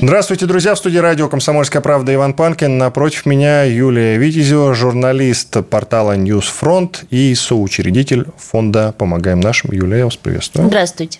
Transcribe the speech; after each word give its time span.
Здравствуйте, 0.00 0.46
друзья. 0.46 0.76
В 0.76 0.78
студии 0.78 0.98
радио 0.98 1.28
«Комсомольская 1.28 1.82
правда» 1.82 2.14
Иван 2.14 2.32
Панкин. 2.32 2.78
Напротив 2.78 3.26
меня 3.26 3.64
Юлия 3.64 4.16
Витязева, 4.16 4.72
журналист 4.72 5.56
портала 5.68 6.16
«NewsFront» 6.16 7.04
и 7.10 7.34
соучредитель 7.34 8.26
фонда 8.36 8.94
«Помогаем 8.96 9.40
нашим». 9.40 9.72
Юлия, 9.72 9.98
я 9.98 10.04
вас 10.04 10.16
приветствую. 10.16 10.68
Здравствуйте. 10.68 11.18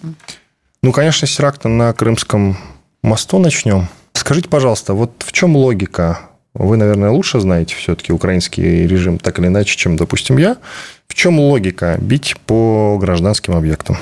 Ну, 0.80 0.92
конечно, 0.92 1.26
с 1.26 1.36
теракта 1.36 1.68
на 1.68 1.92
Крымском 1.92 2.56
мосту 3.02 3.40
начнем. 3.40 3.88
Скажите, 4.12 4.48
пожалуйста, 4.48 4.94
вот 4.94 5.24
в 5.26 5.32
чем 5.32 5.56
логика? 5.56 6.20
Вы, 6.54 6.76
наверное, 6.76 7.10
лучше 7.10 7.40
знаете 7.40 7.74
все-таки 7.74 8.12
украинский 8.12 8.86
режим 8.86 9.18
так 9.18 9.40
или 9.40 9.48
иначе, 9.48 9.76
чем, 9.76 9.96
допустим, 9.96 10.38
я. 10.38 10.56
В 11.08 11.14
чем 11.14 11.40
логика 11.40 11.98
бить 12.00 12.36
по 12.46 12.96
гражданским 13.00 13.56
объектам? 13.56 13.98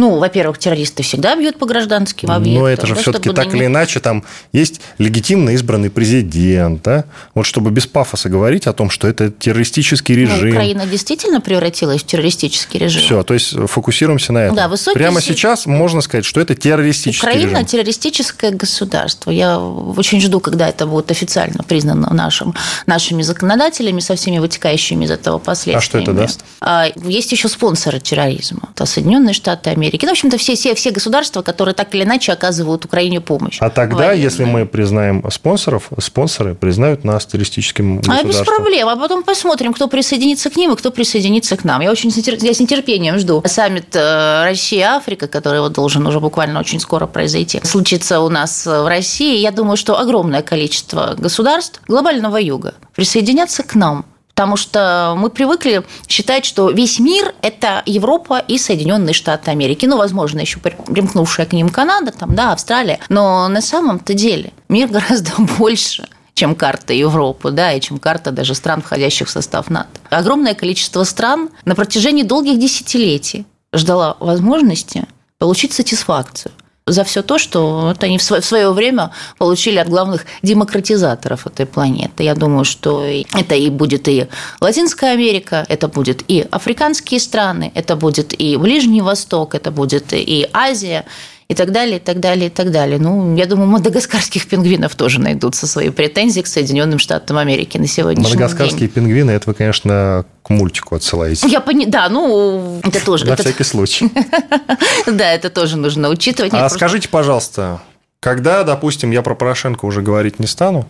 Ну, 0.00 0.18
во-первых, 0.18 0.56
террористы 0.56 1.02
всегда 1.02 1.36
бьют 1.36 1.58
по 1.58 1.66
гражданским 1.66 2.30
объектам. 2.30 2.62
Но 2.62 2.68
это 2.68 2.86
же 2.86 2.94
да, 2.94 3.02
все-таки 3.02 3.30
так 3.30 3.54
или 3.54 3.66
иначе 3.66 4.00
там 4.00 4.24
есть 4.50 4.80
легитимно 4.96 5.50
избранный 5.50 5.90
президент, 5.90 6.82
да? 6.82 7.04
Вот 7.34 7.44
чтобы 7.44 7.70
без 7.70 7.86
пафоса 7.86 8.30
говорить 8.30 8.66
о 8.66 8.72
том, 8.72 8.88
что 8.88 9.06
это 9.06 9.30
террористический 9.30 10.14
Ну, 10.16 10.22
режим. 10.22 10.48
Украина 10.52 10.86
действительно 10.86 11.42
превратилась 11.42 12.02
в 12.02 12.06
террористический 12.06 12.80
режим. 12.80 13.02
Все, 13.02 13.22
то 13.24 13.34
есть 13.34 13.54
фокусируемся 13.68 14.32
на 14.32 14.38
этом. 14.38 14.56
Да, 14.56 14.68
высокий 14.68 14.98
Прямо 14.98 15.20
сейчас 15.20 15.66
можно 15.66 16.00
сказать, 16.00 16.24
что 16.24 16.40
это 16.40 16.54
террористический 16.54 17.28
Украина 17.28 17.50
режим. 17.58 17.66
террористическое 17.66 18.52
государство. 18.52 19.30
Я 19.30 19.58
очень 19.58 20.20
жду, 20.22 20.40
когда 20.40 20.66
это 20.70 20.86
будет 20.86 21.10
официально 21.10 21.62
признано 21.62 22.08
нашим, 22.14 22.54
нашими 22.86 23.20
законодателями 23.20 24.00
со 24.00 24.14
всеми 24.14 24.38
вытекающими 24.38 25.04
из 25.04 25.10
этого 25.10 25.38
последствиями. 25.38 25.76
А 25.78 25.80
что 25.82 25.98
это 25.98 26.12
даст? 26.14 26.40
А, 26.62 26.86
Есть 27.04 27.32
еще 27.32 27.48
спонсоры 27.48 28.00
терроризма. 28.00 28.70
Это 28.74 28.86
Соединенные 28.86 29.34
Штаты 29.34 29.68
Америки. 29.68 29.89
Ну, 30.02 30.08
в 30.08 30.12
общем-то, 30.12 30.38
все, 30.38 30.54
все, 30.54 30.74
все 30.74 30.90
государства, 30.90 31.42
которые 31.42 31.74
так 31.74 31.94
или 31.94 32.04
иначе 32.04 32.32
оказывают 32.32 32.84
Украине 32.84 33.20
помощь. 33.20 33.58
А 33.60 33.70
тогда, 33.70 33.96
военную. 33.96 34.22
если 34.22 34.44
мы 34.44 34.66
признаем 34.66 35.24
спонсоров, 35.30 35.88
спонсоры 35.98 36.54
признают 36.54 37.04
нас 37.04 37.26
террористическим 37.26 37.98
А 37.98 37.98
государством. 37.98 38.28
без 38.28 38.40
проблем. 38.40 38.88
А 38.88 38.96
потом 38.96 39.22
посмотрим, 39.22 39.72
кто 39.72 39.88
присоединится 39.88 40.50
к 40.50 40.56
ним 40.56 40.72
и 40.72 40.76
кто 40.76 40.90
присоединится 40.90 41.56
к 41.56 41.64
нам. 41.64 41.80
Я 41.80 41.90
очень 41.90 42.10
я 42.10 42.54
с 42.54 42.60
нетерпением 42.60 43.18
жду 43.18 43.42
саммит 43.46 43.94
э, 43.94 44.44
Россия-Африка, 44.44 45.26
который 45.26 45.60
вот 45.60 45.72
должен 45.72 46.06
уже 46.06 46.20
буквально 46.20 46.60
очень 46.60 46.80
скоро 46.80 47.06
произойти. 47.06 47.60
Случится 47.64 48.20
у 48.20 48.28
нас 48.28 48.66
в 48.66 48.88
России. 48.88 49.38
Я 49.38 49.50
думаю, 49.50 49.76
что 49.76 49.98
огромное 49.98 50.42
количество 50.42 51.14
государств 51.16 51.80
глобального 51.86 52.36
юга 52.36 52.74
присоединятся 52.94 53.62
к 53.62 53.74
нам. 53.74 54.04
Потому 54.30 54.56
что 54.56 55.14
мы 55.16 55.28
привыкли 55.30 55.84
считать, 56.08 56.44
что 56.44 56.70
весь 56.70 56.98
мир– 56.98 57.34
это 57.42 57.82
Европа 57.84 58.38
и 58.38 58.58
Соединенные 58.58 59.12
Штаты 59.12 59.50
Америки. 59.50 59.86
Ну, 59.86 59.96
возможно, 59.98 60.40
еще 60.40 60.58
примкнувшая 60.58 61.46
к 61.46 61.52
ним 61.52 61.68
Канада, 61.68 62.12
там, 62.12 62.34
да, 62.34 62.52
Австралия. 62.52 63.00
Но 63.08 63.48
на 63.48 63.60
самом-то 63.60 64.14
деле 64.14 64.52
мир 64.68 64.88
гораздо 64.90 65.32
больше 65.58 66.08
чем 66.34 66.54
карта 66.54 66.94
Европы, 66.94 67.50
да, 67.50 67.74
и 67.74 67.80
чем 67.82 67.98
карта 67.98 68.30
даже 68.30 68.54
стран, 68.54 68.80
входящих 68.80 69.28
в 69.28 69.30
состав 69.30 69.68
НАТО. 69.68 69.90
Огромное 70.08 70.54
количество 70.54 71.04
стран 71.04 71.50
на 71.66 71.74
протяжении 71.74 72.22
долгих 72.22 72.58
десятилетий 72.58 73.44
ждала 73.74 74.16
возможности 74.20 75.06
получить 75.36 75.74
сатисфакцию 75.74 76.52
за 76.86 77.04
все 77.04 77.22
то, 77.22 77.38
что 77.38 77.80
вот 77.82 78.02
они 78.02 78.18
в 78.18 78.22
свое, 78.22 78.72
время 78.72 79.10
получили 79.38 79.78
от 79.78 79.88
главных 79.88 80.26
демократизаторов 80.42 81.46
этой 81.46 81.66
планеты. 81.66 82.24
Я 82.24 82.34
думаю, 82.34 82.64
что 82.64 83.04
это 83.04 83.54
и 83.54 83.70
будет 83.70 84.08
и 84.08 84.26
Латинская 84.60 85.12
Америка, 85.12 85.64
это 85.68 85.88
будет 85.88 86.24
и 86.28 86.46
африканские 86.50 87.20
страны, 87.20 87.70
это 87.74 87.96
будет 87.96 88.38
и 88.38 88.56
Ближний 88.56 89.02
Восток, 89.02 89.54
это 89.54 89.70
будет 89.70 90.12
и 90.12 90.48
Азия, 90.52 91.04
и 91.50 91.54
так 91.54 91.72
далее, 91.72 91.96
и 91.96 92.00
так 92.00 92.20
далее, 92.20 92.46
и 92.46 92.50
так 92.50 92.70
далее. 92.70 93.00
Ну, 93.00 93.34
я 93.34 93.44
думаю, 93.44 93.68
мадагаскарских 93.68 94.46
пингвинов 94.46 94.94
тоже 94.94 95.20
найдутся 95.20 95.66
свои 95.66 95.90
претензии 95.90 96.42
к 96.42 96.46
Соединенным 96.46 97.00
Штатам 97.00 97.38
Америки 97.38 97.76
на 97.76 97.88
сегодняшний 97.88 98.34
Мадагаскарские 98.34 98.82
день. 98.82 98.88
пингвины, 98.88 99.32
это 99.32 99.50
вы, 99.50 99.54
конечно, 99.54 100.24
к 100.44 100.50
мультику 100.50 100.94
отсылаете. 100.94 101.48
Я 101.48 101.60
пони... 101.60 101.86
Да, 101.86 102.08
ну, 102.08 102.78
это 102.84 103.04
тоже... 103.04 103.26
На 103.26 103.32
это- 103.32 103.42
всякий 103.42 103.64
случай. 103.64 104.12
Да, 105.08 105.32
это 105.32 105.50
тоже 105.50 105.76
нужно 105.76 106.08
учитывать. 106.08 106.54
А 106.54 106.68
скажите, 106.68 107.08
пожалуйста, 107.08 107.80
когда, 108.20 108.62
допустим, 108.62 109.10
я 109.10 109.22
про 109.22 109.34
Порошенко 109.34 109.86
уже 109.86 110.02
говорить 110.02 110.38
не 110.38 110.46
стану, 110.46 110.88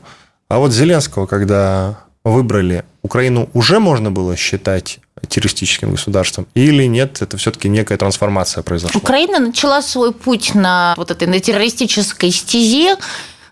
а 0.48 0.58
вот 0.58 0.72
Зеленского, 0.72 1.24
когда 1.24 2.00
выбрали, 2.24 2.84
Украину 3.02 3.48
уже 3.54 3.78
можно 3.78 4.10
было 4.10 4.36
считать 4.36 5.00
террористическим 5.28 5.92
государством 5.92 6.46
или 6.54 6.84
нет, 6.84 7.22
это 7.22 7.36
все-таки 7.36 7.68
некая 7.68 7.98
трансформация 7.98 8.62
произошла? 8.62 8.98
Украина 8.98 9.38
начала 9.38 9.82
свой 9.82 10.12
путь 10.12 10.54
на 10.54 10.94
вот 10.96 11.10
этой 11.10 11.28
на 11.28 11.40
террористической 11.40 12.30
стезе 12.30 12.96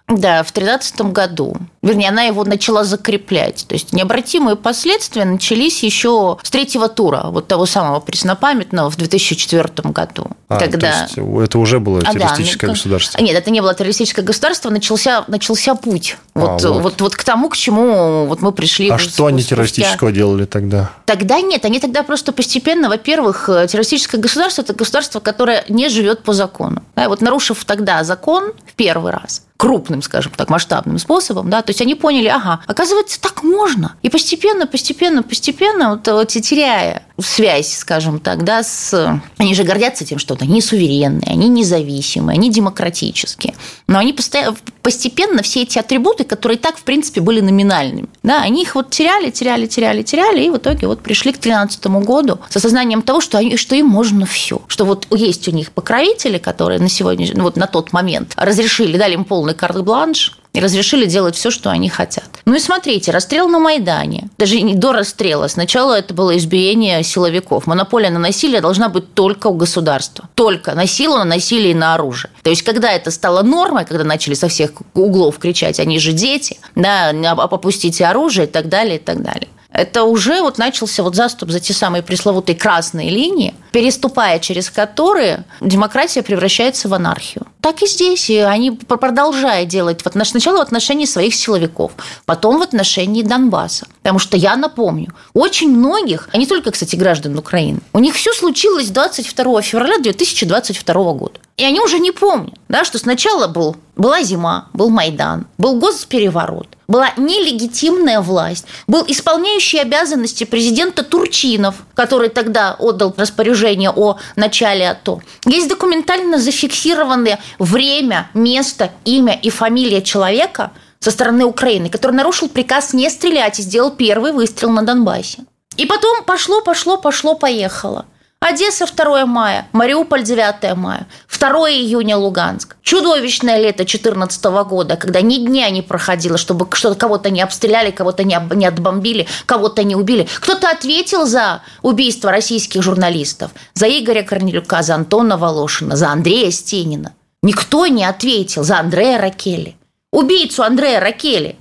да, 0.09 0.43
в 0.43 0.53
2013 0.53 1.01
году. 1.13 1.55
Вернее, 1.83 2.09
она 2.09 2.23
его 2.23 2.43
начала 2.45 2.83
закреплять. 2.83 3.67
То 3.69 3.75
есть 3.75 3.93
необратимые 3.93 4.57
последствия 4.57 5.27
начались 5.27 5.83
еще 5.83 6.39
с 6.43 6.51
третьего 6.51 6.89
тура, 6.89 7.27
вот 7.27 7.47
того 7.47 7.67
самого 7.67 8.01
преснопамятного 8.01 8.91
в 8.91 8.97
2004 8.97 9.69
году. 9.91 10.29
А, 10.49 10.59
когда... 10.59 11.07
то 11.07 11.21
есть 11.21 11.47
это 11.49 11.59
уже 11.59 11.79
было 11.79 12.01
А, 12.01 12.05
да, 12.05 12.13
террористическое 12.13 12.69
ну, 12.69 12.75
государство. 12.75 13.21
Нет, 13.21 13.37
это 13.37 13.51
не 13.51 13.61
было 13.61 13.75
террористическое 13.75 14.25
государство, 14.25 14.71
начался, 14.71 15.25
начался 15.29 15.75
путь. 15.75 16.17
А, 16.35 16.41
Вот, 16.41 16.63
вот. 16.63 16.83
вот. 16.83 17.01
Вот, 17.03 17.15
к 17.15 17.23
тому, 17.23 17.51
к 17.51 17.57
чему 17.57 18.25
вот 18.27 18.41
мы 18.41 18.53
пришли. 18.53 18.89
А 18.89 18.97
спустя- 18.97 19.11
что 19.11 19.27
они 19.27 19.43
террористического 19.43 20.11
делали 20.11 20.47
тогда? 20.47 20.91
Тогда 21.05 21.41
нет, 21.43 21.67
они 21.67 21.81
тогда 21.81 22.03
просто 22.03 22.33
постепенно, 22.33 22.89
во-первых, 22.89 23.49
э, 23.51 23.67
террористическое 23.69 24.21
государство– 24.21 24.63
это 24.63 24.73
государство, 24.73 25.21
которое 25.21 25.65
не 25.69 25.91
живет 25.91 26.23
по 26.23 26.33
закону. 26.33 26.83
Да, 26.97 27.09
вот 27.09 27.21
нарушив 27.21 27.65
тогда 27.67 28.03
закон 28.05 28.53
в 28.67 28.73
первый 28.75 29.13
раз, 29.13 29.43
крупным, 29.59 30.03
скажем 30.03 30.33
так, 30.37 30.49
масштабным 30.49 30.99
способом, 30.99 31.51
да, 31.51 31.63
то 31.63 31.71
есть 31.71 31.83
они 31.83 31.97
поняли, 31.97 32.29
ага, 32.29 32.61
оказывается, 32.67 33.21
так 33.21 33.43
можно. 33.43 33.97
И 34.03 34.09
постепенно, 34.09 34.69
постепенно, 34.69 35.25
постепенно, 35.25 35.91
вот, 35.91 36.07
вот 36.07 36.29
теряя 36.29 37.03
связь, 37.21 37.77
скажем 37.77 38.21
так, 38.21 38.45
да, 38.45 38.63
с... 38.63 39.21
Они 39.37 39.55
же 39.55 39.65
гордятся 39.65 40.05
тем, 40.05 40.21
что 40.21 40.39
они 40.41 40.63
суверенные, 40.63 41.33
они 41.33 41.49
независимые, 41.49 42.37
они 42.37 42.51
демократические. 42.51 43.57
Но 43.89 43.99
они 43.99 44.13
постоянно, 44.13 44.57
постепенно 44.88 45.43
все 45.43 45.65
эти 45.65 45.78
атрибуты, 45.78 46.25
которые 46.25 46.56
так, 46.56 46.78
в 46.78 46.82
принципе, 46.82 47.21
были 47.21 47.43
номинальными, 47.43 48.09
да, 48.22 48.41
они 48.41 48.62
их 48.62 48.75
вот 48.75 48.88
теряли, 48.88 49.28
теряли, 49.28 49.66
теряли, 49.66 50.00
теряли, 50.00 50.44
и 50.44 50.49
в 50.49 50.56
итоге 50.56 50.87
вот 50.87 51.03
пришли 51.03 51.31
к 51.32 51.41
2013 51.41 51.87
году 52.06 52.38
с 52.49 52.56
осознанием 52.56 53.03
того, 53.03 53.21
что, 53.21 53.37
они, 53.37 53.59
что 53.59 53.76
им 53.76 53.84
можно 53.84 54.25
все. 54.25 54.62
Что 54.66 54.87
вот 54.87 55.06
есть 55.10 55.47
у 55.47 55.50
них 55.50 55.72
покровители, 55.72 56.38
которые 56.38 56.81
на 56.81 56.88
сегодня, 56.88 57.31
ну, 57.34 57.43
вот 57.43 57.56
на 57.56 57.66
тот 57.66 57.93
момент 57.93 58.32
разрешили, 58.37 58.97
дали 58.97 59.12
им 59.12 59.26
полный 59.26 59.53
карт-бланш, 59.53 60.38
и 60.53 60.61
разрешили 60.61 61.07
делать 61.07 61.37
все, 61.37 61.51
что 61.51 61.71
они 61.71 61.89
хотят. 61.89 62.25
Ну 62.45 62.55
и 62.55 62.59
смотрите, 62.59 63.13
расстрел 63.13 63.49
на 63.49 63.59
Майдане. 63.59 64.29
Даже 64.39 64.61
не 64.61 64.75
до 64.75 64.93
расстрела. 64.93 65.49
Сначала 65.49 65.99
это 65.99 66.15
было 66.15 66.37
избиение 66.37 67.03
силовиков. 67.03 67.67
Монополия 67.67 68.11
на 68.11 68.19
насилие 68.19 68.61
должна 68.61 68.89
быть 68.89 69.15
только 69.15 69.49
у 69.49 69.55
государства. 69.55 70.29
Только 70.35 70.75
на 70.75 70.87
силу, 70.87 71.19
на 71.19 71.25
насилие 71.25 71.73
и 71.73 71.75
на 71.75 71.95
оружие. 71.95 72.31
То 72.43 72.51
есть, 72.51 72.63
когда 72.63 72.91
это 72.93 73.11
стало 73.11 73.43
нормой, 73.43 73.85
когда 73.85 74.05
начали 74.05 74.35
со 74.35 74.49
всех 74.49 74.71
углов 74.95 75.39
кричать, 75.39 75.79
они 75.81 75.99
же 75.99 76.13
дети, 76.13 76.59
да, 76.75 77.11
опустите 77.11 78.06
оружие 78.06 78.47
и 78.47 78.51
так 78.51 78.69
далее, 78.69 78.97
и 78.97 79.01
так 79.01 79.23
далее. 79.23 79.49
Это 79.79 80.03
уже 80.03 80.43
вот 80.43 80.59
начался 80.59 81.05
вот 81.05 81.15
заступ 81.15 81.51
за 81.51 81.61
те 81.61 81.73
самые 81.73 82.03
пресловутые 82.03 82.57
красные 82.57 83.11
линии, 83.11 83.55
переступая 83.71 84.41
через 84.41 84.71
которые 84.71 85.45
демократия 85.61 86.25
превращается 86.25 86.89
в 86.89 86.95
анархию. 86.95 87.47
Так 87.61 87.81
и 87.83 87.87
здесь. 87.87 88.29
И 88.29 88.39
они 88.39 88.73
продолжая 88.73 89.67
делать 89.67 90.05
вот 90.05 90.15
сначала 90.27 90.59
в 90.59 90.63
отношении 90.63 91.05
своих 91.05 91.33
силовиков, 91.33 91.93
потом 92.27 92.59
в 92.59 92.63
отношении 92.63 93.23
Донбасса. 93.23 93.87
Потому 94.03 94.19
что 94.19 94.37
я 94.37 94.57
напомню, 94.57 95.15
очень 95.33 95.71
многих, 95.71 96.29
а 96.33 96.39
не 96.39 96.47
только, 96.47 96.73
кстати, 96.73 96.97
граждан 96.97 97.39
Украины, 97.39 97.79
у 97.93 98.01
них 98.01 98.17
все 98.17 98.33
случилось 98.33 98.89
22 98.89 99.63
февраля 99.63 99.99
2022 99.99 101.13
года. 101.13 101.39
И 101.58 101.64
они 101.64 101.81
уже 101.81 101.99
не 101.99 102.12
помнят, 102.12 102.55
да, 102.69 102.84
что 102.84 102.99
сначала 102.99 103.49
был, 103.49 103.76
была 103.96 104.22
зима, 104.22 104.69
был 104.75 104.90
Майдан, 104.90 105.49
был 105.58 105.75
госпереворот, 105.75 106.69
была 106.87 107.10
нелегитимная 107.16 108.20
власть, 108.20 108.64
был 108.87 109.05
исполняющий 109.08 109.78
обязанности 109.78 110.44
президента 110.44 111.02
Турчинов, 111.02 111.75
который 111.94 112.28
тогда 112.28 112.76
отдал 112.78 113.12
распоряжение 113.16 113.90
о 113.90 114.19
начале 114.37 114.88
АТО. 114.88 115.20
Есть 115.46 115.69
документально 115.69 116.38
зафиксированное 116.38 117.40
время, 117.58 118.31
место, 118.34 118.93
имя 119.05 119.37
и 119.43 119.50
фамилия 119.50 120.00
человека, 120.00 120.70
со 121.00 121.10
стороны 121.10 121.44
Украины, 121.44 121.90
который 121.90 122.12
нарушил 122.12 122.49
приказ 122.49 122.93
не 122.93 123.10
стрелять 123.10 123.58
и 123.58 123.62
сделал 123.62 123.90
первый 123.90 124.32
выстрел 124.32 124.70
на 124.70 124.82
Донбассе. 124.82 125.44
И 125.76 125.87
потом 125.87 126.25
пошло, 126.25 126.60
пошло, 126.60 126.96
пошло, 126.96 127.34
поехало. 127.34 128.06
Одесса 128.40 128.87
2 128.87 129.26
мая, 129.26 129.67
Мариуполь 129.73 130.23
9 130.23 130.75
мая, 130.76 131.06
2 131.29 131.70
июня 131.70 132.17
Луганск. 132.17 132.76
Чудовищное 132.82 133.58
лето 133.58 133.79
2014 133.79 134.44
года, 134.67 134.96
когда 134.96 135.20
ни 135.20 135.37
дня 135.37 135.69
не 135.70 135.82
проходило, 135.82 136.38
чтобы 136.38 136.69
что-то 136.73 136.94
кого-то 136.94 137.31
не 137.31 137.43
обстреляли, 137.43 137.90
кого-то 137.90 138.23
не, 138.25 138.40
не 138.55 138.64
отбомбили, 138.64 139.26
кого-то 139.44 139.82
не 139.82 139.96
убили. 139.96 140.29
Кто-то 140.40 140.70
ответил 140.70 141.26
за 141.26 141.62
убийство 141.82 142.31
российских 142.31 142.82
журналистов, 142.82 143.50
за 143.75 143.87
Игоря 143.87 144.23
Корнелюка, 144.23 144.82
за 144.82 144.94
Антона 144.94 145.37
Волошина, 145.37 145.96
за 145.96 146.11
Андрея 146.11 146.50
Стенина. 146.52 147.14
Никто 147.43 147.87
не 147.87 148.05
ответил 148.05 148.62
за 148.62 148.79
Андрея 148.79 149.19
Ракели. 149.19 149.76
Убийцу 150.12 150.62
Андрея 150.62 151.00
Ракели 151.00 151.56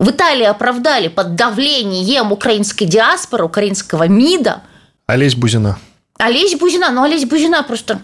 в 0.00 0.10
Италии 0.10 0.46
оправдали 0.46 1.08
под 1.08 1.36
давлением 1.36 2.32
украинской 2.32 2.86
диаспоры, 2.86 3.44
украинского 3.44 4.08
МИДа. 4.08 4.62
Олесь 5.06 5.36
Бузина. 5.36 5.78
Олесь 6.18 6.54
Бузина, 6.54 6.90
но 6.90 7.02
Олесь 7.02 7.24
Бузина 7.24 7.62
просто 7.62 8.00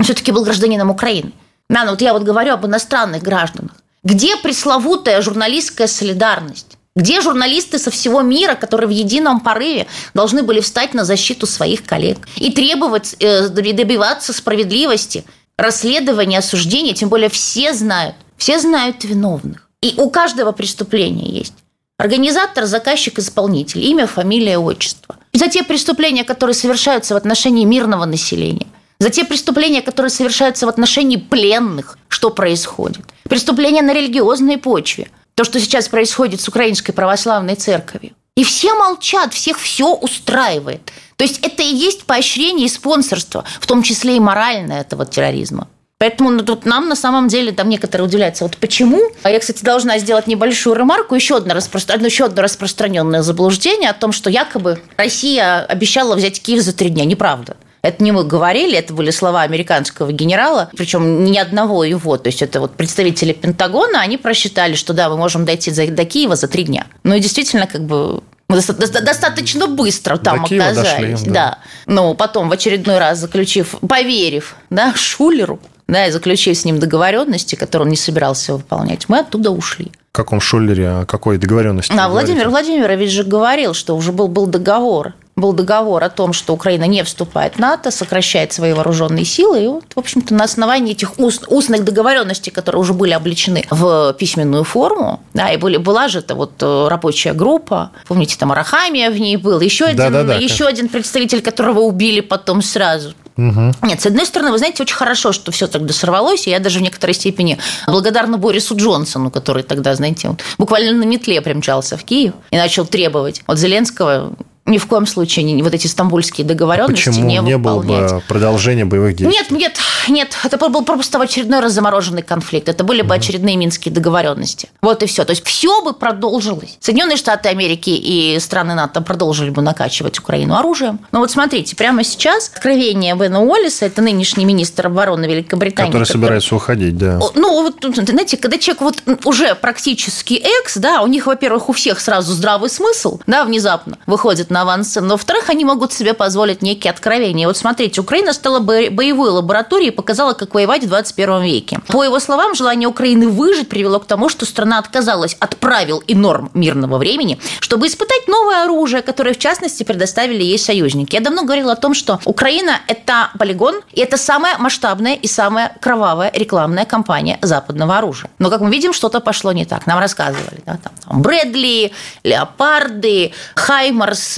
все-таки 0.00 0.32
был 0.32 0.44
гражданином 0.44 0.90
Украины. 0.90 1.32
Да, 1.68 1.84
ну 1.84 1.90
вот 1.90 2.00
я 2.00 2.12
вот 2.12 2.22
говорю 2.22 2.54
об 2.54 2.66
иностранных 2.66 3.22
гражданах. 3.22 3.76
Где 4.02 4.36
пресловутая 4.36 5.20
журналистская 5.20 5.86
солидарность? 5.86 6.76
Где 6.96 7.20
журналисты 7.20 7.78
со 7.78 7.90
всего 7.90 8.22
мира, 8.22 8.54
которые 8.54 8.88
в 8.88 8.90
едином 8.90 9.40
порыве 9.40 9.86
должны 10.12 10.42
были 10.42 10.60
встать 10.60 10.94
на 10.94 11.04
защиту 11.04 11.46
своих 11.46 11.84
коллег 11.84 12.18
и 12.36 12.50
требовать, 12.50 13.14
э, 13.20 13.48
добиваться 13.48 14.32
справедливости, 14.32 15.24
расследования, 15.56 16.38
осуждения? 16.38 16.94
Тем 16.94 17.08
более 17.08 17.28
все 17.28 17.72
знают, 17.72 18.16
все 18.36 18.58
знают 18.58 19.04
виновных. 19.04 19.68
И 19.80 19.94
у 19.96 20.10
каждого 20.10 20.50
преступления 20.52 21.30
есть 21.30 21.54
организатор, 21.96 22.64
заказчик, 22.66 23.18
исполнитель, 23.18 23.84
имя, 23.84 24.06
фамилия, 24.06 24.58
отчество 24.58 25.16
за 25.32 25.48
те 25.48 25.62
преступления, 25.62 26.24
которые 26.24 26.54
совершаются 26.54 27.14
в 27.14 27.16
отношении 27.16 27.64
мирного 27.64 28.04
населения, 28.04 28.66
за 28.98 29.10
те 29.10 29.24
преступления, 29.24 29.82
которые 29.82 30.10
совершаются 30.10 30.66
в 30.66 30.68
отношении 30.68 31.16
пленных, 31.16 31.98
что 32.08 32.30
происходит, 32.30 33.04
преступления 33.28 33.82
на 33.82 33.94
религиозной 33.94 34.58
почве, 34.58 35.08
то, 35.34 35.44
что 35.44 35.58
сейчас 35.58 35.88
происходит 35.88 36.40
с 36.40 36.48
Украинской 36.48 36.92
православной 36.92 37.54
церковью. 37.54 38.12
И 38.36 38.44
все 38.44 38.74
молчат, 38.74 39.32
всех 39.34 39.58
все 39.58 39.94
устраивает. 39.94 40.92
То 41.16 41.24
есть 41.24 41.40
это 41.40 41.62
и 41.62 41.74
есть 41.74 42.04
поощрение 42.04 42.66
и 42.66 42.70
спонсорство, 42.70 43.44
в 43.60 43.66
том 43.66 43.82
числе 43.82 44.16
и 44.16 44.20
моральное 44.20 44.80
этого 44.80 45.06
терроризма. 45.06 45.68
Поэтому 46.00 46.30
ну, 46.30 46.42
тут 46.42 46.64
нам 46.64 46.88
на 46.88 46.96
самом 46.96 47.28
деле 47.28 47.52
там 47.52 47.68
некоторые 47.68 48.08
удивляются, 48.08 48.44
вот 48.44 48.56
почему. 48.56 49.02
А 49.22 49.30
я, 49.30 49.38
кстати, 49.38 49.62
должна 49.62 49.98
сделать 49.98 50.26
небольшую 50.26 50.74
ремарку, 50.74 51.14
еще 51.14 51.36
одно, 51.36 51.52
распро... 51.52 51.78
еще 51.78 52.24
одно 52.24 52.40
распространенное 52.40 53.20
заблуждение 53.20 53.90
о 53.90 53.92
том, 53.92 54.10
что 54.10 54.30
якобы 54.30 54.80
Россия 54.96 55.60
обещала 55.60 56.16
взять 56.16 56.40
Киев 56.40 56.62
за 56.62 56.72
три 56.72 56.88
дня. 56.88 57.04
Неправда. 57.04 57.58
Это 57.82 58.02
не 58.02 58.12
мы 58.12 58.24
говорили, 58.24 58.78
это 58.78 58.94
были 58.94 59.10
слова 59.10 59.42
американского 59.42 60.10
генерала, 60.10 60.70
причем 60.74 61.22
ни 61.22 61.36
одного 61.36 61.84
его. 61.84 62.16
То 62.16 62.28
есть 62.28 62.40
это 62.40 62.60
вот 62.60 62.76
представители 62.76 63.34
Пентагона, 63.34 64.00
они 64.00 64.16
просчитали, 64.16 64.76
что 64.76 64.94
да, 64.94 65.10
мы 65.10 65.18
можем 65.18 65.44
дойти 65.44 65.70
до 65.70 66.04
Киева 66.06 66.34
за 66.34 66.48
три 66.48 66.64
дня. 66.64 66.86
Ну 67.02 67.14
и 67.14 67.20
действительно, 67.20 67.66
как 67.66 67.84
бы 67.84 68.22
мы 68.48 68.56
достаточно 68.56 69.66
быстро 69.66 70.16
там 70.16 70.44
До 70.48 70.56
оказались. 70.56 71.20
Дошли, 71.20 71.30
да. 71.30 71.32
да. 71.32 71.58
Ну, 71.86 72.14
потом 72.14 72.48
в 72.48 72.52
очередной 72.52 72.98
раз 72.98 73.18
заключив, 73.18 73.76
поверив, 73.86 74.56
да, 74.70 74.92
Шулеру, 74.96 75.60
да, 75.90 76.06
и 76.06 76.10
заключив 76.10 76.56
с 76.56 76.64
ним 76.64 76.78
договоренности, 76.78 77.54
которые 77.54 77.86
он 77.86 77.90
не 77.90 77.96
собирался 77.96 78.54
выполнять, 78.54 79.08
мы 79.08 79.18
оттуда 79.18 79.50
ушли. 79.50 79.92
В 80.12 80.16
каком 80.16 80.40
Шулере, 80.40 80.88
о 80.88 81.06
какой 81.06 81.38
договоренности? 81.38 81.92
А 81.96 82.08
Владимир 82.08 82.48
Владимирович 82.48 83.10
же 83.10 83.24
говорил, 83.24 83.74
что 83.74 83.96
уже 83.96 84.12
был, 84.12 84.28
был 84.28 84.46
договор 84.46 85.14
был 85.40 85.52
договор 85.52 86.04
о 86.04 86.10
том, 86.10 86.32
что 86.32 86.52
Украина 86.52 86.84
не 86.84 87.02
вступает 87.02 87.54
в 87.54 87.58
НАТО, 87.58 87.90
сокращает 87.90 88.52
свои 88.52 88.72
вооруженные 88.72 89.24
силы. 89.24 89.64
И 89.64 89.66
вот, 89.66 89.84
в 89.94 89.98
общем-то, 89.98 90.34
на 90.34 90.44
основании 90.44 90.92
этих 90.92 91.18
уст, 91.18 91.44
устных 91.48 91.84
договоренностей, 91.84 92.50
которые 92.50 92.80
уже 92.80 92.92
были 92.92 93.12
обличены 93.12 93.64
в 93.70 94.14
письменную 94.18 94.64
форму, 94.64 95.20
да, 95.34 95.50
и 95.50 95.56
были, 95.56 95.78
была 95.78 96.08
же 96.08 96.18
это 96.18 96.34
вот 96.34 96.52
э, 96.60 96.88
рабочая 96.88 97.32
группа, 97.32 97.90
помните, 98.06 98.36
там 98.38 98.52
Арахамия 98.52 99.10
в 99.10 99.18
ней 99.18 99.36
был, 99.36 99.60
еще 99.60 99.86
один, 99.86 99.96
да, 99.96 100.10
да, 100.10 100.24
да, 100.24 100.34
еще 100.34 100.66
один 100.66 100.88
представитель, 100.88 101.40
которого 101.40 101.80
убили 101.80 102.20
потом 102.20 102.62
сразу. 102.62 103.14
Угу. 103.40 103.86
Нет, 103.88 104.00
с 104.00 104.06
одной 104.06 104.26
стороны, 104.26 104.52
вы 104.52 104.58
знаете, 104.58 104.82
очень 104.82 104.96
хорошо, 104.96 105.32
что 105.32 105.50
все 105.50 105.66
тогда 105.66 105.94
сорвалось, 105.94 106.46
и 106.46 106.50
я 106.50 106.58
даже 106.58 106.78
в 106.78 106.82
некоторой 106.82 107.14
степени 107.14 107.58
благодарна 107.86 108.36
Борису 108.36 108.76
Джонсону, 108.76 109.30
который 109.30 109.62
тогда, 109.62 109.94
знаете, 109.94 110.28
вот, 110.28 110.40
буквально 110.58 110.92
на 110.92 111.04
метле 111.04 111.40
примчался 111.40 111.96
в 111.96 112.04
Киев 112.04 112.34
и 112.50 112.56
начал 112.56 112.84
требовать 112.84 113.42
от 113.46 113.58
Зеленского 113.58 114.34
ни 114.70 114.78
в 114.78 114.86
коем 114.86 115.06
случае 115.06 115.44
не, 115.44 115.62
вот 115.62 115.74
эти 115.74 115.86
стамбульские 115.86 116.46
договоренности 116.46 117.06
Почему 117.06 117.26
не, 117.26 117.38
не 117.38 117.58
было 117.58 117.82
бы 117.82 118.22
продолжения 118.28 118.84
боевых 118.84 119.16
действий? 119.16 119.38
Нет, 119.38 119.50
нет, 119.50 119.78
нет. 120.08 120.36
Это 120.44 120.68
был 120.68 120.84
просто 120.84 121.20
очередной 121.20 121.60
раз 121.60 121.72
замороженный 121.72 122.22
конфликт. 122.22 122.68
Это 122.68 122.84
были 122.84 123.02
бы 123.02 123.14
очередные 123.14 123.56
минские 123.56 123.92
договоренности. 123.92 124.68
Вот 124.80 125.02
и 125.02 125.06
все. 125.06 125.24
То 125.24 125.30
есть 125.32 125.44
все 125.46 125.82
бы 125.82 125.92
продолжилось. 125.92 126.76
Соединенные 126.80 127.16
Штаты 127.16 127.48
Америки 127.48 127.90
и 127.90 128.38
страны 128.40 128.74
НАТО 128.74 129.00
продолжили 129.00 129.50
бы 129.50 129.62
накачивать 129.62 130.18
Украину 130.18 130.54
оружием. 130.54 131.00
Но 131.12 131.20
вот 131.20 131.30
смотрите, 131.30 131.76
прямо 131.76 132.04
сейчас 132.04 132.48
откровение 132.48 133.14
Бена 133.14 133.42
Уоллиса, 133.42 133.86
это 133.86 134.02
нынешний 134.02 134.44
министр 134.44 134.86
обороны 134.86 135.26
Великобритании. 135.26 135.90
Который, 135.90 136.04
который 136.04 136.12
собирается 136.20 136.54
уходить, 136.54 136.96
да. 136.96 137.20
Ну, 137.34 137.62
вот, 137.62 137.84
знаете, 137.94 138.36
когда 138.36 138.58
человек 138.58 138.82
вот 138.82 139.02
уже 139.24 139.54
практически 139.54 140.34
экс, 140.34 140.76
да, 140.76 141.02
у 141.02 141.06
них, 141.06 141.26
во-первых, 141.26 141.68
у 141.68 141.72
всех 141.72 142.00
сразу 142.00 142.32
здравый 142.32 142.70
смысл, 142.70 143.20
да, 143.26 143.44
внезапно 143.44 143.98
выходит 144.06 144.50
на 144.50 144.59
авансцену. 144.60 145.08
Но, 145.08 145.14
во-вторых, 145.14 145.50
они 145.50 145.64
могут 145.64 145.92
себе 145.92 146.14
позволить 146.14 146.62
некие 146.62 146.90
откровения. 146.90 147.46
Вот 147.46 147.56
смотрите, 147.56 148.00
Украина 148.00 148.32
стала 148.32 148.60
боевой 148.60 149.30
лабораторией 149.30 149.90
и 149.90 149.94
показала, 149.94 150.34
как 150.34 150.54
воевать 150.54 150.84
в 150.84 150.88
21 150.88 151.42
веке. 151.42 151.80
По 151.88 152.04
его 152.04 152.20
словам, 152.20 152.54
желание 152.54 152.88
Украины 152.88 153.28
выжить 153.28 153.68
привело 153.68 153.98
к 153.98 154.06
тому, 154.06 154.28
что 154.28 154.46
страна 154.46 154.78
отказалась 154.78 155.36
от 155.40 155.56
правил 155.56 156.02
и 156.06 156.14
норм 156.14 156.50
мирного 156.54 156.98
времени, 156.98 157.40
чтобы 157.60 157.86
испытать 157.86 158.28
новое 158.28 158.64
оружие, 158.64 159.02
которое, 159.02 159.34
в 159.34 159.38
частности, 159.38 159.82
предоставили 159.82 160.42
ей 160.42 160.58
союзники. 160.58 161.14
Я 161.14 161.20
давно 161.20 161.44
говорила 161.44 161.72
о 161.72 161.76
том, 161.76 161.94
что 161.94 162.20
Украина– 162.24 162.80
это 162.86 163.30
полигон, 163.38 163.80
и 163.92 164.00
это 164.00 164.16
самая 164.16 164.58
масштабная 164.58 165.14
и 165.14 165.26
самая 165.26 165.76
кровавая 165.80 166.30
рекламная 166.34 166.84
кампания 166.84 167.38
западного 167.42 167.98
оружия. 167.98 168.30
Но, 168.38 168.50
как 168.50 168.60
мы 168.60 168.70
видим, 168.70 168.92
что-то 168.92 169.20
пошло 169.20 169.52
не 169.52 169.64
так. 169.64 169.86
Нам 169.86 169.98
рассказывали. 169.98 170.62
Да, 170.66 170.78
там, 170.82 170.92
там 171.04 171.22
Брэдли, 171.22 171.92
Леопарды, 172.22 173.32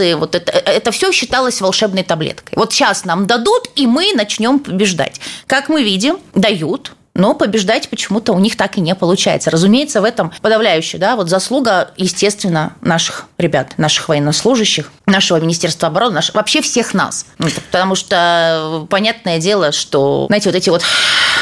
Хаймарсы, 0.02 0.16
вот 0.16 0.34
это, 0.34 0.52
это 0.52 0.90
все 0.90 1.12
считалось 1.12 1.60
волшебной 1.60 2.02
таблеткой. 2.02 2.56
Вот 2.56 2.72
сейчас 2.72 3.04
нам 3.04 3.26
дадут, 3.26 3.70
и 3.76 3.86
мы 3.86 4.12
начнем 4.14 4.58
побеждать. 4.58 5.20
Как 5.46 5.68
мы 5.68 5.82
видим, 5.82 6.18
дают, 6.34 6.92
но 7.14 7.34
побеждать 7.34 7.90
почему-то 7.90 8.32
у 8.32 8.38
них 8.38 8.56
так 8.56 8.78
и 8.78 8.80
не 8.80 8.94
получается. 8.94 9.50
Разумеется, 9.50 10.00
в 10.00 10.04
этом 10.04 10.32
подавляющая 10.40 10.98
да, 10.98 11.14
вот 11.16 11.28
заслуга, 11.28 11.90
естественно, 11.96 12.74
наших 12.80 13.26
ребят, 13.36 13.74
наших 13.76 14.08
военнослужащих, 14.08 14.90
нашего 15.06 15.38
Министерства 15.38 15.88
обороны, 15.88 16.14
наш, 16.14 16.32
вообще 16.32 16.62
всех 16.62 16.94
нас. 16.94 17.26
Ну, 17.38 17.48
потому 17.70 17.94
что 17.94 18.86
понятное 18.88 19.38
дело, 19.38 19.72
что, 19.72 20.24
знаете, 20.28 20.48
вот 20.48 20.56
эти 20.56 20.70
вот 20.70 20.82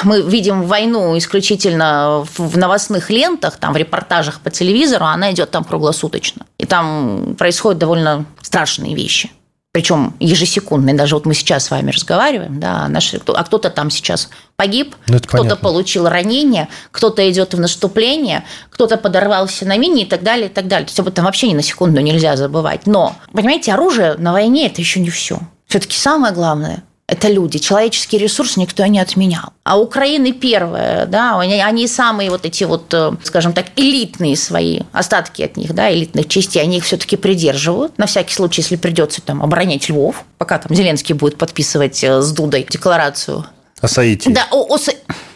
мы 0.02 0.23
видим 0.23 0.62
войну 0.62 1.17
исключительно 1.17 2.26
в 2.37 2.59
новостных 2.59 3.11
лентах, 3.11 3.57
там 3.59 3.73
в 3.73 3.76
репортажах 3.76 4.40
по 4.40 4.50
телевизору, 4.50 5.05
она 5.05 5.31
идет 5.31 5.50
там 5.50 5.62
круглосуточно. 5.62 6.47
Там 6.71 7.35
происходят 7.37 7.79
довольно 7.79 8.25
страшные 8.41 8.95
вещи 8.95 9.31
причем 9.73 10.15
ежесекундные, 10.19 10.97
даже 10.97 11.15
вот 11.15 11.27
мы 11.27 11.35
сейчас 11.35 11.67
с 11.67 11.71
вами 11.71 11.93
разговариваем, 11.93 12.59
да, 12.59 12.89
наши, 12.89 13.21
а 13.25 13.45
кто-то 13.45 13.71
там 13.71 13.89
сейчас 13.89 14.29
погиб, 14.57 14.97
ну, 15.07 15.19
кто-то 15.21 15.55
получил 15.55 16.09
ранение, 16.09 16.69
кто-то 16.91 17.29
идет 17.31 17.55
в 17.55 17.61
наступление, 17.61 18.45
кто-то 18.71 18.97
подорвался 18.97 19.65
на 19.67 19.77
мине 19.77 20.03
и 20.03 20.07
так 20.07 20.25
далее, 20.25 20.47
и 20.47 20.53
так 20.53 20.67
далее. 20.67 20.87
То 20.87 20.91
есть 20.91 21.00
об 21.00 21.07
этом 21.07 21.25
вообще 21.25 21.49
ни 21.49 21.55
на 21.55 21.62
секунду 21.62 22.00
нельзя 22.00 22.37
забывать. 22.37 22.87
Но, 22.87 23.15
понимаете, 23.33 23.73
оружие 23.73 24.15
на 24.15 24.33
войне– 24.33 24.67
это 24.69 24.81
еще 24.81 24.99
не 24.99 25.11
все. 25.11 25.39
Все-таки 25.69 25.97
самое 25.97 26.35
главное 26.35 26.83
это 27.11 27.29
люди. 27.29 27.59
Человеческий 27.59 28.19
ресурс 28.19 28.57
никто 28.57 28.87
не 28.87 29.00
отменял. 29.00 29.52
А 29.64 29.79
Украины 29.79 30.33
первая, 30.33 31.07
да, 31.07 31.38
они, 31.38 31.61
они 31.61 31.88
самые 31.88 32.31
вот 32.31 32.47
эти 32.47 32.64
вот, 32.64 32.93
э, 32.95 33.12
скажем 33.25 33.52
так, 33.52 33.67
элитные 33.76 34.37
свои, 34.37 34.81
остатки 34.93 35.43
от 35.43 35.57
них, 35.57 35.75
да, 35.75 35.93
элитных 35.93 36.29
частей, 36.29 36.62
они 36.62 36.79
их 36.79 36.85
все-таки 36.85 37.17
придерживают. 37.17 37.99
На 37.99 38.07
всякий 38.07 38.35
случай, 38.35 38.62
если 38.62 38.76
придется 38.76 39.21
там 39.23 39.43
оборонять 39.43 39.88
Львов, 39.88 40.25
пока 40.38 40.59
там 40.59 40.75
Зеленский 40.75 41.14
будет 41.14 41.37
подписывать 41.37 42.02
э, 42.05 42.23
с 42.23 42.33
Дудой 42.33 42.67
декларацию 42.69 43.45
о 43.81 43.88
Саите. 43.88 44.31
Да, 44.31 44.47
о, 44.50 44.75
о, 44.75 44.79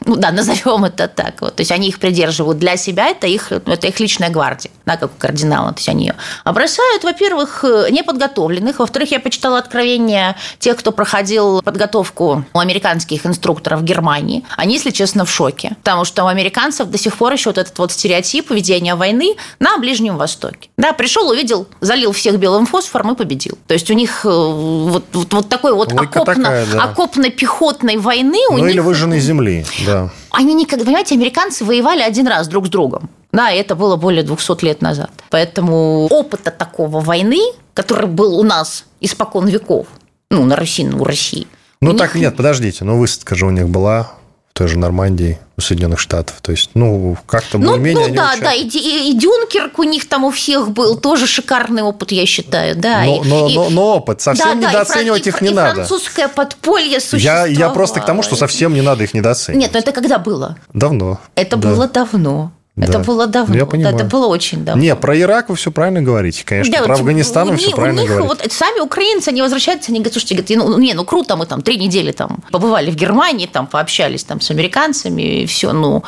ну 0.05 0.17
да, 0.17 0.31
назовем 0.31 0.85
это 0.85 1.09
так. 1.09 1.41
Вот. 1.41 1.57
То 1.57 1.63
есть 1.63 1.73
они 1.73 1.89
их 1.89 1.99
придерживают 1.99 2.59
для 2.59 2.77
себя, 2.77 3.09
это 3.09 3.27
их, 3.27 3.51
это 3.53 3.87
их 3.87 4.01
личная 4.01 4.31
гвардия, 4.31 4.71
да, 4.87 4.97
как 4.97 5.11
у 5.13 5.19
кардинала. 5.19 5.73
То 5.73 5.79
есть 5.79 5.89
они 5.89 6.07
ее 6.07 6.15
бросают, 6.45 7.05
во-первых, 7.05 7.65
неподготовленных, 7.91 8.79
во-вторых, 8.79 9.11
я 9.11 9.21
почитала 9.21 9.59
откровения 9.59 10.37
тех, 10.59 10.77
кто 10.77 10.93
проходил 10.93 11.63
подготовку 11.63 12.45
у 12.53 12.59
американских 12.59 13.27
инструкторов 13.27 13.81
в 13.81 13.85
Германии. 13.85 14.45
Они, 14.57 14.75
если 14.75 14.91
честно, 14.91 15.25
в 15.25 15.31
шоке, 15.31 15.77
потому 15.83 16.05
что 16.05 16.25
у 16.25 16.27
американцев 16.27 16.89
до 16.89 16.99
сих 16.99 17.17
пор 17.17 17.33
еще 17.33 17.51
вот 17.51 17.59
этот 17.59 17.77
вот 17.79 17.93
стереотип 17.93 18.51
ведения 18.51 18.95
войны 18.95 19.37
на 19.59 19.79
Ближнем 19.79 20.17
Востоке. 20.17 20.69
Да, 20.77 20.93
пришел, 20.93 21.29
увидел, 21.29 21.67
залил 21.81 22.13
всех 22.13 22.39
белым 22.39 22.67
фосфором 22.67 23.13
и 23.13 23.17
победил. 23.17 23.59
То 23.67 23.75
есть 23.75 23.91
у 23.91 23.95
них 23.95 24.25
э, 24.25 24.29
вот, 24.29 25.05
вот, 25.13 25.33
вот 25.33 25.49
такой 25.49 25.73
вот 25.73 25.93
окопно, 25.93 26.35
такая, 26.35 26.67
да. 26.67 26.85
окопно-пехотной 26.85 27.97
войны 27.97 28.39
у 28.51 28.57
ну, 28.57 28.65
них... 28.65 28.75
или 28.75 28.81
выжженной 28.81 29.21
земли, 29.21 29.65
да. 29.87 30.11
Они 30.31 30.55
никогда, 30.55 30.85
понимаете, 30.85 31.15
американцы 31.15 31.65
воевали 31.65 32.03
один 32.03 32.27
раз 32.27 32.49
друг 32.49 32.67
с 32.67 32.69
другом. 32.69 33.09
Да, 33.35 33.51
это 33.51 33.75
было 33.75 33.97
более 33.97 34.23
200 34.23 34.65
лет 34.65 34.81
назад. 34.81 35.11
Поэтому 35.29 36.07
опыта 36.07 36.53
такого 36.53 37.01
войны, 37.01 37.41
который 37.75 38.07
был 38.07 38.39
у 38.39 38.45
нас 38.45 38.85
испокон 39.01 39.49
веков, 39.49 39.89
ну, 40.31 40.45
на 40.45 40.55
Руси, 40.55 40.89
у 40.89 41.03
России. 41.03 41.49
Ну, 41.81 41.95
так 41.95 42.15
них... 42.15 42.23
нет, 42.23 42.37
подождите, 42.37 42.85
но 42.85 42.97
высадка 42.97 43.35
же 43.35 43.47
у 43.47 43.51
них 43.51 43.69
была 43.69 44.13
в 44.51 44.57
той 44.57 44.69
же 44.69 44.79
Нормандии 44.79 45.41
у 45.57 45.61
Соединенных 45.61 45.99
Штатов. 45.99 46.37
То 46.43 46.53
есть, 46.53 46.71
ну, 46.75 47.19
как-то 47.27 47.59
ну, 47.59 47.73
более-менее... 47.73 48.09
Ну, 48.09 48.15
да, 48.15 48.35
да, 48.41 48.53
и, 48.53 48.69
и, 48.69 49.11
и 49.11 49.19
Дюнкерк 49.19 49.81
у 49.81 49.83
них 49.83 50.09
там 50.09 50.23
у 50.23 50.31
всех 50.31 50.71
был, 50.71 50.97
тоже 50.97 51.27
шикарный 51.27 51.83
опыт, 51.83 52.13
я 52.13 52.27
считаю, 52.27 52.77
да. 52.77 53.03
Но, 53.03 53.17
и, 53.17 53.29
но, 53.29 53.49
и, 53.49 53.55
но, 53.57 53.71
но 53.71 53.97
опыт, 53.97 54.21
совсем 54.21 54.61
да, 54.61 54.69
недооценивать 54.69 55.25
да, 55.25 55.31
их 55.31 55.41
не 55.41 55.49
и 55.49 55.55
надо. 55.55 55.75
французское 55.75 56.29
подполье 56.29 57.01
существовало. 57.01 57.47
Я, 57.47 57.67
я 57.67 57.69
просто 57.71 57.99
к 57.99 58.07
тому, 58.07 58.23
что 58.23 58.37
совсем 58.37 58.75
не 58.75 58.83
надо 58.83 59.03
их 59.03 59.13
недооценивать. 59.13 59.61
Нет, 59.61 59.73
но 59.73 59.81
это 59.81 59.91
когда 59.91 60.21
было? 60.21 60.57
Давно. 60.73 61.19
Это 61.35 61.57
да. 61.57 61.69
было 61.69 61.89
давно. 61.89 62.53
Это 62.77 62.93
да. 62.93 62.99
было 63.01 63.27
давно. 63.27 63.55
Я 63.55 63.67
понимаю. 63.67 63.97
Да, 63.97 64.03
это 64.03 64.11
было 64.11 64.27
очень 64.27 64.65
давно. 64.65 64.83
Не, 64.83 64.97
про 64.97 65.17
Ирак 65.19 65.49
вы 65.49 65.55
все 65.55 65.71
правильно 65.71 66.03
говорите, 66.03 66.45
конечно. 66.45 66.77
Да, 66.77 66.83
про 66.83 66.95
Афганистан 66.95 67.49
вы 67.49 67.57
все 67.57 67.71
правильно 67.71 68.03
у 68.03 68.05
них, 68.05 68.11
говорите. 68.13 68.43
Вот, 68.43 68.53
сами 68.53 68.81
украинцы, 68.81 69.29
они 69.29 69.43
возвращаются, 69.43 69.93
они 69.93 70.01
говорят, 70.01 70.15
слушайте, 70.15 70.35
говорят, 70.35 70.69
ну, 70.69 70.79
не, 70.79 70.95
ну 70.95 71.05
круто, 71.05 71.37
мы 71.37 71.47
там 71.47 71.63
три 71.63 71.79
недели 71.79 72.11
там 72.11 72.43
побывали 72.51 72.91
в 72.91 72.97
Германии, 72.97 73.47
там 73.47 73.69
пообщались 73.69 74.25
там 74.25 74.41
с 74.41 74.51
американцами, 74.51 75.43
и 75.43 75.47
все, 75.47 75.73
ну, 75.73 76.03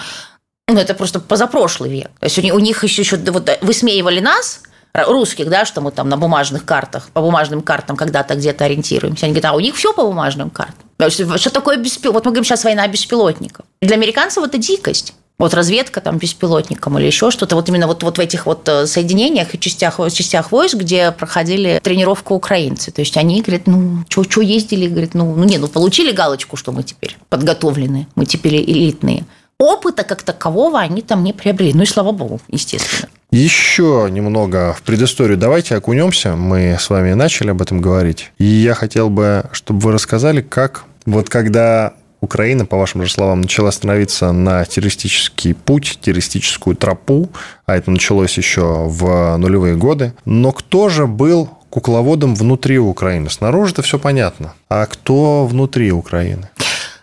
ну, 0.69 0.79
это 0.79 0.95
просто 0.95 1.21
позапрошлый 1.21 1.91
век. 1.91 2.11
То 2.19 2.25
есть 2.25 2.39
у 2.39 2.59
них 2.59 2.83
еще, 2.83 3.03
еще 3.03 3.17
вот, 3.17 3.49
высмеивали 3.63 4.19
нас, 4.19 4.63
русских, 4.93 5.49
да, 5.49 5.65
что 5.65 5.81
мы 5.81 5.93
там 5.93 6.09
на 6.09 6.17
бумажных 6.17 6.65
картах, 6.65 7.11
по 7.13 7.21
бумажным 7.21 7.61
картам 7.61 7.97
когда-то 7.97 8.35
где-то 8.35 8.65
ориентируемся. 8.65 9.27
Они 9.27 9.35
говорят, 9.35 9.53
а 9.53 9.55
у 9.55 9.61
них 9.61 9.77
все 9.77 9.93
по 9.93 10.03
бумажным 10.03 10.51
картам. 10.51 10.89
Что 11.11 11.51
такое 11.51 11.77
беспилотник? 11.77 12.15
Вот 12.15 12.25
мы 12.25 12.31
говорим 12.31 12.45
сейчас 12.45 12.65
война 12.65 12.89
беспилотников. 12.89 13.67
Для 13.83 13.97
американцев 13.97 14.43
это 14.43 14.59
дикость. 14.59 15.15
Вот 15.39 15.53
разведка 15.53 16.01
там 16.01 16.17
беспилотником 16.17 16.99
или 16.99 17.07
еще 17.07 17.31
что-то. 17.31 17.57
Вот 17.57 17.69
именно 17.69 17.87
вот, 17.87 18.03
вот 18.03 18.17
в 18.17 18.21
этих 18.21 18.47
вот 18.47 18.67
э, 18.69 18.87
соединениях 18.87 19.55
и 19.55 19.61
частях, 19.61 20.01
частях 20.11 20.51
войск, 20.51 20.77
где 20.77 21.13
проходили 21.13 21.79
тренировку 21.83 22.35
украинцы. 22.35 22.91
То 22.91 23.03
есть 23.03 23.17
они 23.19 23.43
говорят, 23.43 23.67
ну, 23.67 24.05
что 24.09 24.41
ездили? 24.41 24.89
Говорят, 24.89 25.13
ну, 25.13 25.35
ну, 25.35 25.45
не, 25.45 25.59
ну, 25.59 25.69
получили 25.69 26.13
галочку, 26.13 26.57
что 26.57 26.73
мы 26.73 26.83
теперь 26.83 27.19
подготовлены, 27.29 28.07
мы 28.15 28.25
теперь 28.25 28.57
элитные. 28.57 29.27
Опыта 29.59 30.05
как 30.05 30.23
такового 30.23 30.81
они 30.81 31.03
там 31.03 31.25
не 31.25 31.33
приобрели. 31.33 31.73
Ну 31.75 31.83
и 31.83 31.87
слава 31.87 32.13
богу, 32.13 32.41
естественно. 32.49 33.09
Еще 33.31 34.09
немного 34.11 34.75
в 34.75 34.83
предысторию 34.83 35.37
давайте 35.37 35.77
окунемся. 35.77 36.37
Мы 36.37 36.77
с 36.79 36.89
вами 36.91 37.15
начали 37.15 37.51
об 37.51 37.61
этом 37.61 37.81
говорить. 37.81 38.33
И 38.39 38.45
я 38.45 38.75
хотел 38.75 39.11
бы, 39.11 39.45
чтобы 39.53 39.81
вы 39.81 39.93
рассказали, 39.93 40.43
как 40.43 40.85
вот 41.07 41.29
когда 41.29 41.95
Украина, 42.27 42.67
по 42.67 42.77
вашим 42.77 43.05
же 43.05 43.13
словам, 43.13 43.43
начала 43.43 43.71
становиться 43.71 44.33
на 44.33 44.65
террористический 44.65 45.55
путь, 45.55 45.99
террористическую 46.03 46.75
тропу, 46.75 47.29
а 47.67 47.77
это 47.77 47.93
началось 47.93 48.37
еще 48.37 48.87
в 48.89 49.37
нулевые 49.37 49.77
годы. 49.77 50.13
Но 50.25 50.51
кто 50.51 50.89
же 50.89 51.07
был 51.07 51.49
кукловодом 51.71 52.35
внутри 52.35 52.79
Украины? 52.79 53.31
Снаружи-то 53.31 53.83
все 53.83 53.99
понятно. 53.99 54.55
А 54.69 54.87
кто 54.87 55.47
внутри 55.47 55.93
Украины? 55.93 56.51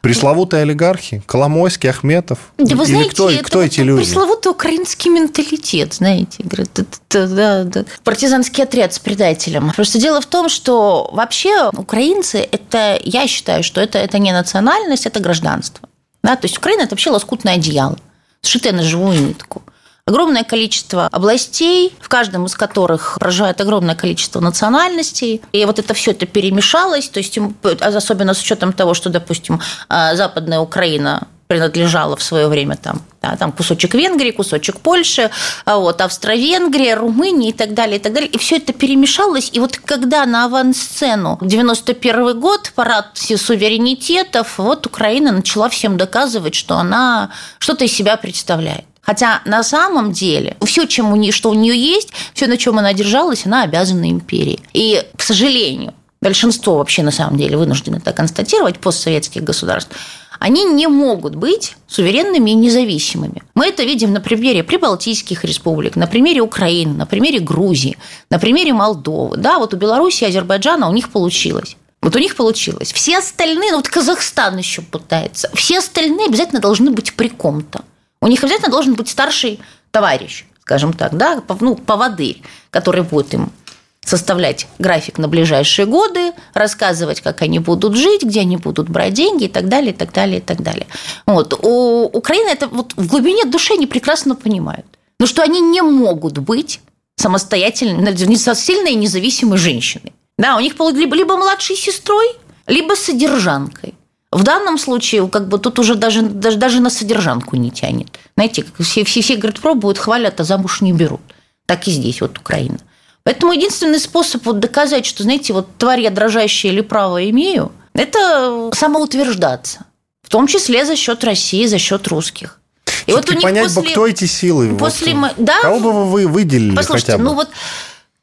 Пресловутые 0.03 0.63
олигархи, 0.63 1.23
Коломойский, 1.25 1.89
Ахметов. 1.89 2.37
Да 2.57 2.75
вы 2.75 2.83
Или 2.83 2.91
знаете, 2.91 3.11
кто, 3.11 3.29
это 3.29 3.41
кто 3.41 3.59
вот 3.59 3.63
эти 3.63 3.79
люди? 3.79 4.03
Пресловутый 4.03 4.51
украинский 4.51 5.09
менталитет, 5.09 5.93
знаете. 5.93 6.43
Говорят, 6.43 6.71
да, 7.09 7.27
да, 7.27 7.63
да. 7.63 7.85
Партизанский 8.03 8.65
отряд 8.65 8.93
с 8.93 8.99
предателем. 8.99 9.71
Просто 9.73 9.99
дело 9.99 10.19
в 10.19 10.25
том, 10.25 10.49
что 10.49 11.09
вообще 11.13 11.69
украинцы, 11.69 12.39
это, 12.39 12.99
я 13.01 13.27
считаю, 13.27 13.63
что 13.63 13.79
это, 13.79 13.97
это 13.97 14.19
не 14.19 14.33
национальность, 14.33 15.05
это 15.05 15.21
гражданство. 15.21 15.87
Да? 16.21 16.35
То 16.35 16.47
есть 16.47 16.57
Украина– 16.57 16.81
это 16.83 16.89
вообще 16.91 17.09
лоскутное 17.09 17.53
одеяло, 17.53 17.97
сшитое 18.41 18.73
на 18.73 18.83
живую 18.83 19.21
нитку 19.21 19.61
огромное 20.05 20.43
количество 20.43 21.07
областей, 21.07 21.95
в 21.99 22.09
каждом 22.09 22.45
из 22.45 22.55
которых 22.55 23.17
проживает 23.19 23.61
огромное 23.61 23.95
количество 23.95 24.39
национальностей. 24.39 25.41
И 25.53 25.65
вот 25.65 25.79
это 25.79 25.93
все 25.93 26.11
это 26.11 26.25
перемешалось, 26.25 27.09
то 27.09 27.19
есть 27.19 27.39
особенно 27.81 28.33
с 28.33 28.41
учетом 28.41 28.73
того, 28.73 28.93
что, 28.93 29.09
допустим, 29.09 29.61
а, 29.89 30.15
Западная 30.15 30.59
Украина 30.59 31.27
принадлежала 31.47 32.15
в 32.15 32.23
свое 32.23 32.47
время 32.47 32.75
там, 32.75 33.01
да, 33.21 33.35
там 33.37 33.51
кусочек 33.51 33.93
Венгрии, 33.93 34.31
кусочек 34.31 34.79
Польши, 34.79 35.29
а 35.65 35.77
вот, 35.77 36.01
Австро-Венгрия, 36.01 36.95
Румыния 36.95 37.49
и 37.49 37.53
так 37.53 37.73
далее, 37.73 37.97
и 37.97 37.99
так 37.99 38.13
далее. 38.13 38.29
И 38.29 38.37
все 38.37 38.57
это 38.57 38.73
перемешалось. 38.73 39.49
И 39.53 39.59
вот 39.59 39.77
когда 39.77 40.25
на 40.25 40.45
авансцену 40.45 41.37
91 41.41 42.39
год, 42.39 42.71
парад 42.75 43.09
суверенитетов, 43.15 44.57
вот 44.57 44.85
Украина 44.85 45.31
начала 45.31 45.69
всем 45.69 45.97
доказывать, 45.97 46.55
что 46.55 46.77
она 46.77 47.29
что-то 47.59 47.85
из 47.85 47.93
себя 47.93 48.17
представляет. 48.17 48.85
Хотя 49.03 49.41
на 49.45 49.63
самом 49.63 50.13
деле 50.13 50.55
все, 50.65 50.85
чем 50.85 51.11
у 51.11 51.15
нее, 51.15 51.31
что 51.31 51.49
у 51.49 51.53
нее 51.53 51.77
есть, 51.77 52.09
все, 52.33 52.47
на 52.47 52.57
чем 52.57 52.79
она 52.79 52.93
держалась, 52.93 53.45
она 53.45 53.63
обязана 53.63 54.09
империи. 54.09 54.59
И, 54.73 55.03
к 55.17 55.21
сожалению, 55.21 55.93
большинство 56.21 56.77
вообще 56.77 57.03
на 57.03 57.11
самом 57.11 57.37
деле 57.37 57.57
вынуждены 57.57 57.97
это 57.97 58.13
констатировать, 58.13 58.79
постсоветских 58.79 59.43
государств, 59.43 59.93
они 60.39 60.65
не 60.65 60.87
могут 60.87 61.35
быть 61.35 61.75
суверенными 61.87 62.51
и 62.51 62.55
независимыми. 62.55 63.43
Мы 63.55 63.67
это 63.67 63.83
видим 63.83 64.13
на 64.13 64.19
примере 64.19 64.63
прибалтийских 64.63 65.43
республик, 65.45 65.95
на 65.95 66.07
примере 66.07 66.41
Украины, 66.41 66.93
на 66.93 67.05
примере 67.05 67.39
Грузии, 67.39 67.97
на 68.29 68.39
примере 68.39 68.73
Молдовы. 68.73 69.37
Да, 69.37 69.59
вот 69.59 69.73
у 69.73 69.77
Беларуси 69.77 70.23
и 70.23 70.27
Азербайджана 70.27 70.89
у 70.89 70.93
них 70.93 71.11
получилось. 71.11 71.77
Вот 72.01 72.15
у 72.17 72.19
них 72.19 72.35
получилось. 72.35 72.91
Все 72.91 73.19
остальные, 73.19 73.71
ну 73.71 73.77
вот 73.77 73.87
Казахстан 73.87 74.57
еще 74.57 74.81
пытается, 74.81 75.49
все 75.53 75.79
остальные 75.79 76.27
обязательно 76.27 76.59
должны 76.59 76.91
быть 76.91 77.13
при 77.13 77.29
ком-то. 77.29 77.85
У 78.23 78.27
них 78.27 78.41
обязательно 78.41 78.71
должен 78.71 78.93
быть 78.93 79.09
старший 79.09 79.59
товарищ, 79.91 80.45
скажем 80.61 80.93
так, 80.93 81.17
да, 81.17 81.43
ну, 81.59 81.75
поводырь, 81.75 82.41
который 82.69 83.03
будет 83.03 83.33
им 83.33 83.51
составлять 83.99 84.65
график 84.79 85.17
на 85.17 85.27
ближайшие 85.27 85.85
годы, 85.85 86.31
рассказывать, 86.53 87.19
как 87.19 87.41
они 87.41 87.59
будут 87.59 87.95
жить, 87.95 88.23
где 88.23 88.39
они 88.39 88.55
будут 88.55 88.87
брать 88.87 89.13
деньги 89.13 89.45
и 89.45 89.47
так 89.49 89.67
далее, 89.67 89.91
и 89.91 89.93
так 89.93 90.13
далее, 90.13 90.37
и 90.37 90.41
так 90.41 90.61
далее. 90.61 90.87
Вот. 91.25 91.53
У 91.61 92.05
Украины 92.05 92.47
это 92.47 92.67
вот 92.69 92.93
в 92.95 93.07
глубине 93.07 93.43
души 93.43 93.73
они 93.73 93.87
прекрасно 93.87 94.35
понимают. 94.35 94.85
Но 95.19 95.25
что 95.25 95.43
они 95.43 95.59
не 95.59 95.81
могут 95.81 96.37
быть 96.37 96.79
самостоятельной, 97.17 98.15
сильной 98.55 98.93
и 98.93 98.95
независимой 98.95 99.57
женщиной. 99.57 100.13
Да, 100.37 100.55
у 100.55 100.61
них 100.61 100.75
либо, 100.79 101.13
либо 101.13 101.35
младшей 101.35 101.75
сестрой, 101.75 102.27
либо 102.67 102.93
содержанкой. 102.93 103.95
В 104.33 104.43
данном 104.43 104.79
случае, 104.79 105.27
как 105.27 105.47
бы 105.47 105.59
тут 105.59 105.77
уже 105.77 105.95
даже, 105.95 106.23
даже, 106.23 106.57
даже 106.57 106.81
на 106.81 106.89
содержанку 106.89 107.55
не 107.55 107.69
тянет. 107.69 108.07
Знаете, 108.35 108.65
все, 108.79 109.03
все, 109.03 109.21
все 109.21 109.35
говорят, 109.35 109.59
пробуют, 109.59 109.99
хвалят, 109.99 110.39
а 110.39 110.43
замуж 110.43 110.81
не 110.81 110.91
берут. 110.91 111.21
Так 111.67 111.87
и 111.87 111.91
здесь, 111.91 112.19
вот 112.19 112.39
Украина. 112.39 112.79
Поэтому 113.23 113.53
единственный 113.53 113.99
способ 113.99 114.45
вот 114.45 114.59
доказать, 114.59 115.05
что, 115.05 115.23
знаете, 115.23 115.53
вот 115.53 115.77
тварь 115.77 116.01
я 116.01 116.09
дрожащая 116.09 116.71
или 116.71 116.81
право 116.81 117.29
имею, 117.29 117.71
это 117.93 118.71
самоутверждаться. 118.73 119.85
В 120.23 120.29
том 120.29 120.47
числе 120.47 120.83
за 120.85 120.95
счет 120.95 121.23
России, 121.23 121.67
за 121.67 121.77
счет 121.77 122.07
русских. 122.07 122.59
И 123.05 123.13
вот 123.13 123.29
у 123.29 123.33
них 123.33 123.43
понять 123.43 123.65
после, 123.65 123.81
бы, 123.81 123.89
кто 123.89 124.07
эти 124.07 124.25
силы. 124.25 124.75
После, 124.75 125.13
вот, 125.13 125.33
да, 125.37 125.61
кого 125.61 125.79
бы 125.79 126.05
вы 126.05 126.27
выделили 126.27 126.75
Послушайте, 126.75 127.11
хотя 127.11 127.17
бы? 127.19 127.23
ну 127.23 127.33
вот, 127.35 127.49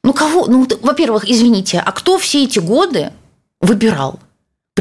ну 0.02 0.12
кого, 0.12 0.46
ну, 0.46 0.66
во-первых, 0.82 1.28
извините, 1.28 1.80
а 1.84 1.92
кто 1.92 2.18
все 2.18 2.44
эти 2.44 2.58
годы 2.58 3.12
выбирал? 3.60 4.18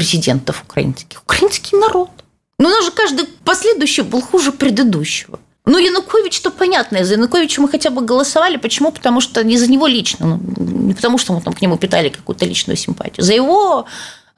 Президентов 0.00 0.62
украинских. 0.62 1.22
Украинский 1.22 1.76
народ. 1.76 2.08
Но 2.58 2.68
у 2.68 2.70
нас 2.70 2.86
же 2.86 2.90
каждый 2.90 3.26
последующий 3.44 4.02
был 4.02 4.22
хуже 4.22 4.50
предыдущего. 4.50 5.38
Ну, 5.66 5.76
Янукович, 5.76 6.40
то 6.40 6.50
понятно, 6.50 7.04
за 7.04 7.14
Януковича 7.14 7.60
мы 7.60 7.68
хотя 7.68 7.90
бы 7.90 8.00
голосовали. 8.00 8.56
Почему? 8.56 8.92
Потому 8.92 9.20
что 9.20 9.44
не 9.44 9.58
за 9.58 9.70
него 9.70 9.86
лично, 9.86 10.26
ну, 10.26 10.40
не 10.56 10.94
потому 10.94 11.18
что 11.18 11.34
мы 11.34 11.42
там 11.42 11.52
к 11.52 11.60
нему 11.60 11.76
питали 11.76 12.08
какую-то 12.08 12.46
личную 12.46 12.78
симпатию. 12.78 13.22
За 13.26 13.34
его 13.34 13.84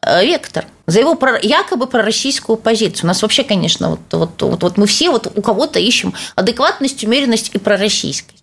э, 0.04 0.26
вектор, 0.26 0.66
за 0.88 0.98
его 0.98 1.16
якобы 1.42 1.86
пророссийскую 1.86 2.56
позицию. 2.56 3.04
У 3.04 3.06
нас 3.06 3.22
вообще, 3.22 3.44
конечно, 3.44 3.90
вот, 3.90 4.00
вот, 4.10 4.42
вот, 4.42 4.62
вот 4.64 4.78
мы 4.78 4.86
все 4.86 5.10
вот 5.10 5.32
у 5.32 5.42
кого-то 5.42 5.78
ищем 5.78 6.12
адекватность, 6.34 7.04
умеренность 7.04 7.54
и 7.54 7.58
пророссийскость. 7.58 8.42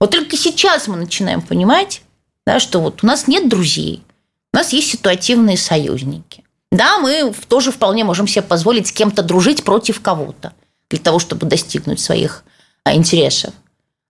Вот 0.00 0.12
только 0.12 0.38
сейчас 0.38 0.88
мы 0.88 0.96
начинаем 0.96 1.42
понимать, 1.42 2.00
да, 2.46 2.58
что 2.58 2.80
вот 2.80 3.04
у 3.04 3.06
нас 3.06 3.28
нет 3.28 3.50
друзей, 3.50 4.02
у 4.54 4.56
нас 4.56 4.72
есть 4.72 4.90
ситуативные 4.90 5.58
союзники. 5.58 6.43
Да, 6.74 6.98
мы 6.98 7.32
тоже 7.48 7.70
вполне 7.70 8.02
можем 8.02 8.26
себе 8.26 8.42
позволить 8.42 8.88
с 8.88 8.92
кем-то 8.92 9.22
дружить 9.22 9.62
против 9.62 10.00
кого-то 10.00 10.54
для 10.90 10.98
того, 10.98 11.20
чтобы 11.20 11.46
достигнуть 11.46 12.00
своих 12.00 12.42
а, 12.82 12.94
интересов. 12.96 13.54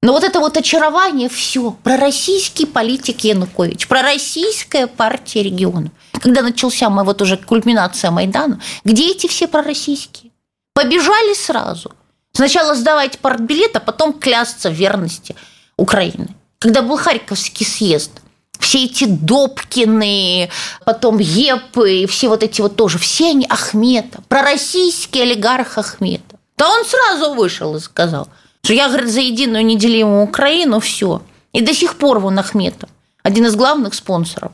Но 0.03 0.13
вот 0.13 0.25
это 0.25 0.41
вот 0.41 0.57
очарование, 0.57 1.29
все, 1.29 1.73
пророссийский 1.83 2.67
политик 2.67 3.21
Янукович, 3.21 3.87
пророссийская 3.87 4.87
партия 4.87 5.43
региона. 5.43 5.91
Когда 6.13 6.41
начался 6.41 6.89
мы 6.89 7.05
вот 7.05 7.21
уже 7.21 7.37
кульминация 7.37 8.11
Майдана, 8.11 8.59
где 8.83 9.11
эти 9.11 9.27
все 9.27 9.47
пророссийские? 9.47 10.33
Побежали 10.73 11.35
сразу. 11.35 11.93
Сначала 12.33 12.75
сдавать 12.75 13.19
партбилет, 13.19 13.77
а 13.77 13.81
потом 13.81 14.15
клясться 14.15 14.71
в 14.71 14.75
верности 14.75 15.37
Украины. 15.77 16.29
Когда 16.61 16.81
был 16.81 16.97
Харьковский 16.97 17.67
съезд, 17.67 18.23
все 18.65 18.85
эти 18.85 19.05
Добкины, 19.05 20.51
потом 20.85 21.19
Епы, 21.19 22.07
все 22.09 22.29
вот 22.29 22.43
эти 22.43 22.63
вот 22.63 22.77
тоже, 22.77 22.99
все 22.99 23.31
они 23.31 23.47
Ахметов, 23.49 24.25
пророссийский 24.27 25.23
олигарх 25.23 25.77
Ахметов. 25.79 26.41
Да 26.57 26.69
он 26.71 26.85
сразу 26.85 27.35
вышел 27.35 27.77
и 27.77 27.81
сказал, 27.81 28.29
что 28.63 28.73
я, 28.73 28.89
говорит, 28.89 29.11
за 29.11 29.21
единую 29.21 29.65
неделимую 29.67 30.23
Украину, 30.25 30.81
все. 30.81 31.23
И 31.53 31.61
до 31.61 31.75
сих 31.75 31.99
пор 31.99 32.21
вон 32.21 32.39
Ахметов, 32.39 32.89
один 33.23 33.47
из 33.47 33.55
главных 33.55 33.93
спонсоров 33.95 34.53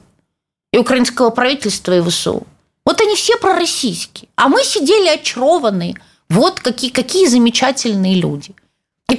и 0.73 0.79
украинского 0.79 1.31
правительства 1.31 1.97
и 1.97 2.03
ВСУ. 2.03 2.47
Вот 2.85 3.01
они 3.01 3.15
все 3.15 3.37
пророссийские. 3.37 4.29
А 4.35 4.49
мы 4.49 4.65
сидели 4.65 5.09
очарованные. 5.09 5.95
Вот 6.29 6.59
какие, 6.61 6.91
какие 6.91 7.27
замечательные 7.27 8.17
люди. 8.17 8.55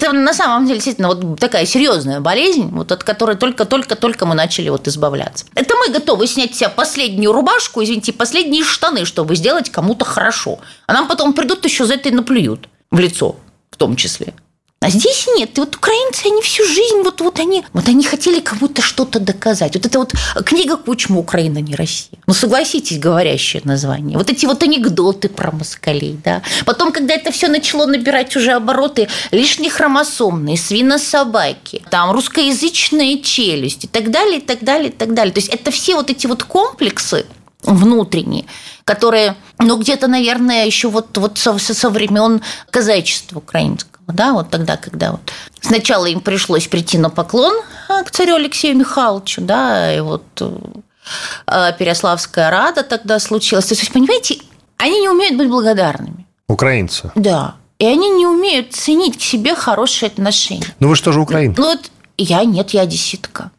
Это 0.01 0.13
на 0.13 0.33
самом 0.33 0.65
деле 0.65 0.77
действительно 0.77 1.09
вот 1.09 1.39
такая 1.39 1.65
серьезная 1.65 2.19
болезнь, 2.19 2.69
вот 2.71 2.91
от 2.91 3.03
которой 3.03 3.35
только-только-только 3.35 4.25
мы 4.25 4.35
начали 4.35 4.69
вот 4.69 4.87
избавляться. 4.87 5.45
Это 5.53 5.75
мы 5.75 5.93
готовы 5.93 6.27
снять 6.27 6.55
себе 6.55 6.69
последнюю 6.69 7.31
рубашку, 7.31 7.83
извините, 7.83 8.11
последние 8.11 8.63
штаны, 8.63 9.05
чтобы 9.05 9.35
сделать 9.35 9.69
кому-то 9.69 10.05
хорошо. 10.05 10.59
А 10.87 10.93
нам 10.93 11.07
потом 11.07 11.33
придут 11.33 11.63
еще 11.65 11.85
за 11.85 11.95
это 11.95 12.09
и 12.09 12.11
наплюют 12.11 12.67
в 12.89 12.99
лицо 12.99 13.35
в 13.69 13.77
том 13.77 13.95
числе. 13.95 14.33
А 14.83 14.89
здесь 14.89 15.27
нет. 15.37 15.55
И 15.57 15.61
вот 15.61 15.75
украинцы, 15.75 16.25
они 16.25 16.41
всю 16.41 16.65
жизнь, 16.65 17.03
вот, 17.03 17.21
вот, 17.21 17.39
они, 17.39 17.63
вот 17.71 17.87
они 17.87 18.03
хотели 18.03 18.39
кому-то 18.39 18.81
что-то 18.81 19.19
доказать. 19.19 19.75
Вот 19.75 19.85
это 19.85 19.99
вот 19.99 20.13
книга 20.43 20.75
Кучма 20.75 21.19
«Украина, 21.19 21.59
не 21.59 21.75
Россия». 21.75 22.17
Ну, 22.25 22.33
согласитесь, 22.33 22.97
говорящее 22.97 23.61
название. 23.63 24.17
Вот 24.17 24.31
эти 24.31 24.47
вот 24.47 24.63
анекдоты 24.63 25.29
про 25.29 25.51
москалей, 25.51 26.19
да. 26.23 26.41
Потом, 26.65 26.91
когда 26.91 27.13
это 27.13 27.31
все 27.31 27.47
начало 27.47 27.85
набирать 27.85 28.35
уже 28.35 28.53
обороты, 28.53 29.07
лишние 29.29 29.69
хромосомные, 29.69 30.57
свинособаки, 30.57 31.83
там, 31.91 32.09
русскоязычная 32.09 33.19
челюсть 33.19 33.83
и 33.83 33.87
так 33.87 34.09
далее, 34.09 34.39
и 34.39 34.41
так 34.41 34.63
далее, 34.63 34.89
и 34.89 34.93
так 34.93 35.13
далее. 35.13 35.31
То 35.31 35.41
есть 35.41 35.49
это 35.49 35.69
все 35.69 35.93
вот 35.95 36.09
эти 36.09 36.25
вот 36.25 36.43
комплексы, 36.43 37.27
внутренние, 37.63 38.45
которые, 38.83 39.35
ну, 39.59 39.77
где-то, 39.77 40.07
наверное, 40.07 40.65
еще 40.65 40.89
вот, 40.89 41.17
вот 41.17 41.37
со, 41.37 41.57
со 41.57 41.89
времен 41.89 42.41
казачества 42.69 43.39
украинского 43.39 43.91
да, 44.07 44.33
вот 44.33 44.49
тогда, 44.49 44.77
когда 44.77 45.11
вот 45.11 45.21
сначала 45.59 46.05
им 46.05 46.21
пришлось 46.21 46.67
прийти 46.67 46.97
на 46.97 47.09
поклон 47.09 47.53
а, 47.89 48.03
к 48.03 48.11
царю 48.11 48.35
Алексею 48.35 48.77
Михайловичу, 48.77 49.41
да, 49.41 49.93
и 49.93 49.99
вот 50.01 50.23
э, 50.39 51.73
Переславская 51.77 52.49
рада 52.49 52.83
тогда 52.83 53.19
случилась. 53.19 53.65
То 53.65 53.75
есть, 53.75 53.91
понимаете, 53.91 54.37
они 54.77 54.99
не 54.99 55.09
умеют 55.09 55.37
быть 55.37 55.49
благодарными. 55.49 56.25
Украинцы. 56.47 57.11
Да. 57.15 57.55
И 57.79 57.85
они 57.85 58.09
не 58.09 58.27
умеют 58.27 58.73
ценить 58.73 59.17
к 59.17 59.21
себе 59.21 59.55
хорошие 59.55 60.07
отношения. 60.07 60.67
Ну 60.79 60.89
вы 60.89 60.95
что 60.95 61.11
же 61.11 61.19
украинцы? 61.19 61.59
Ну 61.59 61.67
вот 61.67 61.91
я 62.17 62.43
нет, 62.43 62.71
я 62.71 62.81
одесситка. 62.81 63.51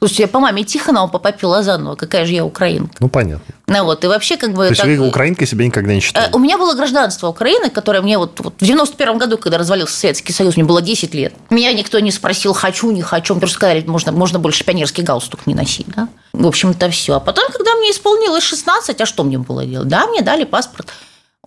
Слушайте, 0.00 0.22
я 0.22 0.28
по 0.28 0.40
маме 0.40 0.64
Тихонова, 0.64 1.08
по 1.08 1.18
папе 1.18 1.46
Лозанова. 1.46 1.94
Какая 1.94 2.24
же 2.24 2.32
я 2.32 2.42
украинка. 2.42 2.90
Ну, 3.00 3.10
понятно. 3.10 3.54
Ну 3.66 3.84
вот, 3.84 4.02
и 4.02 4.06
вообще 4.06 4.38
как 4.38 4.54
бы... 4.54 4.64
То 4.64 4.70
есть, 4.70 4.80
так... 4.80 4.88
вы 4.88 5.06
украинкой 5.06 5.46
себя 5.46 5.66
никогда 5.66 5.92
не 5.92 6.00
считали? 6.00 6.28
Э, 6.28 6.30
у 6.32 6.38
меня 6.38 6.56
было 6.56 6.74
гражданство 6.74 7.28
Украины, 7.28 7.68
которое 7.68 8.00
мне 8.00 8.16
вот, 8.16 8.40
вот 8.40 8.54
в 8.58 8.64
91 8.64 9.18
году, 9.18 9.36
когда 9.36 9.58
развалился 9.58 9.94
Советский 9.94 10.32
Союз, 10.32 10.56
мне 10.56 10.64
было 10.64 10.80
10 10.80 11.12
лет. 11.12 11.34
Меня 11.50 11.74
никто 11.74 12.00
не 12.00 12.10
спросил, 12.10 12.54
хочу, 12.54 12.90
не 12.92 13.02
хочу. 13.02 13.34
Мне 13.34 13.40
просто 13.40 13.56
сказали, 13.56 13.84
можно, 13.86 14.10
можно 14.10 14.38
больше 14.38 14.64
пионерский 14.64 15.02
галстук 15.02 15.46
не 15.46 15.54
носить, 15.54 15.86
да? 15.94 16.08
В 16.32 16.46
общем-то, 16.46 16.88
все. 16.88 17.16
А 17.16 17.20
потом, 17.20 17.50
когда 17.52 17.74
мне 17.74 17.90
исполнилось 17.90 18.42
16, 18.42 18.98
а 18.98 19.04
что 19.04 19.22
мне 19.22 19.36
было 19.36 19.66
делать? 19.66 19.88
Да, 19.88 20.06
мне 20.06 20.22
дали 20.22 20.44
паспорт 20.44 20.88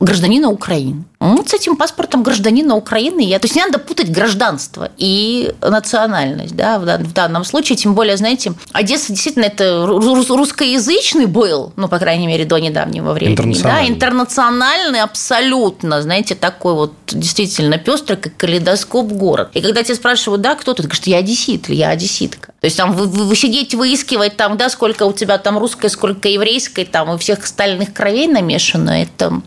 гражданина 0.04 0.50
Украины. 0.50 1.04
Вот 1.20 1.50
с 1.50 1.54
этим 1.54 1.78
паспортом 1.78 2.22
гражданина 2.22 2.76
Украины 2.76 3.22
я... 3.22 3.40
То 3.40 3.46
есть 3.46 3.56
не 3.56 3.64
надо 3.64 3.80
путать 3.80 4.12
гражданство 4.12 4.92
и 4.98 5.54
национальность 5.62 6.56
да, 6.56 6.80
в 6.80 7.14
данном 7.14 7.46
случае. 7.46 7.78
Тем 7.78 7.96
более, 7.96 8.18
знаете, 8.18 8.54
Одесса 8.74 9.14
действительно 9.14 9.46
это 9.46 9.86
русскоязычный 9.86 11.26
был, 11.26 11.72
ну, 11.78 11.88
по 11.88 12.00
крайней 12.00 12.28
мере, 12.28 12.46
до 12.46 12.58
недавнего 12.58 13.14
времени. 13.14 13.36
Интернациональный. 13.36 13.88
Да, 13.88 13.94
интернациональный 13.94 15.02
абсолютно, 15.02 16.02
знаете, 16.02 16.36
такой 16.36 16.74
вот 16.74 16.94
действительно 17.08 17.78
пестрый, 17.78 18.18
как 18.18 18.36
калейдоскоп 18.36 19.08
город. 19.14 19.50
И 19.54 19.62
когда 19.62 19.84
тебя 19.84 19.96
спрашивают, 19.96 20.42
да, 20.42 20.56
кто 20.56 20.74
ты, 20.74 20.84
ты 20.84 20.90
говоришь, 20.90 21.08
я 21.08 21.18
одессит 21.18 21.70
или 21.70 21.76
я 21.76 21.90
одесситка. 21.90 22.54
То 22.60 22.66
есть 22.66 22.78
там 22.78 22.94
вы, 22.94 23.08
вы 23.08 23.36
сидеть 23.36 23.74
выискивать 23.74 24.36
там, 24.36 24.58
да, 24.58 24.70
сколько 24.70 25.04
у 25.04 25.14
тебя 25.14 25.38
там 25.38 25.58
русской, 25.58 25.90
сколько 25.90 26.28
еврейской, 26.28 26.84
там 26.86 27.14
и 27.14 27.18
всех 27.18 27.44
остальных 27.44 27.94
кровей 27.94 28.28
намешано, 28.28 29.02
это 29.02 29.30
вы 29.30 29.42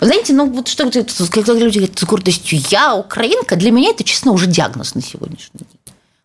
знаете, 0.00 0.32
ну 0.32 0.50
вот 0.50 0.68
что 0.68 0.90
когда 1.30 1.52
люди 1.54 1.78
говорят 1.78 1.98
с 1.98 2.04
гордостью 2.04 2.60
«я 2.70 2.94
украинка», 2.94 3.56
для 3.56 3.70
меня 3.70 3.90
это, 3.90 4.04
честно, 4.04 4.32
уже 4.32 4.46
диагноз 4.46 4.94
на 4.94 5.02
сегодняшний 5.02 5.60
день. 5.60 5.75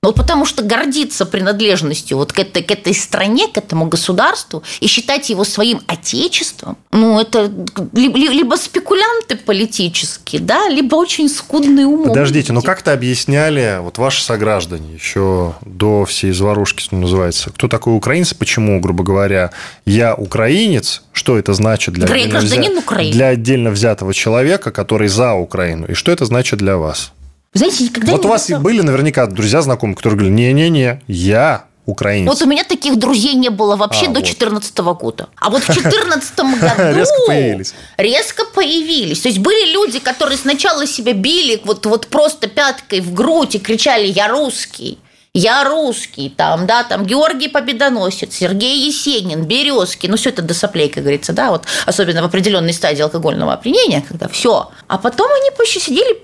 Ну, 0.04 0.14
потому 0.14 0.46
что 0.46 0.64
гордиться 0.64 1.28
принадлежностью 1.28 2.18
вот 2.18 2.34
к 2.34 2.40
этой, 2.40 2.64
к 2.64 2.72
этой 2.72 2.96
стране, 2.96 3.48
к 3.48 3.58
этому 3.58 3.86
государству 3.86 4.64
и 4.80 4.88
считать 4.88 5.30
его 5.30 5.44
своим 5.44 5.82
отечеством, 5.86 6.76
ну, 6.92 7.20
это 7.20 7.52
либо, 7.94 8.18
либо 8.18 8.56
спекулянты 8.56 9.36
политические, 9.36 10.42
да, 10.42 10.70
либо 10.70 10.96
очень 10.96 11.30
скудные 11.30 11.86
умы. 11.86 12.08
Подождите, 12.08 12.52
ну 12.52 12.64
как-то 12.64 12.94
объясняли 12.94 13.78
вот 13.80 14.00
ваши 14.00 14.24
сограждане 14.24 14.92
еще 14.92 15.54
до 15.62 16.06
всей 16.06 16.32
заварушки, 16.32 16.82
что 16.82 16.96
называется, 16.96 17.52
кто 17.52 17.68
такой 17.68 17.96
украинец, 17.96 18.34
почему, 18.34 18.80
грубо 18.80 19.04
говоря, 19.04 19.52
я 19.86 20.16
украинец, 20.16 21.04
что 21.12 21.38
это 21.38 21.54
значит 21.54 21.94
для, 21.94 22.08
отдельно, 22.08 22.40
взя... 22.40 23.12
для 23.12 23.28
отдельно 23.28 23.70
взятого 23.70 24.16
человека, 24.16 24.72
который 24.72 25.10
за 25.10 25.34
Украину, 25.34 25.86
и 25.86 25.94
что 25.94 26.12
это 26.12 26.26
значит 26.26 26.58
для 26.58 26.78
вас? 26.78 27.12
Вы 27.54 27.58
знаете, 27.58 27.84
никогда 27.84 28.14
вот 28.14 28.26
у 28.26 28.30
вас 28.30 28.50
и 28.50 28.56
были 28.56 28.80
наверняка 28.82 29.28
друзья 29.28 29.62
знакомые, 29.62 29.98
которые 29.98 30.18
говорили, 30.18 30.36
не-не-не, 30.36 31.02
я 31.08 31.66
украинец. 31.86 32.30
Вот 32.30 32.42
у 32.42 32.46
меня 32.46 32.64
таких 32.64 32.98
друзей 32.98 33.34
не 33.34 33.50
было 33.50 33.76
вообще 33.76 34.06
а, 34.06 34.08
до 34.08 34.22
2014 34.22 34.80
вот. 34.80 35.00
года. 35.00 35.30
А 35.36 35.50
вот 35.50 35.62
в 35.64 35.66
2014 35.74 36.40
году 36.40 36.98
резко 36.98 37.16
появились. 37.28 37.74
Резко 37.98 38.46
появились. 38.46 39.20
То 39.20 39.28
есть 39.28 39.40
были 39.40 39.74
люди, 39.74 40.00
которые 40.00 40.38
сначала 40.38 40.88
себя 40.88 41.12
били 41.12 41.60
вот, 41.66 41.86
вот 41.86 42.08
просто 42.08 42.48
пяткой 42.48 43.02
в 43.02 43.14
грудь 43.14 43.56
и 43.56 43.60
кричали 43.60 44.08
«Я 44.08 44.30
русский». 44.30 44.98
Я 45.34 45.64
русский, 45.64 46.28
там, 46.30 46.68
да, 46.68 46.84
там 46.84 47.06
Георгий 47.06 47.48
Победоносец, 47.48 48.36
Сергей 48.36 48.86
Есенин, 48.88 49.46
Березки, 49.46 50.08
ну, 50.08 50.18
все 50.18 50.30
это 50.30 50.42
до 50.42 50.54
соплей, 50.54 50.90
как 50.90 51.04
говорится, 51.04 51.32
да, 51.32 51.52
вот, 51.52 51.64
особенно 51.86 52.22
в 52.22 52.26
определенной 52.26 52.74
стадии 52.74 53.02
алкогольного 53.02 53.54
опьянения, 53.54 54.04
когда 54.06 54.28
все. 54.28 54.70
А 54.88 54.98
потом 54.98 55.32
они 55.32 55.50
еще 55.66 55.80
сидели, 55.80 56.20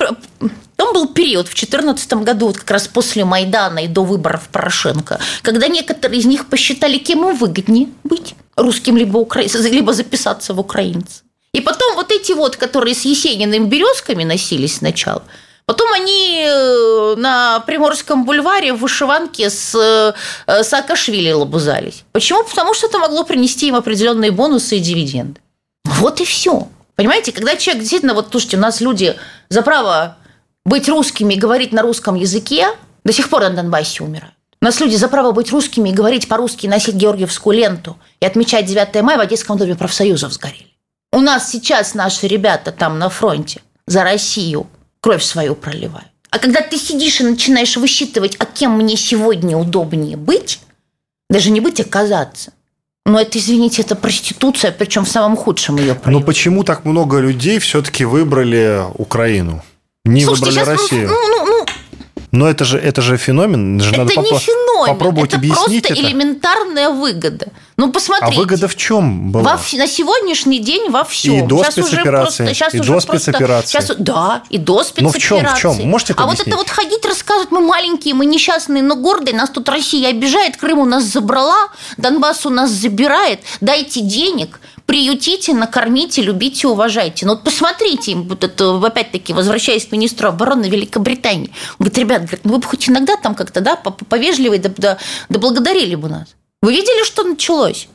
Потом 0.76 0.93
был 0.93 1.08
период 1.08 1.48
в 1.48 1.56
2014 1.56 2.13
году, 2.15 2.48
вот 2.48 2.58
как 2.58 2.70
раз 2.70 2.88
после 2.89 3.24
Майдана 3.24 3.80
и 3.80 3.88
до 3.88 4.04
выборов 4.04 4.50
Порошенко, 4.52 5.20
когда 5.41 5.70
некоторые 5.70 6.20
из 6.20 6.26
них 6.26 6.50
посчитали, 6.50 6.98
кем 6.98 7.28
им 7.28 7.36
выгоднее 7.36 7.88
быть, 8.04 8.36
русским 8.58 8.98
либо, 8.98 9.17
укра... 9.17 9.41
либо 9.41 9.93
записаться 9.93 10.54
в 10.54 10.60
украинцы. 10.60 11.24
И 11.54 11.62
потом 11.62 11.96
вот 11.96 12.12
эти 12.12 12.34
вот, 12.34 12.58
которые 12.58 12.93
с 12.93 13.06
Есениным 13.06 13.70
березками 13.70 14.26
носились 14.26 14.76
сначала– 14.76 15.24
Потом 15.68 15.92
они 15.92 16.46
э, 16.48 17.16
на 17.18 17.60
Приморском 17.60 18.24
бульваре 18.24 18.72
в 18.72 18.80
вышиванке 18.80 19.50
с 19.50 19.76
э, 19.76 20.64
Саакашвили 20.64 21.30
лобузались. 21.34 22.06
Почему? 22.14 22.46
Потому 22.46 22.74
что 22.74 22.88
это 22.88 23.00
могло 23.00 23.26
принести 23.26 23.68
им 23.68 23.76
определенные 23.76 24.32
бонусы 24.32 24.78
и 24.78 24.80
дивиденды. 24.80 25.42
Вот 25.84 26.22
и 26.22 26.26
все. 26.26 26.70
Понимаете, 26.96 27.34
когда 27.34 27.58
человек 27.58 27.82
действительно, 27.82 28.14
вот 28.14 28.30
слушайте, 28.32 28.56
у 28.56 28.62
нас 28.62 28.80
люди 28.80 29.18
за 29.50 29.62
право 29.62 30.16
быть 30.66 30.88
русскими 30.88 31.34
и 31.34 31.38
говорить 31.38 31.74
на 31.74 31.82
русском 31.82 32.16
языке 32.16 32.70
до 33.04 33.12
сих 33.12 33.30
пор 33.30 33.42
на 33.42 33.50
Донбассе 33.50 34.04
умирают. 34.04 34.36
У 34.62 34.66
нас 34.66 34.80
люди 34.80 34.96
за 34.96 35.10
право 35.10 35.34
быть 35.34 35.52
русскими 35.52 35.90
и 35.90 35.94
говорить 35.94 36.30
по-русски, 36.30 36.68
носить 36.68 36.96
георгиевскую 36.96 37.58
ленту 37.58 37.98
и 38.22 38.26
отмечать 38.26 38.66
9 38.66 39.02
мая 39.04 39.18
в 39.18 39.22
Одесском 39.22 39.58
доме 39.58 39.76
профсоюзов 39.76 40.32
сгорели. 40.32 40.74
У 41.12 41.20
нас 41.20 41.52
сейчас 41.52 41.94
наши 41.94 42.26
ребята 42.28 42.72
там 42.72 43.00
на 43.00 43.10
фронте 43.10 43.62
за 43.86 44.04
Россию 44.04 44.68
кровь 45.08 45.24
свою 45.24 45.56
проливают. 45.56 46.10
А 46.32 46.39
когда 46.39 46.60
ты 46.60 46.78
сидишь 46.78 47.22
и 47.22 47.24
начинаешь 47.24 47.78
высчитывать, 47.78 48.36
а 48.39 48.46
кем 48.46 48.72
мне 48.78 48.98
сегодня 48.98 49.56
удобнее 49.56 50.17
быть, 50.17 50.60
даже 51.30 51.50
не 51.50 51.62
быть, 51.62 51.80
а 51.80 51.86
казаться, 51.86 52.52
но 53.06 53.22
это, 53.22 53.38
извините, 53.38 53.84
это 53.84 53.96
проституция, 53.96 54.74
причем 54.74 55.06
в 55.06 55.10
самом 55.10 55.38
худшем 55.38 55.78
ее 55.78 55.96
проявлении. 55.96 56.20
Но 56.20 56.26
почему 56.26 56.63
так 56.65 56.84
много 56.84 57.20
людей 57.20 57.58
все-таки 57.60 58.04
выбрали 58.04 58.82
Украину? 58.96 59.63
Не 60.04 60.26
Слушайте, 60.26 60.60
выбрали 60.60 60.78
Россию? 60.78 61.08
Ну, 61.08 61.15
ну, 61.30 61.46
ну, 61.46 61.65
Но 62.34 62.50
это 62.50 62.65
же, 62.65 62.78
это 62.78 63.02
же 63.02 63.15
феномен. 63.15 63.80
Это 63.80 64.00
надо 64.00 64.12
не 64.12 64.17
попро- 64.17 64.39
феномен, 64.39 64.67
попробовать 64.86 65.30
это 65.30 65.38
объяснить 65.38 65.84
просто 65.88 65.94
это. 66.00 66.10
элементарная 66.10 66.90
выгода. 66.90 67.48
Ну, 67.78 67.90
А 67.90 67.92
посмотрите. 67.92 68.38
выгода 68.38 68.68
в 68.68 68.76
чем 68.76 69.32
была? 69.32 69.44
Во 69.58 69.78
на 69.78 69.88
сегодняшний 69.88 70.60
день 70.60 70.90
во 70.90 71.04
всем. 71.04 71.34
И 71.34 71.42
до 71.48 71.58
Сейчас 71.63 71.78
уже 71.78 71.88
спецоперации, 71.88 72.44
просто- 72.46 72.54
сейчас 72.56 72.74
и 72.74 72.80
уже 72.80 72.88
до 72.94 72.94
просто- 73.02 73.18
спецоперации. 73.20 73.68
сейчас- 73.68 73.92
да, 73.98 74.44
и 74.50 74.58
до 74.58 74.74
Ну, 74.74 74.80
в 74.84 74.88
чем, 74.94 75.08
в 75.08 75.12
спецоперации. 75.12 75.62
чем? 75.62 75.90
Можете 75.90 76.13
это 76.13 76.24
А 76.24 76.26
вот 76.26 76.32
объяснить? 76.34 76.48
это 76.48 76.58
вот 76.58 76.70
ходить, 76.70 77.06
рассказывать, 77.06 77.52
мы 77.52 77.62
маленькие, 77.62 78.13
мы 78.16 78.26
несчастные, 78.26 78.82
но 78.84 78.96
гордые, 78.96 79.36
нас 79.36 79.50
тут 79.50 79.70
Россия 79.70 80.10
обижает, 80.10 80.58
Крым 80.58 80.80
у 80.80 80.86
нас 80.86 81.04
забрала, 81.04 81.70
Донбасс 81.98 82.46
у 82.46 82.50
нас 82.50 82.72
забирает, 82.72 83.42
дайте 83.62 84.02
денег, 84.02 84.60
приютите, 84.88 85.54
накормите, 85.54 86.23
любите, 86.23 86.67
уважайте. 86.67 87.26
Ну 87.28 87.34
вот 87.34 87.43
посмотрите, 87.43 88.15
вот 88.15 88.43
это, 88.43 88.78
опять-таки, 88.84 89.34
возвращаясь 89.34 89.86
к 89.86 89.91
министру 89.91 90.30
обороны 90.30 90.65
Великобритании, 90.69 91.52
он 91.78 91.86
говорит, 91.86 91.97
ребят, 91.97 92.21
говорит, 92.21 92.39
ну 92.45 92.54
вы 92.54 92.58
бы 92.58 92.65
хоть 92.65 92.89
иногда 92.89 93.17
там 93.17 93.36
как-то, 93.36 93.62
да, 93.62 93.76
по- 93.76 93.91
повежливее, 93.91 94.60
да, 94.60 94.71
да, 94.78 94.97
да 95.30 95.39
благодарили 95.39 95.95
бы 95.95 96.10
нас. 96.10 96.30
Вы 96.63 96.71
видели, 96.71 97.06
что 97.06 97.23
началось? 97.23 97.88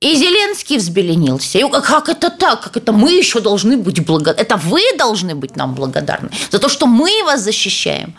И 0.00 0.14
Зеленский 0.14 0.78
взбеленился. 0.78 1.58
И 1.58 1.70
как 1.70 2.08
это 2.08 2.30
так? 2.30 2.62
Как 2.62 2.76
это 2.76 2.92
мы 2.92 3.12
еще 3.12 3.40
должны 3.40 3.76
быть 3.76 4.04
благодарны? 4.06 4.40
Это 4.40 4.56
вы 4.56 4.80
должны 4.96 5.34
быть 5.34 5.56
нам 5.56 5.74
благодарны 5.74 6.30
за 6.50 6.58
то, 6.58 6.68
что 6.68 6.86
мы 6.86 7.10
вас 7.24 7.42
защищаем. 7.42 8.14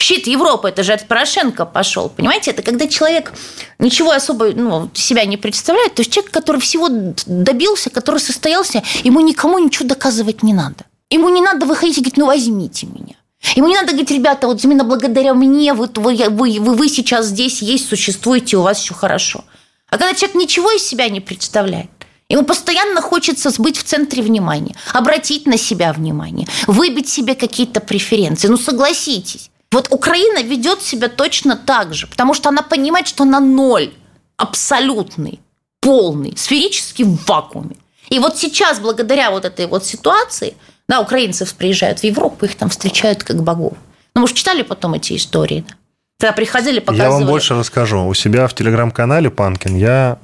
Щит 0.00 0.26
Европы, 0.26 0.70
это 0.70 0.82
же 0.82 0.94
от 0.94 1.06
Порошенко 1.06 1.66
пошел. 1.66 2.08
Понимаете, 2.08 2.52
это 2.52 2.62
когда 2.62 2.88
человек 2.88 3.34
ничего 3.78 4.12
особо 4.12 4.46
ну, 4.52 4.90
себя 4.94 5.26
не 5.26 5.36
представляет. 5.36 5.94
То 5.94 6.00
есть 6.00 6.10
человек, 6.10 6.32
который 6.32 6.60
всего 6.60 6.88
добился, 7.26 7.90
который 7.90 8.18
состоялся, 8.18 8.82
ему 9.04 9.20
никому 9.20 9.58
ничего 9.58 9.86
доказывать 9.86 10.42
не 10.42 10.54
надо. 10.54 10.86
Ему 11.10 11.28
не 11.28 11.42
надо 11.42 11.66
выходить 11.66 11.98
и 11.98 12.00
говорить, 12.00 12.16
ну 12.16 12.26
возьмите 12.26 12.86
меня. 12.86 13.14
Ему 13.56 13.68
не 13.68 13.74
надо 13.74 13.88
говорить, 13.88 14.10
ребята, 14.10 14.46
вот 14.46 14.64
именно 14.64 14.84
благодаря 14.84 15.34
мне 15.34 15.74
вы, 15.74 15.90
вы, 15.94 16.16
вы, 16.30 16.58
вы, 16.60 16.74
вы 16.74 16.88
сейчас 16.88 17.26
здесь 17.26 17.60
есть, 17.60 17.86
существуете, 17.86 18.56
у 18.56 18.62
вас 18.62 18.78
все 18.78 18.94
хорошо. 18.94 19.44
А 19.90 19.98
когда 19.98 20.14
человек 20.14 20.36
ничего 20.36 20.70
из 20.70 20.82
себя 20.82 21.10
не 21.10 21.20
представляет, 21.20 21.90
ему 22.30 22.44
постоянно 22.44 23.02
хочется 23.02 23.52
быть 23.58 23.76
в 23.76 23.84
центре 23.84 24.22
внимания, 24.22 24.74
обратить 24.94 25.46
на 25.46 25.58
себя 25.58 25.92
внимание, 25.92 26.48
выбить 26.66 27.08
себе 27.10 27.34
какие-то 27.34 27.80
преференции. 27.80 28.48
Ну, 28.48 28.56
согласитесь. 28.56 29.50
Вот 29.72 29.88
Украина 29.90 30.42
ведет 30.42 30.82
себя 30.82 31.08
точно 31.08 31.56
так 31.56 31.94
же, 31.94 32.06
потому 32.06 32.34
что 32.34 32.48
она 32.48 32.62
понимает, 32.62 33.06
что 33.06 33.22
она 33.22 33.38
ноль, 33.38 33.92
абсолютный, 34.36 35.40
полный, 35.80 36.36
сферический 36.36 37.04
в 37.04 37.24
вакууме. 37.26 37.76
И 38.08 38.18
вот 38.18 38.36
сейчас, 38.36 38.80
благодаря 38.80 39.30
вот 39.30 39.44
этой 39.44 39.66
вот 39.66 39.86
ситуации, 39.86 40.54
да, 40.88 41.00
украинцев 41.00 41.54
приезжают 41.54 42.00
в 42.00 42.04
Европу, 42.04 42.46
их 42.46 42.56
там 42.56 42.68
встречают 42.68 43.22
как 43.22 43.42
богов. 43.42 43.74
Ну, 44.14 44.22
может, 44.22 44.36
читали 44.36 44.62
потом 44.62 44.94
эти 44.94 45.16
истории, 45.16 45.64
да? 45.68 45.74
Когда 46.18 46.32
приходили, 46.32 46.80
показывали. 46.80 47.12
Я 47.12 47.18
вам 47.18 47.26
больше 47.26 47.54
расскажу. 47.54 48.06
У 48.06 48.12
себя 48.12 48.46
в 48.46 48.54
телеграм-канале 48.54 49.30
Панкин 49.30 49.76
я 49.76 50.18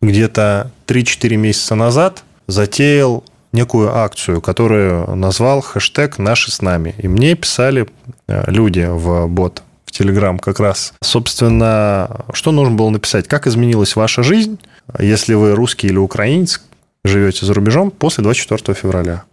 где-то 0.00 0.70
3-4 0.86 1.36
месяца 1.36 1.74
назад 1.74 2.22
затеял 2.46 3.24
некую 3.54 3.96
акцию, 3.96 4.40
которую 4.40 5.16
назвал 5.16 5.62
хэштег 5.62 6.18
«Наши 6.18 6.50
с 6.50 6.60
нами». 6.60 6.94
И 6.98 7.08
мне 7.08 7.34
писали 7.34 7.88
э, 8.28 8.44
люди 8.50 8.86
в 8.90 9.26
бот, 9.28 9.62
в 9.86 9.92
Телеграм 9.92 10.38
как 10.38 10.60
раз. 10.60 10.92
Собственно, 11.00 12.26
что 12.32 12.52
нужно 12.52 12.74
было 12.74 12.90
написать? 12.90 13.28
Как 13.28 13.46
изменилась 13.46 13.96
ваша 13.96 14.22
жизнь, 14.22 14.58
если 14.98 15.34
вы 15.34 15.54
русский 15.54 15.86
или 15.86 15.96
украинец, 15.96 16.60
живете 17.04 17.46
за 17.46 17.54
рубежом 17.54 17.90
после 17.90 18.22
24 18.22 18.74
февраля? 18.74 19.24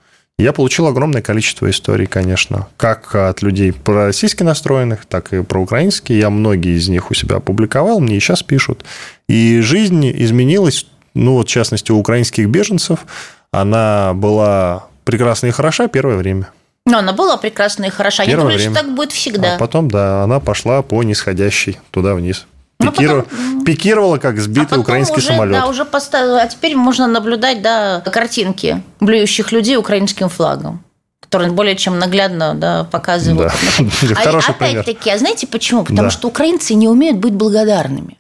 Я 0.42 0.54
получил 0.54 0.88
огромное 0.88 1.22
количество 1.22 1.70
историй, 1.70 2.08
конечно, 2.08 2.68
как 2.78 3.14
от 3.14 3.44
людей 3.44 3.74
пророссийски 3.74 4.42
настроенных, 4.42 5.06
так 5.06 5.34
и 5.34 5.44
проукраинские. 5.44 6.18
Я 6.18 6.32
многие 6.32 6.78
из 6.78 6.90
них 6.90 7.12
у 7.12 7.14
себя 7.14 7.36
опубликовал, 7.36 8.00
мне 8.00 8.18
и 8.18 8.20
сейчас 8.20 8.42
пишут. 8.42 8.84
И 9.28 9.60
жизнь 9.62 10.12
изменилась, 10.12 10.88
ну 11.14 11.34
вот 11.34 11.48
в 11.48 11.52
частности 11.52 11.92
у 11.92 12.00
украинских 12.00 12.50
беженцев, 12.50 13.06
она 13.52 14.14
была 14.14 14.86
прекрасна 15.04 15.48
и 15.48 15.52
хороша 15.52 15.88
первое 15.88 16.18
время. 16.18 16.50
Но 16.86 16.98
она 16.98 17.14
была 17.14 17.38
прекрасна 17.38 17.86
и 17.86 17.90
хороша. 17.90 18.24
Я 18.24 18.30
Первое 18.30 18.44
думаю, 18.46 18.58
время. 18.58 18.76
что 18.76 18.84
так 18.84 18.96
будет 18.96 19.12
всегда. 19.12 19.56
А 19.56 19.58
потом, 19.60 19.92
да, 19.92 20.24
она 20.24 20.40
пошла 20.40 20.82
по 20.82 21.04
нисходящей 21.04 21.78
туда 21.92 22.16
вниз. 22.16 22.48
Ну, 22.80 22.88
Пикиров- 22.92 23.24
потом- 23.30 23.64
Пикировала, 23.66 24.18
как 24.18 24.38
А 24.40 24.42
сбитый 24.42 24.64
потом 24.66 24.80
украинский 24.80 25.18
уже, 25.18 25.28
самолет. 25.28 25.54
Да, 25.54 25.68
уже 25.68 25.86
поставила. 25.86 26.42
А 26.42 26.48
теперь 26.48 26.76
можно 26.76 27.06
наблюдать, 27.06 27.62
да, 27.62 28.00
картинки 28.02 28.82
блюющих 29.00 29.52
людей 29.52 29.78
украинским 29.78 30.30
флагом 30.30 30.84
которые 31.22 31.52
более 31.52 31.78
чем 31.78 31.98
наглядно 31.98 32.56
да, 32.56 32.84
показывают. 32.92 33.54
Да. 33.80 33.86
А 34.12 34.16
Хороший 34.16 34.54
пример. 34.54 34.82
опять-таки, 34.82 35.12
а 35.12 35.18
знаете 35.18 35.48
почему? 35.48 35.84
Потому 35.84 36.08
Да. 36.08 36.10
что 36.10 36.28
украинцы 36.28 36.74
не 36.74 36.90
умеют 36.90 37.20
быть 37.20 37.32
благодарными. 37.34 38.18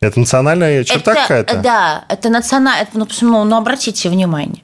Это 0.00 0.20
национальная 0.20 0.84
черта 0.84 1.14
какая-то? 1.14 1.56
Да, 1.56 2.04
это 2.08 2.28
национально. 2.28 2.86
Ну, 2.92 3.06
посмотрите, 3.06 3.26
ну, 3.26 3.44
ну, 3.44 3.56
обратите 3.56 4.08
внимание. 4.08 4.62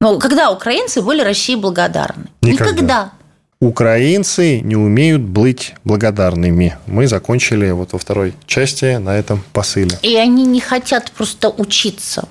Ну, 0.00 0.18
когда 0.18 0.50
украинцы 0.50 1.02
были 1.02 1.22
России 1.22 1.56
благодарны? 1.56 2.26
Никогда. 2.42 3.12
Украинцы 3.60 4.60
не 4.60 4.76
умеют 4.76 5.22
быть 5.22 5.74
благодарными. 5.84 6.78
Мы 6.86 7.08
закончили 7.08 7.70
вот 7.72 7.92
во 7.92 7.98
второй 7.98 8.34
части 8.46 8.96
на 8.98 9.18
этом 9.18 9.42
посыле. 9.52 9.98
И 10.02 10.14
они 10.14 10.46
не 10.46 10.60
хотят 10.60 11.10
просто 11.10 11.50
учиться 11.50 12.28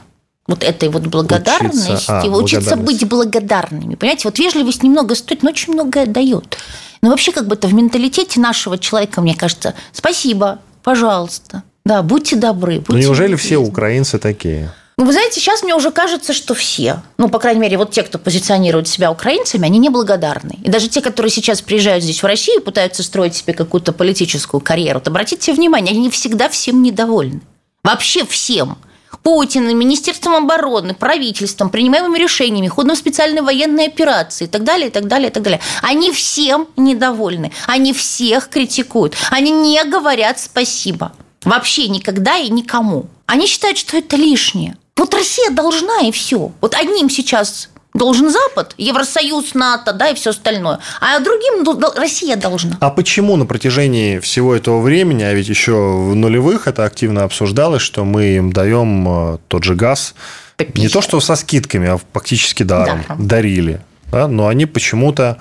вот 0.48 0.64
этой 0.64 0.88
вот 0.88 1.08
благодарности, 1.08 1.92
Учиться, 1.92 2.22
а, 2.22 2.26
учиться 2.26 2.76
быть 2.78 3.06
благодарными. 3.06 3.96
Понимаете, 3.96 4.30
вот 4.30 4.40
вежливость 4.40 4.84
немного 4.84 5.16
стоит, 5.16 5.44
но 5.44 5.50
очень 5.50 5.74
многое 5.74 6.06
дает. 6.06 6.58
Но 7.02 7.10
вообще 7.10 7.34
как 7.34 7.48
бы 7.48 7.56
это 7.56 7.68
в 7.68 7.74
менталитете 7.74 8.40
нашего 8.40 8.78
человека, 8.78 9.20
мне 9.20 9.36
кажется, 9.36 9.74
спасибо, 9.92 10.60
пожалуйста, 10.84 11.64
да, 11.88 12.04
будьте 12.04 12.36
добры. 12.36 12.80
Будьте 12.80 12.92
Ну, 12.94 12.98
неужели 12.98 13.36
все 13.36 13.56
любезны. 13.56 13.70
украинцы 13.72 14.20
такие? 14.20 14.72
Ну, 15.00 15.06
вы 15.06 15.14
знаете, 15.14 15.40
сейчас 15.40 15.62
мне 15.62 15.76
уже 15.76 15.92
кажется, 15.92 16.34
что 16.34 16.56
все, 16.56 17.04
ну, 17.20 17.30
по 17.30 17.38
крайней 17.38 17.62
мере, 17.62 17.78
вот 17.78 17.92
те, 17.92 18.02
кто 18.02 18.18
позиционирует 18.18 18.88
себя 18.88 19.12
украинцами, 19.12 19.66
они 19.66 19.78
неблагодарны. 19.78 20.58
И 20.64 20.70
даже 20.70 20.88
те, 20.90 21.02
которые 21.02 21.32
сейчас 21.32 21.62
приезжают 21.62 22.04
здесь 22.04 22.24
в 22.24 22.26
Россию 22.26 22.62
и 22.62 22.64
пытаются 22.64 23.04
строить 23.04 23.36
себе 23.36 23.54
какую-то 23.54 23.94
политическую 23.94 24.60
карьеру, 24.60 24.98
вот 24.98 25.08
обратите 25.08 25.54
внимание, 25.54 25.92
они 25.92 26.02
не 26.02 26.10
всегда 26.10 26.50
всем 26.50 26.82
недовольны. 26.82 27.42
Вообще 27.84 28.26
всем. 28.26 28.80
Путиным, 29.22 29.78
Министерством 29.78 30.34
обороны, 30.36 30.96
правительством, 30.96 31.70
принимаемыми 31.70 32.18
решениями, 32.18 32.68
ходом 32.68 32.96
специальной 32.96 33.42
военной 33.42 33.88
операции 33.88 34.46
и 34.46 34.48
так 34.48 34.64
далее, 34.64 34.88
и 34.88 34.92
так 34.92 35.08
далее, 35.08 35.30
и 35.30 35.32
так 35.32 35.44
далее. 35.44 35.60
Они 35.84 36.12
всем 36.12 36.68
недовольны, 36.76 37.52
они 37.68 37.94
всех 37.94 38.50
критикуют, 38.50 39.16
они 39.30 39.52
не 39.52 39.84
говорят 39.84 40.40
спасибо. 40.40 41.12
Вообще 41.44 41.88
никогда 41.88 42.38
и 42.38 42.50
никому. 42.50 43.06
Они 43.26 43.48
считают, 43.48 43.78
что 43.78 43.98
это 43.98 44.16
лишнее. 44.16 44.78
Вот 44.96 45.14
Россия 45.14 45.52
должна 45.52 46.00
и 46.02 46.12
все. 46.12 46.52
Вот 46.62 46.74
одним 46.76 47.10
сейчас 47.10 47.70
должен 47.94 48.30
Запад, 48.30 48.74
Евросоюз, 48.78 49.54
НАТО, 49.54 49.94
да, 49.94 50.10
и 50.10 50.16
все 50.16 50.30
остальное. 50.30 50.80
А 51.02 51.20
другим 51.20 51.64
Россия 51.96 52.36
должна. 52.36 52.78
А 52.80 52.90
почему 52.90 53.36
на 53.36 53.46
протяжении 53.46 54.20
всего 54.20 54.56
этого 54.56 54.82
времени, 54.82 55.24
а 55.24 55.34
ведь 55.34 55.50
еще 55.50 55.74
в 55.74 56.16
нулевых 56.16 56.68
это 56.68 56.86
активно 56.86 57.24
обсуждалось, 57.24 57.82
что 57.82 58.06
мы 58.06 58.38
им 58.38 58.52
даем 58.54 59.08
э, 59.08 59.38
тот 59.48 59.64
же 59.64 59.76
газ, 59.76 60.14
По 60.58 60.64
не 60.64 60.72
50. 60.72 60.94
то 60.94 61.02
что 61.02 61.20
со 61.20 61.36
скидками, 61.36 61.90
а 61.90 62.00
фактически 62.14 62.64
даром, 62.64 63.04
Даром. 63.08 63.28
дарили. 63.28 63.82
Да? 64.12 64.28
Но 64.28 64.48
они 64.48 64.66
почему-то 64.66 65.38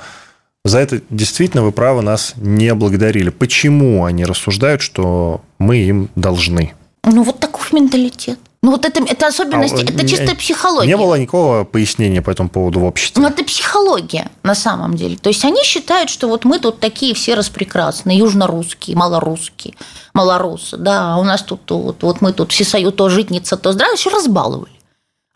за 0.65 0.79
это 0.81 1.01
действительно, 1.11 1.63
вы 1.63 1.73
правы, 1.73 2.03
нас 2.03 2.33
не 2.37 2.75
благодарили. 2.75 3.31
Почему 3.31 4.05
они 4.05 4.25
рассуждают, 4.25 4.83
что 4.83 5.43
мы 5.59 5.77
им 5.79 6.09
должны? 6.17 6.75
Ну, 7.05 7.23
вот 7.23 7.39
таков 7.39 7.73
менталитет. 7.73 8.39
Ну, 8.63 8.73
вот 8.73 8.85
это, 8.85 9.01
это 9.05 9.29
особенности, 9.29 9.77
А, 9.77 9.85
это 9.85 10.03
не- 10.03 10.09
чистая 10.09 10.35
психология. 10.35 10.89
Не 10.89 10.97
было 10.97 11.15
никакого 11.15 11.63
пояснения 11.63 12.21
по 12.21 12.31
этому 12.31 12.49
поводу 12.49 12.81
в 12.81 12.85
обществе. 12.85 13.23
Ну, 13.23 13.29
это 13.29 13.45
психология 13.45 14.29
на 14.43 14.57
самом 14.57 14.95
деле. 14.97 15.17
То 15.17 15.29
есть 15.29 15.45
они 15.45 15.63
считают, 15.63 16.11
что 16.11 16.27
вот 16.27 16.45
мы 16.45 16.59
тут 16.59 16.81
такие 16.81 17.15
все 17.15 17.35
распрекрасные, 17.35 18.19
южнорусские, 18.19 18.97
малорусские, 18.97 19.75
малорусы, 20.15 20.79
да, 20.79 21.15
а 21.15 21.19
у 21.19 21.23
нас 21.23 21.43
тут 21.43 21.71
вот, 21.71 22.03
вот 22.03 22.21
мы 22.23 22.33
тут 22.33 22.51
все 22.51 22.65
сою 22.65 22.91
то 22.91 23.09
житница, 23.09 23.57
то 23.57 23.71
здравие, 23.73 23.97
все 23.97 24.11
разбаловали. 24.11 24.73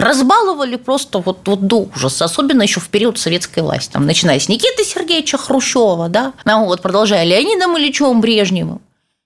Разбаловали 0.00 0.76
просто 0.76 1.18
вот, 1.20 1.46
вот 1.46 1.66
до 1.66 1.88
ужаса, 1.94 2.24
особенно 2.24 2.62
еще 2.62 2.80
в 2.80 2.88
период 2.88 3.18
советской 3.18 3.62
власти, 3.62 3.92
там, 3.92 4.06
начиная 4.06 4.40
с 4.40 4.48
Никиты 4.48 4.82
Сергеевича 4.82 5.36
Хрущева, 5.36 6.08
да, 6.08 6.32
ну, 6.46 6.64
вот, 6.64 6.80
продолжая 6.80 7.22
Леонидом 7.24 7.76
Ильичевым 7.78 8.20
Брежневым 8.22 8.80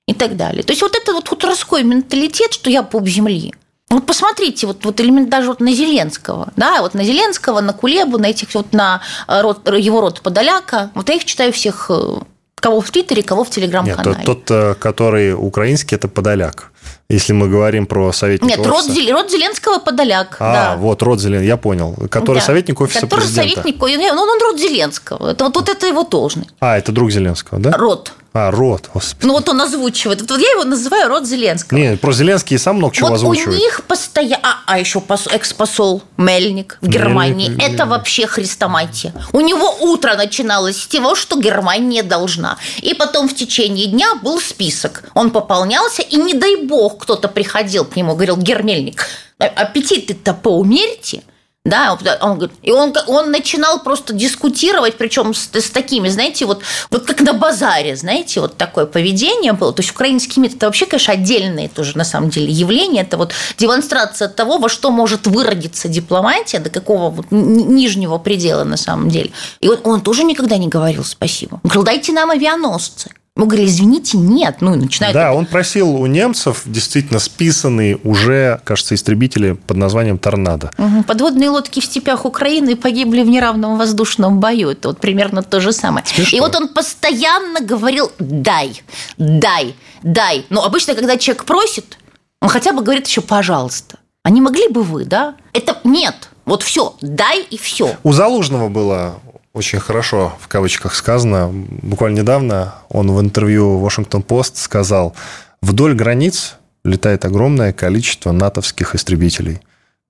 и 0.07 0.15
так 0.15 0.37
далее. 0.37 0.63
То 0.63 0.73
есть 0.73 0.83
вот 0.83 0.95
это 0.97 1.13
вот 1.13 1.29
хуторской 1.29 1.83
менталитет, 1.83 2.53
что 2.53 2.71
я 2.71 2.83
пуп 2.83 3.09
земли. 3.09 3.55
Вот 3.91 4.07
посмотрите, 4.07 4.67
вот, 4.67 4.85
вот 4.85 5.01
элемент 5.01 5.29
даже 5.29 5.49
вот 5.49 5.61
на 5.61 5.73
Зеленского, 5.73 6.53
да, 6.57 6.83
вот 6.83 6.95
на 6.95 7.05
Зеленского, 7.05 7.61
на 7.61 7.73
Кулебу, 7.73 8.19
на 8.19 8.27
этих 8.27 8.53
вот 8.55 8.73
на 8.73 9.01
э, 9.29 9.41
род, 9.41 9.69
его 9.79 10.01
род 10.01 10.21
Подоляка. 10.21 10.91
Вот 10.95 11.09
я 11.09 11.15
их 11.17 11.25
читаю 11.25 11.53
всех, 11.53 11.87
э, 11.91 12.17
кого 12.57 12.81
в 12.81 12.91
Твиттере, 12.91 13.23
кого 13.23 13.45
в 13.45 13.49
Нет, 13.49 13.55
Телеграм-канале. 13.55 14.25
тот, 14.25 14.45
тот, 14.47 14.51
э, 14.51 14.75
который 14.75 15.35
украинский, 15.35 15.97
это 15.97 16.09
Подоляк. 16.09 16.73
Если 17.09 17.35
мы 17.35 17.49
говорим 17.49 17.87
про 17.87 18.13
советника 18.13 18.57
Нет, 18.59 18.67
род, 18.67 18.79
офиса. 18.85 18.93
Зел- 19.01 19.13
род 19.13 19.31
Зеленского 19.31 19.79
Подоляк, 19.79 20.37
А, 20.41 20.53
да. 20.53 20.77
вот, 20.77 21.03
род 21.03 21.21
Зелен, 21.21 21.43
я 21.43 21.57
понял. 21.57 21.95
Который 22.11 22.39
Да. 22.39 22.45
советник 22.47 22.81
офиса 22.81 23.01
Который 23.03 23.21
президента. 23.21 23.63
советник, 23.63 23.81
ну, 24.15 24.23
он 24.23 24.41
род 24.43 24.59
Зеленского. 24.59 25.31
Это 25.31 25.45
вот, 25.45 25.55
вот 25.57 25.69
это 25.69 25.87
его 25.87 26.03
должность. 26.05 26.51
А, 26.61 26.79
это 26.79 26.91
друг 26.91 27.11
Зеленского, 27.11 27.61
да? 27.61 27.73
Род. 27.73 28.13
А, 28.37 28.51
род, 28.51 28.91
господи. 28.93 29.27
Ну, 29.27 29.35
вот 29.35 29.49
он 29.49 29.61
озвучивает. 29.61 30.21
Вот 30.21 30.41
я 30.41 30.51
его 30.51 30.65
называю 30.65 31.09
род 31.09 31.25
Зеленского. 31.25 31.79
Не, 31.79 31.97
про 31.97 32.13
Зеленский 32.13 32.59
сам 32.59 32.79
много 32.79 32.93
чего 32.93 33.07
вот 33.11 33.15
озвучивает. 33.15 33.61
у 33.61 33.63
них 33.63 33.85
постоянно... 33.87 34.41
А, 34.43 34.57
а 34.67 34.79
еще 34.81 35.01
пос... 35.01 35.29
экс-посол 35.29 36.03
Мельник 36.17 36.79
в 36.81 36.89
Германии. 36.89 37.47
Мельник, 37.49 37.63
Это 37.63 37.71
Мельник. 37.71 37.87
вообще 37.87 38.27
хрестоматия. 38.27 39.15
У 39.33 39.41
него 39.41 39.77
утро 39.83 40.17
начиналось 40.17 40.83
с 40.83 40.87
того, 40.89 41.15
что 41.15 41.39
Германия 41.41 42.03
должна. 42.03 42.59
И 42.83 42.93
потом 42.95 43.29
в 43.29 43.37
течение 43.37 43.87
дня 43.87 44.17
был 44.17 44.41
список. 44.41 45.05
Он 45.15 45.31
пополнялся, 45.31 46.03
и 46.03 46.17
не 46.17 46.35
дай 46.35 46.57
бог 46.57 46.99
кто-то 47.05 47.29
приходил 47.29 47.85
к 47.85 47.95
нему, 47.95 48.15
говорил, 48.15 48.37
Гермельник, 48.37 49.07
а- 49.39 49.45
аппетиты-то 49.45 50.35
поумерьте. 50.35 51.23
Да, 51.65 51.99
он 52.21 52.37
говорит, 52.37 52.57
и 52.61 52.73
он, 52.73 52.93
он 53.07 53.31
начинал 53.31 53.83
просто 53.83 54.13
дискутировать, 54.13 54.99
причем 54.99 55.33
с, 55.33 55.49
с 55.51 55.71
такими, 55.71 56.09
знаете, 56.09 56.45
вот, 56.45 56.63
вот 56.91 57.07
как 57.07 57.23
на 57.23 57.33
базаре, 57.33 57.97
знаете, 57.97 58.41
вот 58.41 58.59
такое 58.59 58.85
поведение 58.85 59.55
было. 59.55 59.73
То 59.73 59.81
есть 59.81 59.91
украинский 59.91 60.43
МИД 60.43 60.57
это 60.57 60.67
вообще, 60.67 60.85
конечно, 60.85 61.15
отдельное 61.15 61.71
тоже 61.71 61.97
на 61.97 62.05
самом 62.05 62.29
деле 62.29 62.53
явление. 62.53 63.03
Это 63.03 63.17
вот 63.17 63.33
демонстрация 63.57 64.29
того, 64.29 64.59
во 64.59 64.69
что 64.69 64.91
может 64.91 65.27
выродиться 65.27 65.89
дипломатия, 65.89 66.59
до 66.59 66.69
какого 66.69 67.09
вот 67.09 67.27
ни- 67.31 67.63
нижнего 67.63 68.19
предела 68.19 68.65
на 68.65 68.77
самом 68.77 69.09
деле. 69.09 69.33
И 69.61 69.69
вот 69.69 69.87
он 69.87 70.03
тоже 70.03 70.25
никогда 70.25 70.59
не 70.59 70.69
говорил 70.69 71.03
спасибо. 71.03 71.61
Он 71.63 71.71
говорил, 71.71 71.85
дайте 71.85 72.13
нам 72.13 72.31
авианосцы. 72.31 73.11
Мы 73.37 73.47
говорили, 73.47 73.67
извините, 73.67 74.17
нет. 74.17 74.59
Ну, 74.61 74.77
начинают 74.77 75.13
Да, 75.13 75.33
он 75.35 75.47
просил 75.47 75.97
у 75.97 76.07
немцев 76.07 76.63
действительно 76.67 77.19
списанные 77.19 77.99
уже, 78.05 78.61
кажется, 78.63 78.95
истребители 78.95 79.55
под 79.55 79.77
названием 79.77 80.19
«Торнадо». 80.19 80.71
Мгм. 80.79 81.03
Подводные 81.03 81.51
лодки 81.51 81.81
в 81.81 81.85
степях 81.85 82.27
Украины 82.27 82.77
погибли 82.77 83.23
в 83.23 83.29
неравном 83.29 83.77
воздушном 83.77 84.39
бою. 84.39 84.71
Это 84.71 84.87
вот 84.87 85.01
примерно 85.01 85.43
то 85.43 85.61
же 85.61 85.73
самое. 85.73 86.07
Смешно. 86.07 86.39
И 86.39 86.41
вот 86.41 86.55
он 86.55 86.69
постоянно 86.69 87.61
говорил 87.61 88.13
«дай, 88.21 88.81
дай, 89.19 89.75
дай». 90.05 90.47
Но 90.49 90.65
обычно, 90.65 90.95
когда 90.95 91.17
человек 91.17 91.45
просит, 91.45 91.99
он 92.41 92.49
хотя 92.49 92.73
бы 92.73 92.83
говорит 92.83 93.09
еще 93.09 93.21
«пожалуйста». 93.21 93.99
А 94.23 94.31
не 94.31 94.41
могли 94.41 94.69
бы 94.69 94.85
вы, 94.85 95.07
да? 95.07 95.35
Это 95.53 95.79
нет. 95.83 96.31
Вот 96.45 96.63
все, 96.63 96.95
дай 97.01 97.43
и 97.43 97.59
все. 97.59 97.97
У 98.05 98.13
Залужного 98.13 98.69
было 98.69 99.19
очень 99.55 99.79
хорошо, 99.79 100.37
в 100.41 100.49
кавычках 100.49 100.95
сказано. 100.95 101.49
Буквально 101.51 102.19
недавно 102.19 102.75
он 102.91 103.11
в 103.13 103.21
интервью 103.21 103.81
Washington-Post 103.87 104.53
сказал, 104.57 105.15
вдоль 105.63 105.95
границ 105.95 106.57
летает 106.85 107.25
огромное 107.25 107.73
количество 107.73 108.33
натовских 108.33 108.95
истребителей. 108.95 109.61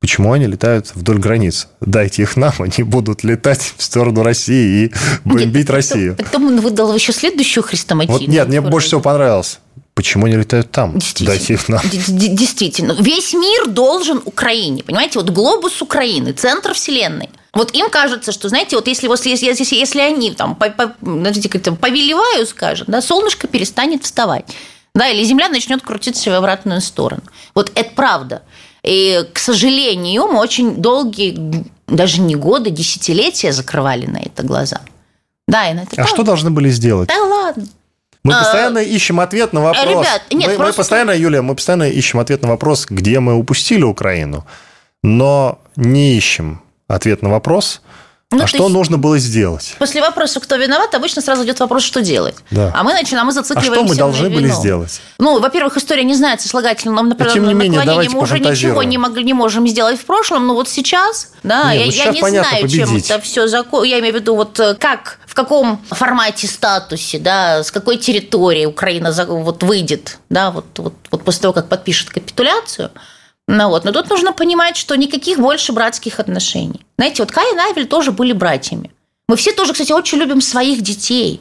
Почему 0.01 0.33
они 0.33 0.47
летают 0.47 0.91
вдоль 0.95 1.19
границ? 1.19 1.69
Дайте 1.81 2.23
их 2.23 2.37
нам, 2.37 2.53
они 2.59 2.83
будут 2.85 3.23
летать 3.23 3.75
в 3.77 3.83
сторону 3.83 4.23
России 4.23 4.87
и 4.87 4.93
бомбить 5.25 5.71
Россию. 5.71 6.17
Потом 6.17 6.47
он 6.47 6.61
выдал 6.61 6.95
еще 6.95 7.13
следующую 7.13 7.65
хрестоматийную. 7.65 8.21
Вот 8.21 8.29
нет, 8.29 8.49
мне 8.49 8.61
больше 8.61 8.89
всего 8.89 9.01
понравилось. 9.01 9.61
Почему 9.95 10.27
они 10.27 10.37
летают 10.37 10.71
там? 10.73 10.99
Действительно. 10.99 11.81
Действительно. 11.85 12.97
Весь 13.01 13.33
мир 13.33 13.69
должен 13.69 14.21
Украине. 14.25 14.83
Понимаете, 14.83 15.21
вот 15.21 15.31
глобус 15.31 15.81
Украины, 15.81 16.33
центр 16.33 16.75
Вселенной. 16.75 17.31
Вот 17.55 17.75
им 17.75 17.88
кажется, 17.90 18.33
что, 18.33 18.49
знаете, 18.49 18.77
вот 18.77 18.88
если, 18.88 19.07
вот 19.07 19.25
если, 19.25 19.47
если, 19.47 19.77
если 19.77 20.01
они 20.01 20.33
там 20.33 20.55
по- 20.57 20.71
по- 20.71 20.95
как-то 21.51 21.73
повелеваю, 21.73 22.47
скажем, 22.47 22.87
да, 22.88 23.01
солнышко 23.01 23.47
перестанет 23.47 24.05
вставать. 24.05 24.45
Да, 24.95 25.09
или 25.09 25.25
Земля 25.25 25.49
начнет 25.49 25.83
крутиться 25.83 26.31
в 26.31 26.35
обратную 26.35 26.81
сторону. 26.81 27.23
Вот 27.55 27.71
это 27.75 27.90
правда. 27.95 28.43
И, 28.83 29.25
к 29.33 29.38
сожалению, 29.38 30.27
мы 30.29 30.38
очень 30.38 30.77
долгие, 30.77 31.64
даже 31.88 32.21
не 32.21 32.35
годы, 32.37 32.71
десятилетия 32.71 33.53
закрывали 33.53 34.07
на 34.07 34.19
это 34.19 34.43
глаза. 34.43 34.81
Да, 35.49 35.69
и 35.71 35.75
на 35.75 35.81
это 35.81 35.90
А 35.93 35.95
правда. 35.97 36.12
что 36.14 36.23
должны 36.23 36.51
были 36.51 36.71
сделать? 36.71 37.09
Да 37.09 37.23
ладно. 37.23 37.67
Мы 38.25 38.35
А, 38.35 38.38
постоянно 38.38 38.79
ищем 38.79 39.21
ответ 39.21 39.53
на 39.53 39.61
вопрос. 39.62 39.85
ребят, 39.85 40.23
нет, 40.33 40.47
мы, 40.47 40.53
мы 40.53 40.57
просто- 40.57 40.77
постоянно, 40.79 41.11
Юлия, 41.11 41.43
мы 41.43 41.55
постоянно 41.55 41.88
ищем 41.88 42.19
ответ 42.21 42.43
на 42.43 42.49
вопрос, 42.49 42.87
где 42.88 43.21
мы 43.21 43.35
упустили 43.35 43.83
Украину, 43.83 44.47
но 45.03 45.59
не 45.77 46.17
ищем 46.17 46.62
ответ 46.88 47.23
на 47.23 47.31
вопрос, 47.31 47.81
Ну, 48.31 48.38
а 48.38 48.40
то 48.42 48.47
что 48.47 48.68
нужно 48.68 48.99
было 48.99 49.18
сделать. 49.18 49.77
После 49.79 50.01
вопроса, 50.01 50.40
кто 50.40 50.57
виноват, 50.57 50.94
обычно 50.94 51.23
сразу 51.23 51.44
идет 51.44 51.61
вопрос, 51.61 51.83
что 51.83 52.03
делать. 52.03 52.35
Да. 52.51 52.73
А 52.75 52.83
мы 52.83 52.92
начинаем, 52.92 53.27
мы 53.27 53.31
А 53.31 53.35
зацикливаемся 53.35 53.85
что 53.85 53.88
мы 53.88 53.94
должны 53.97 54.31
были 54.31 54.49
сделать? 54.49 55.01
Ну, 55.18 55.38
во-первых, 55.38 55.77
история 55.77 56.05
не 56.05 56.14
знает 56.14 56.40
Но, 57.29 57.35
тем 57.35 57.47
не 57.47 57.55
менее, 57.55 57.79
наклонения 57.79 58.11
давайте 58.11 58.16
мы 58.16 58.23
уже 58.23 58.38
ничего 58.40 58.83
не, 58.83 58.99
могли, 58.99 59.25
не 59.25 59.35
можем 59.35 59.68
сделать 59.68 60.01
в 60.01 60.05
прошлом, 60.05 60.47
но 60.47 60.55
вот 60.55 60.68
сейчас, 60.68 61.33
да, 61.42 61.73
Нет, 61.75 61.81
я, 61.81 61.87
ну 61.87 61.87
я 61.87 61.92
сейчас 61.92 62.14
не 62.14 62.20
понятно, 62.20 62.51
знаю, 62.51 62.68
чем 62.68 62.88
победить. 62.88 63.11
это 63.11 63.20
все 63.20 63.47
закон. 63.47 63.85
Я 63.85 64.01
имею 64.01 64.14
в 64.14 64.16
виду, 64.16 64.35
вот 64.35 64.59
э, 64.59 64.75
как, 64.75 65.18
в 65.27 65.35
каком 65.35 65.81
формате, 65.90 66.47
статусе, 66.47 67.18
да, 67.18 67.62
с 67.62 67.70
какой 67.70 67.99
территории 67.99 68.66
Украина 68.66 69.12
вот 69.29 69.62
выйдет, 69.62 70.18
да, 70.29 70.51
вот, 70.51 70.66
вот, 70.79 70.94
вот 71.11 71.25
после 71.25 71.42
того, 71.42 71.55
как 71.55 71.68
подпишет 71.68 72.11
капитуляцию. 72.11 72.90
Ну, 73.47 73.69
вот. 73.69 73.85
Но 73.85 73.93
тут 73.93 74.11
нужно 74.11 74.33
понимать, 74.33 74.77
что 74.77 74.97
никаких 74.97 75.39
больше 75.39 75.73
братских 75.73 76.21
отношений. 76.21 76.81
Знаете, 76.99 77.23
вот 77.23 77.33
Каин 77.33 77.57
и 77.57 77.71
Авель 77.71 77.87
тоже 77.87 78.13
были 78.13 78.33
братьями. 78.33 78.91
Мы 79.29 79.37
все 79.37 79.53
тоже, 79.53 79.73
кстати, 79.73 79.93
очень 79.93 80.19
любим 80.19 80.41
своих 80.41 80.83
детей. 80.83 81.41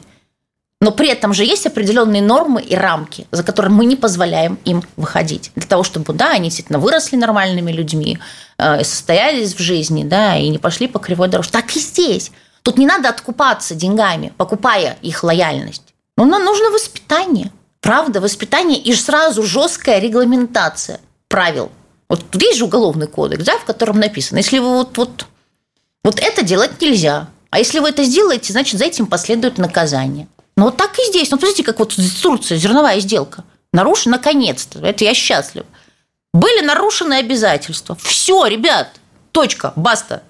Но 0.80 0.90
при 0.90 1.08
этом 1.08 1.32
же 1.32 1.44
есть 1.44 1.66
определенные 1.66 2.20
нормы 2.20 2.60
и 2.60 2.74
рамки, 2.74 3.26
за 3.30 3.42
которые 3.42 3.72
мы 3.72 3.86
не 3.86 3.96
позволяем 3.96 4.58
им 4.66 4.82
выходить. 4.96 5.50
Для 5.54 5.66
того, 5.66 5.82
чтобы, 5.82 6.12
да, 6.12 6.32
они 6.32 6.44
действительно 6.44 6.78
выросли 6.78 7.16
нормальными 7.16 7.72
людьми, 7.72 8.18
э, 8.58 8.84
состоялись 8.84 9.54
в 9.54 9.60
жизни, 9.60 10.04
да, 10.04 10.36
и 10.36 10.48
не 10.48 10.58
пошли 10.58 10.86
по 10.86 10.98
кривой 10.98 11.28
дорожке. 11.28 11.52
Так 11.52 11.74
и 11.74 11.80
здесь. 11.80 12.32
Тут 12.62 12.76
не 12.76 12.86
надо 12.86 13.08
откупаться 13.08 13.74
деньгами, 13.74 14.32
покупая 14.36 14.98
их 15.00 15.22
лояльность. 15.22 15.94
Но 16.18 16.26
нам 16.26 16.44
нужно 16.44 16.70
воспитание. 16.70 17.50
Правда, 17.80 18.20
воспитание 18.20 18.78
и 18.78 18.94
сразу 18.94 19.42
жесткая 19.42 20.00
регламентация 20.00 21.00
правил. 21.28 21.70
Вот 22.08 22.30
тут 22.30 22.42
есть 22.42 22.58
же 22.58 22.64
уголовный 22.64 23.06
кодекс, 23.06 23.44
да, 23.44 23.58
в 23.58 23.64
котором 23.64 23.98
написано, 23.98 24.38
если 24.38 24.58
вы 24.58 24.78
вот, 24.78 24.96
вот, 24.98 25.26
вот 26.02 26.20
это 26.20 26.42
делать 26.42 26.80
нельзя. 26.80 27.28
А 27.50 27.58
если 27.58 27.78
вы 27.78 27.90
это 27.90 28.04
сделаете, 28.04 28.52
значит, 28.52 28.78
за 28.78 28.84
этим 28.84 29.06
последует 29.06 29.58
наказание. 29.58 30.28
Ну, 30.56 30.64
вот 30.64 30.76
так 30.76 30.98
и 30.98 31.04
здесь. 31.06 31.30
Ну, 31.30 31.36
посмотрите, 31.36 31.64
как 31.64 31.78
вот 31.78 31.96
Турция, 32.22 32.58
зерновая 32.58 33.00
сделка. 33.00 33.44
Нарушена 33.72 34.16
наконец-то. 34.16 34.80
Это 34.80 35.04
я 35.04 35.14
счастлив. 35.14 35.64
Были 36.32 36.64
нарушены 36.64 37.14
обязательства. 37.14 37.96
Все, 38.00 38.46
ребят, 38.46 38.88
точка, 39.32 39.72
баста. 39.76 40.22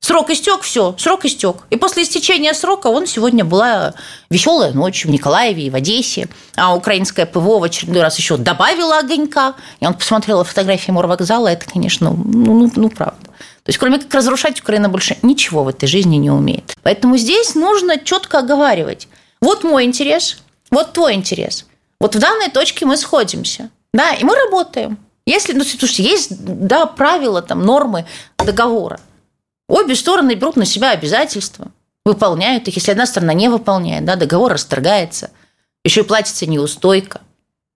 Срок 0.00 0.30
истек, 0.30 0.62
все, 0.62 0.94
срок 0.96 1.26
истек. 1.26 1.56
И 1.68 1.76
после 1.76 2.04
истечения 2.04 2.54
срока 2.54 2.86
он 2.86 3.06
сегодня 3.06 3.44
была 3.44 3.92
веселая 4.30 4.72
ночь 4.72 5.04
в 5.04 5.10
Николаеве 5.10 5.64
и 5.64 5.70
в 5.70 5.74
Одессе. 5.74 6.28
А 6.56 6.74
украинское 6.74 7.26
ПВО 7.26 7.58
в 7.58 7.64
очередной 7.64 8.00
раз 8.00 8.16
еще 8.16 8.38
добавило 8.38 8.98
огонька. 8.98 9.54
Я 9.78 9.88
вот 9.88 9.98
посмотрела 9.98 10.42
фотографии 10.42 10.90
морвокзала, 10.90 11.48
это, 11.48 11.66
конечно, 11.66 12.12
ну, 12.12 12.54
ну, 12.60 12.72
ну, 12.74 12.88
правда. 12.88 13.26
То 13.26 13.68
есть, 13.68 13.78
кроме 13.78 13.98
как 13.98 14.12
разрушать, 14.14 14.60
Украина 14.60 14.88
больше 14.88 15.18
ничего 15.20 15.64
в 15.64 15.68
этой 15.68 15.86
жизни 15.86 16.16
не 16.16 16.30
умеет. 16.30 16.74
Поэтому 16.82 17.18
здесь 17.18 17.54
нужно 17.54 17.98
четко 17.98 18.38
оговаривать. 18.38 19.06
Вот 19.42 19.64
мой 19.64 19.84
интерес, 19.84 20.38
вот 20.70 20.94
твой 20.94 21.12
интерес. 21.12 21.66
Вот 22.00 22.16
в 22.16 22.18
данной 22.18 22.48
точке 22.48 22.86
мы 22.86 22.96
сходимся. 22.96 23.68
Да, 23.92 24.14
и 24.14 24.24
мы 24.24 24.34
работаем. 24.34 24.96
Если, 25.26 25.52
ну, 25.52 25.62
слушайте, 25.62 26.04
есть, 26.04 26.42
да, 26.42 26.86
правила, 26.86 27.42
там, 27.42 27.66
нормы 27.66 28.06
договора. 28.38 28.98
Обе 29.70 29.94
стороны 29.94 30.34
берут 30.34 30.56
на 30.56 30.64
себя 30.66 30.90
обязательства, 30.90 31.68
выполняют 32.04 32.66
их. 32.66 32.74
Если 32.74 32.90
одна 32.90 33.06
сторона 33.06 33.32
не 33.32 33.48
выполняет, 33.48 34.04
да, 34.04 34.16
договор 34.16 34.52
расторгается, 34.52 35.30
еще 35.84 36.00
и 36.00 36.04
платится 36.04 36.44
неустойка 36.46 37.20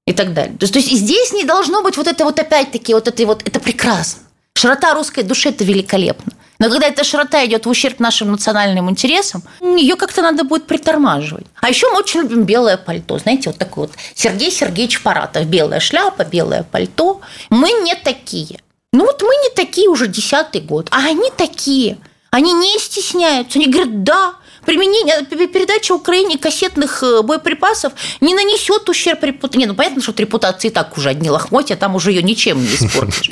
и 0.04 0.12
так 0.12 0.35
далее. 0.35 0.59
То 0.59 0.64
есть, 0.64 0.72
то 0.72 0.80
есть 0.80 0.90
здесь 0.90 1.33
не 1.33 1.44
должно 1.44 1.83
быть 1.83 1.96
вот 1.96 2.09
это 2.09 2.24
вот 2.24 2.38
опять-таки 2.40 2.94
вот 2.94 3.07
это 3.07 3.26
вот, 3.26 3.42
это 3.46 3.61
прекрасно. 3.61 4.22
Широта 4.57 4.92
русской 4.94 5.22
души– 5.22 5.48
это 5.50 5.62
великолепно. 5.62 6.33
Но 6.59 6.68
когда 6.68 6.88
эта 6.88 7.04
широта 7.04 7.44
идет 7.44 7.64
в 7.66 7.68
ущерб 7.68 8.00
нашим 8.00 8.33
национальным 8.33 8.90
интересам, 8.90 9.44
ее 9.61 9.94
как-то 9.94 10.22
надо 10.22 10.42
будет 10.42 10.66
притормаживать. 10.66 11.46
А 11.61 11.68
еще 11.68 11.88
мы 11.90 11.98
очень 11.98 12.20
любим 12.20 12.42
белое 12.42 12.76
пальто. 12.76 13.18
Знаете, 13.18 13.50
вот 13.50 13.59
такой 13.59 13.87
вот 13.87 13.96
Сергей 14.14 14.50
Сергеевич 14.50 15.02
Паратов. 15.02 15.46
Белая 15.46 15.80
шляпа, 15.80 16.24
белое 16.24 16.64
пальто. 16.64 17.20
Мы 17.50 17.70
не 17.70 17.94
такие. 17.94 18.61
Ну 18.94 19.04
вот 19.07 19.20
мы 19.22 19.35
не 19.42 19.50
такие 19.57 19.88
уже 19.88 20.07
десятый 20.07 20.61
год, 20.61 20.87
а 20.92 20.98
они 21.09 21.28
такие. 21.37 21.98
Они 22.30 22.52
не 22.52 22.78
стесняются. 22.78 23.59
Они 23.59 23.66
говорят, 23.66 24.04
да, 24.04 24.35
применение, 24.64 25.24
передача 25.48 25.92
Украине 25.92 26.38
кассетных 26.38 27.02
э, 27.02 27.22
боеприпасов 27.22 27.92
не 28.20 28.35
нанесет 28.35 28.88
ущерб 28.88 29.24
репутации. 29.24 29.59
Не, 29.59 29.66
ну 29.66 29.74
понятно, 29.74 30.00
что 30.00 30.12
репутации 30.16 30.68
так 30.68 30.96
уже 30.96 31.09
одни 31.09 31.28
лохмотья, 31.28 31.74
там 31.74 31.96
уже 31.96 32.12
ее 32.12 32.22
ничем 32.22 32.61
не 32.61 32.68
испортишь. 32.72 33.30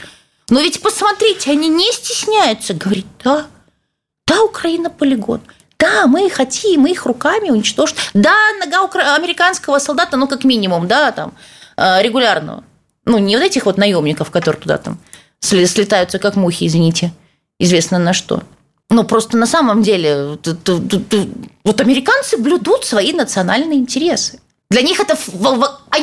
Но 0.51 0.61
ведь 0.61 0.83
посмотрите, 0.83 1.53
они 1.53 1.69
не 1.69 1.93
стесняются. 1.93 2.75
Говорит, 2.75 3.07
да, 3.23 3.47
да, 4.27 4.43
Украина 4.43 4.91
полигон. 4.91 5.43
Да, 5.79 6.09
мы 6.09 6.29
хотим, 6.29 6.81
мы 6.81 6.91
их 6.91 7.07
руками 7.07 7.51
уничтожим. 7.51 7.97
Да, 8.15 8.35
нога 8.59 8.83
укра- 8.83 9.15
американского 9.15 9.79
солдата, 9.79 10.17
ну, 10.17 10.27
как 10.27 10.43
минимум, 10.43 10.89
да, 10.89 11.13
там, 11.13 11.35
э, 11.77 12.03
регулярного. 12.03 12.65
Ну, 13.05 13.19
не 13.19 13.37
вот 13.37 13.45
этих 13.45 13.65
вот 13.65 13.79
наемников, 13.79 14.33
которые 14.33 14.61
туда 14.61 14.79
там 14.79 14.99
слетаются, 15.43 16.19
как 16.19 16.37
мухи, 16.37 16.67
извините, 16.67 17.13
известно 17.59 17.99
на 17.99 18.13
что. 18.13 18.43
Ну, 18.91 19.05
просто 19.05 19.37
на 19.37 19.47
самом 19.47 19.83
деле, 19.83 20.39
вот 21.65 21.81
американцы 21.81 22.37
блюдут 22.37 22.85
свои 22.85 23.13
национальные 23.13 23.79
интересы. 23.79 24.41
Для 24.71 24.83
них 24.83 25.01
это 25.01 25.17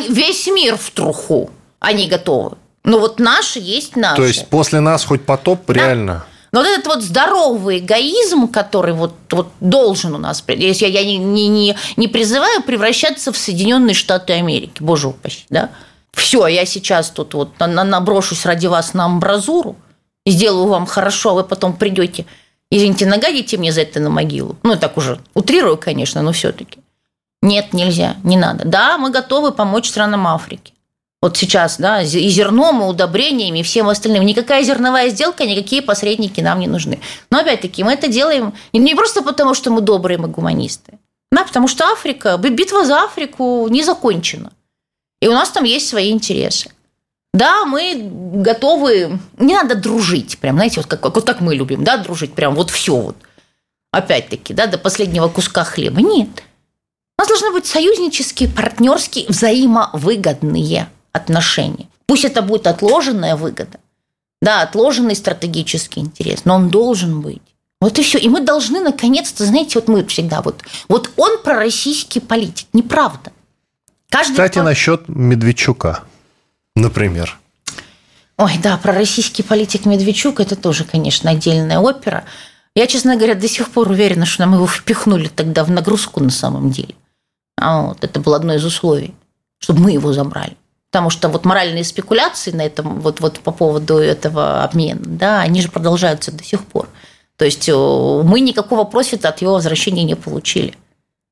весь 0.09 0.47
мир 0.47 0.77
в 0.77 0.89
труху. 0.91 1.49
Они 1.79 2.07
готовы. 2.07 2.57
Но 2.83 2.99
вот 2.99 3.19
наши 3.19 3.59
есть 3.59 3.95
наши. 3.95 4.15
То 4.15 4.25
есть 4.25 4.47
после 4.47 4.79
нас 4.79 5.05
хоть 5.05 5.25
потоп, 5.25 5.61
да. 5.67 5.73
реально? 5.73 6.25
Но 6.51 6.61
вот 6.61 6.69
этот 6.69 6.87
вот 6.87 7.03
здоровый 7.03 7.79
эгоизм, 7.79 8.47
который 8.47 8.93
вот, 8.93 9.13
вот 9.29 9.49
должен 9.59 10.15
у 10.15 10.17
нас, 10.17 10.43
если 10.47 10.87
я 10.87 11.03
не, 11.05 11.17
не, 11.17 11.47
не, 11.47 11.75
не 11.95 12.07
призываю 12.07 12.63
превращаться 12.63 13.31
в 13.31 13.37
Соединенные 13.37 13.93
Штаты 13.93 14.33
Америки, 14.33 14.81
боже 14.81 15.09
упаси, 15.09 15.45
да? 15.49 15.69
Все, 16.13 16.47
я 16.47 16.65
сейчас 16.65 17.09
тут 17.09 17.33
вот 17.33 17.59
наброшусь 17.59 18.45
ради 18.45 18.67
вас 18.67 18.93
на 18.93 19.05
амбразуру, 19.05 19.75
сделаю 20.25 20.67
вам 20.67 20.85
хорошо, 20.85 21.31
а 21.31 21.33
вы 21.33 21.43
потом 21.43 21.75
придете, 21.75 22.25
извините, 22.71 23.05
нагадите 23.05 23.57
мне 23.57 23.71
за 23.71 23.81
это 23.81 23.99
на 23.99 24.09
могилу. 24.09 24.57
Ну, 24.63 24.75
так 24.75 24.97
уже 24.97 25.19
утрирую, 25.33 25.77
конечно, 25.77 26.21
но 26.21 26.31
все-таки. 26.31 26.79
Нет, 27.41 27.73
нельзя, 27.73 28.17
не 28.23 28.37
надо. 28.37 28.65
Да, 28.65 28.97
мы 28.97 29.11
готовы 29.11 29.51
помочь 29.51 29.89
странам 29.89 30.27
Африки. 30.27 30.73
Вот 31.21 31.35
сейчас, 31.35 31.77
да, 31.77 32.01
и 32.01 32.29
зерном, 32.29 32.81
и 32.81 32.85
удобрениями, 32.85 33.59
и 33.59 33.63
всем 33.63 33.89
остальным. 33.89 34.25
Никакая 34.25 34.63
зерновая 34.63 35.09
сделка, 35.09 35.45
никакие 35.45 35.81
посредники 35.81 36.39
нам 36.39 36.59
не 36.59 36.67
нужны. 36.67 36.99
Но 37.29 37.39
опять-таки 37.39 37.83
мы 37.83 37.93
это 37.93 38.07
делаем 38.07 38.53
не 38.71 38.95
просто 38.95 39.21
потому, 39.21 39.53
что 39.53 39.69
мы 39.69 39.81
добрые, 39.81 40.17
мы 40.17 40.29
гуманисты. 40.29 40.97
Да, 41.31 41.43
потому 41.43 41.67
что 41.67 41.85
Африка, 41.91 42.37
битва 42.37 42.85
за 42.85 43.03
Африку 43.03 43.67
не 43.69 43.83
закончена. 43.83 44.51
И 45.21 45.27
у 45.27 45.33
нас 45.33 45.49
там 45.49 45.63
есть 45.63 45.87
свои 45.87 46.11
интересы. 46.11 46.71
Да, 47.33 47.65
мы 47.65 48.09
готовы, 48.33 49.19
не 49.37 49.53
надо 49.53 49.75
дружить, 49.75 50.39
прям, 50.39 50.55
знаете, 50.55 50.79
вот 50.79 50.87
как, 50.87 51.03
вот 51.15 51.25
как 51.25 51.41
мы 51.41 51.53
любим, 51.53 51.83
да, 51.83 51.97
дружить, 51.97 52.33
прям 52.33 52.55
вот 52.55 52.71
все 52.71 52.95
вот. 52.95 53.15
Опять-таки, 53.91 54.53
да, 54.53 54.67
до 54.67 54.77
последнего 54.77 55.27
куска 55.29 55.63
хлеба. 55.63 56.01
Нет. 56.01 56.29
У 57.17 57.21
нас 57.21 57.27
должны 57.27 57.51
быть 57.51 57.65
союзнические, 57.65 58.49
партнерские, 58.49 59.25
взаимовыгодные 59.27 60.89
отношения. 61.11 61.87
Пусть 62.05 62.25
это 62.25 62.41
будет 62.41 62.65
отложенная 62.65 63.35
выгода, 63.35 63.79
да, 64.41 64.61
отложенный 64.61 65.15
стратегический 65.15 65.99
интерес, 65.99 66.45
но 66.45 66.55
он 66.55 66.69
должен 66.69 67.21
быть. 67.21 67.41
Вот 67.81 67.97
и 67.99 68.03
все. 68.03 68.17
И 68.17 68.27
мы 68.27 68.41
должны, 68.41 68.79
наконец-то, 68.79 69.45
знаете, 69.45 69.79
вот 69.79 69.87
мы 69.87 70.05
всегда 70.05 70.41
вот, 70.41 70.63
вот 70.87 71.11
он 71.17 71.41
пророссийский 71.43 72.21
политик. 72.21 72.67
Неправда. 72.73 73.31
Каждый 74.09 74.31
Кстати, 74.33 74.55
пар... 74.55 74.65
насчет 74.65 75.07
Медведчука, 75.07 76.03
например. 76.75 77.37
Ой, 78.37 78.53
да, 78.63 78.77
про 78.77 78.93
российский 78.93 79.43
политик 79.43 79.85
Медведчук– 79.85 80.39
это 80.41 80.55
тоже, 80.55 80.85
конечно, 80.85 81.29
отдельная 81.29 81.79
опера. 81.79 82.23
Я, 82.73 82.87
честно 82.87 83.17
говоря, 83.17 83.35
до 83.35 83.47
сих 83.47 83.69
пор 83.69 83.89
уверена, 83.89 84.25
что 84.25 84.41
нам 84.45 84.55
его 84.55 84.65
впихнули 84.65 85.27
тогда 85.27 85.63
в 85.63 85.71
нагрузку 85.71 86.21
на 86.21 86.29
самом 86.29 86.71
деле. 86.71 86.95
А 87.57 87.81
вот 87.81 88.03
это 88.03 88.19
было 88.19 88.37
одно 88.37 88.53
из 88.53 88.63
условий, 88.63 89.13
чтобы 89.59 89.81
мы 89.81 89.91
его 89.91 90.13
забрали. 90.13 90.55
Потому 90.89 91.09
что 91.09 91.29
вот 91.29 91.45
моральные 91.45 91.83
спекуляции 91.83 92.51
на 92.51 92.61
этом, 92.61 93.01
вот, 93.01 93.19
вот 93.19 93.39
по 93.41 93.51
поводу 93.51 93.97
этого 93.97 94.63
обмена, 94.63 95.01
да, 95.03 95.41
они 95.41 95.61
же 95.61 95.69
продолжаются 95.69 96.31
до 96.31 96.43
сих 96.43 96.63
пор. 96.63 96.87
То 97.35 97.45
есть 97.45 97.69
э, 97.69 97.73
мы 97.73 98.39
никакого 98.39 98.85
профита 98.85 99.29
от 99.29 99.41
его 99.41 99.53
возвращения 99.53 100.03
не 100.03 100.15
получили. 100.15 100.73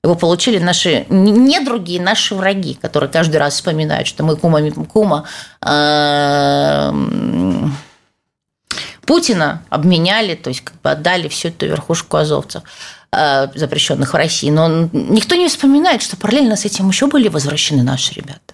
Его 0.07 0.15
получили 0.15 0.57
наши 0.57 1.05
недруги, 1.09 1.99
наши 1.99 2.33
враги, 2.33 2.75
которые 2.75 3.09
каждый 3.09 3.35
раз 3.35 3.55
вспоминают, 3.55 4.07
что 4.07 4.23
мы 4.23 4.37
кума, 4.37 4.61
кума 4.71 5.25
э, 5.61 6.91
Путина 9.05 9.63
обменяли, 9.69 10.35
то 10.35 10.47
есть 10.47 10.61
как 10.61 10.79
бы 10.81 10.91
отдали 10.91 11.27
всю 11.27 11.49
эту 11.49 11.65
верхушку 11.65 12.15
азовцев 12.15 12.63
э, 13.11 13.47
запрещенных 13.53 14.13
в 14.13 14.15
России. 14.15 14.49
Но 14.49 14.87
никто 14.93 15.35
не 15.35 15.49
вспоминает, 15.49 16.01
что 16.01 16.15
параллельно 16.15 16.55
с 16.55 16.63
этим 16.63 16.87
еще 16.87 17.07
были 17.07 17.27
возвращены 17.27 17.83
наши 17.83 18.13
ребята. 18.13 18.53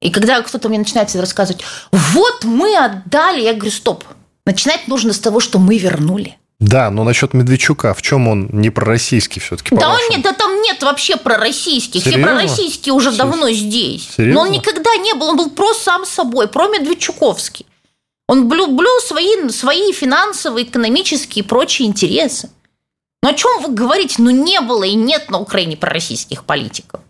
И 0.00 0.10
когда 0.10 0.40
кто-то 0.40 0.68
мне 0.68 0.78
начинает 0.78 1.12
рассказывать, 1.16 1.64
вот 1.90 2.44
мы 2.44 2.76
отдали, 2.76 3.40
я 3.42 3.54
говорю, 3.54 3.72
стоп, 3.72 4.04
начинать 4.46 4.86
нужно 4.86 5.12
с 5.12 5.18
того, 5.18 5.40
что 5.40 5.58
мы 5.58 5.78
вернули. 5.78 6.38
Да, 6.62 6.90
но 6.90 7.02
насчет 7.02 7.34
Медведчука, 7.34 7.92
в 7.92 8.02
чем 8.02 8.28
он 8.28 8.48
не 8.52 8.70
пророссийский 8.70 9.42
все-таки? 9.42 9.74
Да, 9.74 9.90
он 9.90 9.98
нет, 10.10 10.22
да 10.22 10.32
там 10.32 10.62
нет 10.62 10.80
вообще 10.80 11.16
пророссийских. 11.16 12.04
Серьезно? 12.04 12.22
Все 12.24 12.36
пророссийские 12.36 12.92
уже 12.94 13.10
Серьезно? 13.10 13.32
давно 13.32 13.50
здесь. 13.50 14.08
Серьезно? 14.16 14.34
Но 14.34 14.40
он 14.46 14.52
никогда 14.52 14.94
не 14.94 15.12
был, 15.14 15.30
он 15.30 15.36
был 15.36 15.50
просто 15.50 15.82
сам 15.82 16.06
собой, 16.06 16.46
про 16.46 16.68
Медведчуковский. 16.68 17.66
Он 18.28 18.48
блю, 18.48 18.68
блю 18.68 19.00
свои, 19.00 19.48
свои 19.48 19.92
финансовые, 19.92 20.64
экономические 20.64 21.44
и 21.44 21.46
прочие 21.46 21.88
интересы. 21.88 22.48
Но 23.24 23.30
о 23.30 23.34
чем 23.34 23.60
вы 23.60 23.74
говорите? 23.74 24.16
Ну, 24.18 24.30
не 24.30 24.60
было 24.60 24.84
и 24.84 24.94
нет 24.94 25.30
на 25.30 25.40
Украине 25.40 25.76
пророссийских 25.76 26.44
политиков. 26.44 27.00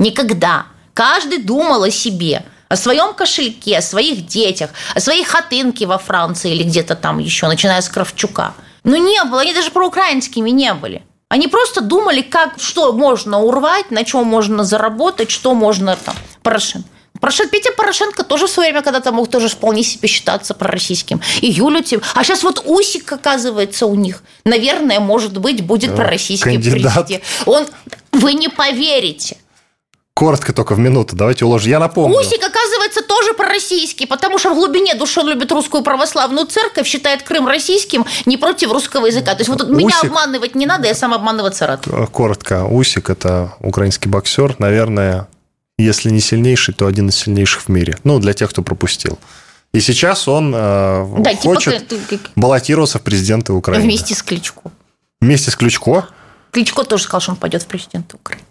Никогда. 0.00 0.68
Каждый 0.94 1.42
думал 1.42 1.82
о 1.82 1.90
себе, 1.90 2.46
о 2.70 2.76
своем 2.76 3.12
кошельке, 3.12 3.76
о 3.76 3.82
своих 3.82 4.26
детях, 4.26 4.70
о 4.94 5.00
своей 5.00 5.24
хатынке 5.24 5.84
во 5.84 5.98
Франции 5.98 6.52
или 6.52 6.62
где-то 6.62 6.94
там 6.94 7.18
еще, 7.18 7.46
начиная 7.46 7.82
с 7.82 7.90
Кравчука. 7.90 8.54
Но 8.84 8.96
не 8.96 9.22
было, 9.24 9.40
они 9.42 9.54
даже 9.54 9.70
проукраинскими 9.70 10.50
не 10.50 10.74
были. 10.74 11.02
Они 11.28 11.48
просто 11.48 11.80
думали, 11.80 12.20
как, 12.20 12.58
что 12.58 12.92
можно 12.92 13.40
урвать, 13.40 13.90
на 13.90 14.04
чем 14.04 14.26
можно 14.26 14.64
заработать, 14.64 15.30
что 15.30 15.54
можно 15.54 15.96
там. 15.96 16.14
Порошенко. 16.42 16.88
Порошенко, 17.20 17.50
Петя 17.52 17.72
Порошенко 17.76 18.24
тоже 18.24 18.46
в 18.46 18.50
свое 18.50 18.70
время 18.70 18.82
когда-то 18.82 19.12
мог 19.12 19.30
тоже 19.30 19.48
вполне 19.48 19.84
себе 19.84 20.08
считаться 20.08 20.54
пророссийским. 20.54 21.20
И 21.40 21.46
Юлю 21.46 21.82
тем. 21.82 22.02
А 22.14 22.24
сейчас 22.24 22.42
вот 22.42 22.62
Усик, 22.66 23.12
оказывается, 23.12 23.86
у 23.86 23.94
них. 23.94 24.24
Наверное, 24.44 24.98
может 24.98 25.38
быть, 25.38 25.64
будет 25.64 25.94
пророссийский 25.94 26.58
президент. 26.58 27.22
Он, 27.46 27.66
вы 28.10 28.34
не 28.34 28.48
поверите. 28.48 29.36
Коротко 30.14 30.52
только 30.52 30.74
в 30.74 30.78
минуту, 30.78 31.16
давайте 31.16 31.46
уложим. 31.46 31.70
Я 31.70 31.78
напомню. 31.78 32.18
Усик, 32.18 32.44
оказывается, 32.44 33.02
тоже 33.02 33.32
пророссийский, 33.32 34.06
потому 34.06 34.38
что 34.38 34.50
в 34.50 34.54
глубине 34.54 34.94
души 34.94 35.20
он 35.20 35.28
любит 35.28 35.50
русскую 35.52 35.82
православную 35.82 36.46
церковь, 36.46 36.86
считает 36.86 37.22
Крым 37.22 37.48
российским, 37.48 38.04
не 38.26 38.36
против 38.36 38.72
русского 38.72 39.06
языка. 39.06 39.34
То 39.34 39.40
есть 39.40 39.48
вот 39.48 39.62
Усик... 39.62 39.74
меня 39.74 39.98
обманывать 40.02 40.54
не 40.54 40.66
надо, 40.66 40.86
я 40.86 40.94
сам 40.94 41.14
обманываться 41.14 41.66
рад. 41.66 41.86
Э, 41.86 42.06
коротко. 42.12 42.64
Усик– 42.64 43.08
это 43.10 43.54
украинский 43.60 44.10
боксер, 44.10 44.54
наверное, 44.58 45.28
если 45.78 46.10
не 46.10 46.20
сильнейший, 46.20 46.74
то 46.74 46.86
один 46.86 47.08
из 47.08 47.16
сильнейших 47.16 47.62
в 47.62 47.68
мире. 47.68 47.96
Ну, 48.04 48.18
для 48.18 48.34
тех, 48.34 48.50
кто 48.50 48.62
пропустил. 48.62 49.18
И 49.72 49.80
сейчас 49.80 50.28
он 50.28 50.52
э, 50.54 51.06
да, 51.20 51.30
типа 51.30 51.54
хочет 51.54 51.88
типа... 51.88 52.28
баллотироваться 52.36 52.98
в 52.98 53.02
президенты 53.02 53.54
Украины. 53.54 53.82
Вместе 53.82 54.14
с 54.14 54.22
Кличко. 54.22 54.60
Вместе 55.22 55.50
с 55.50 55.56
Кличко? 55.56 56.06
Кличко 56.50 56.84
тоже 56.84 57.04
сказал, 57.04 57.20
что 57.22 57.30
он 57.32 57.38
пойдет 57.38 57.62
в 57.62 57.66
президенты 57.66 58.16
Украины. 58.16 58.44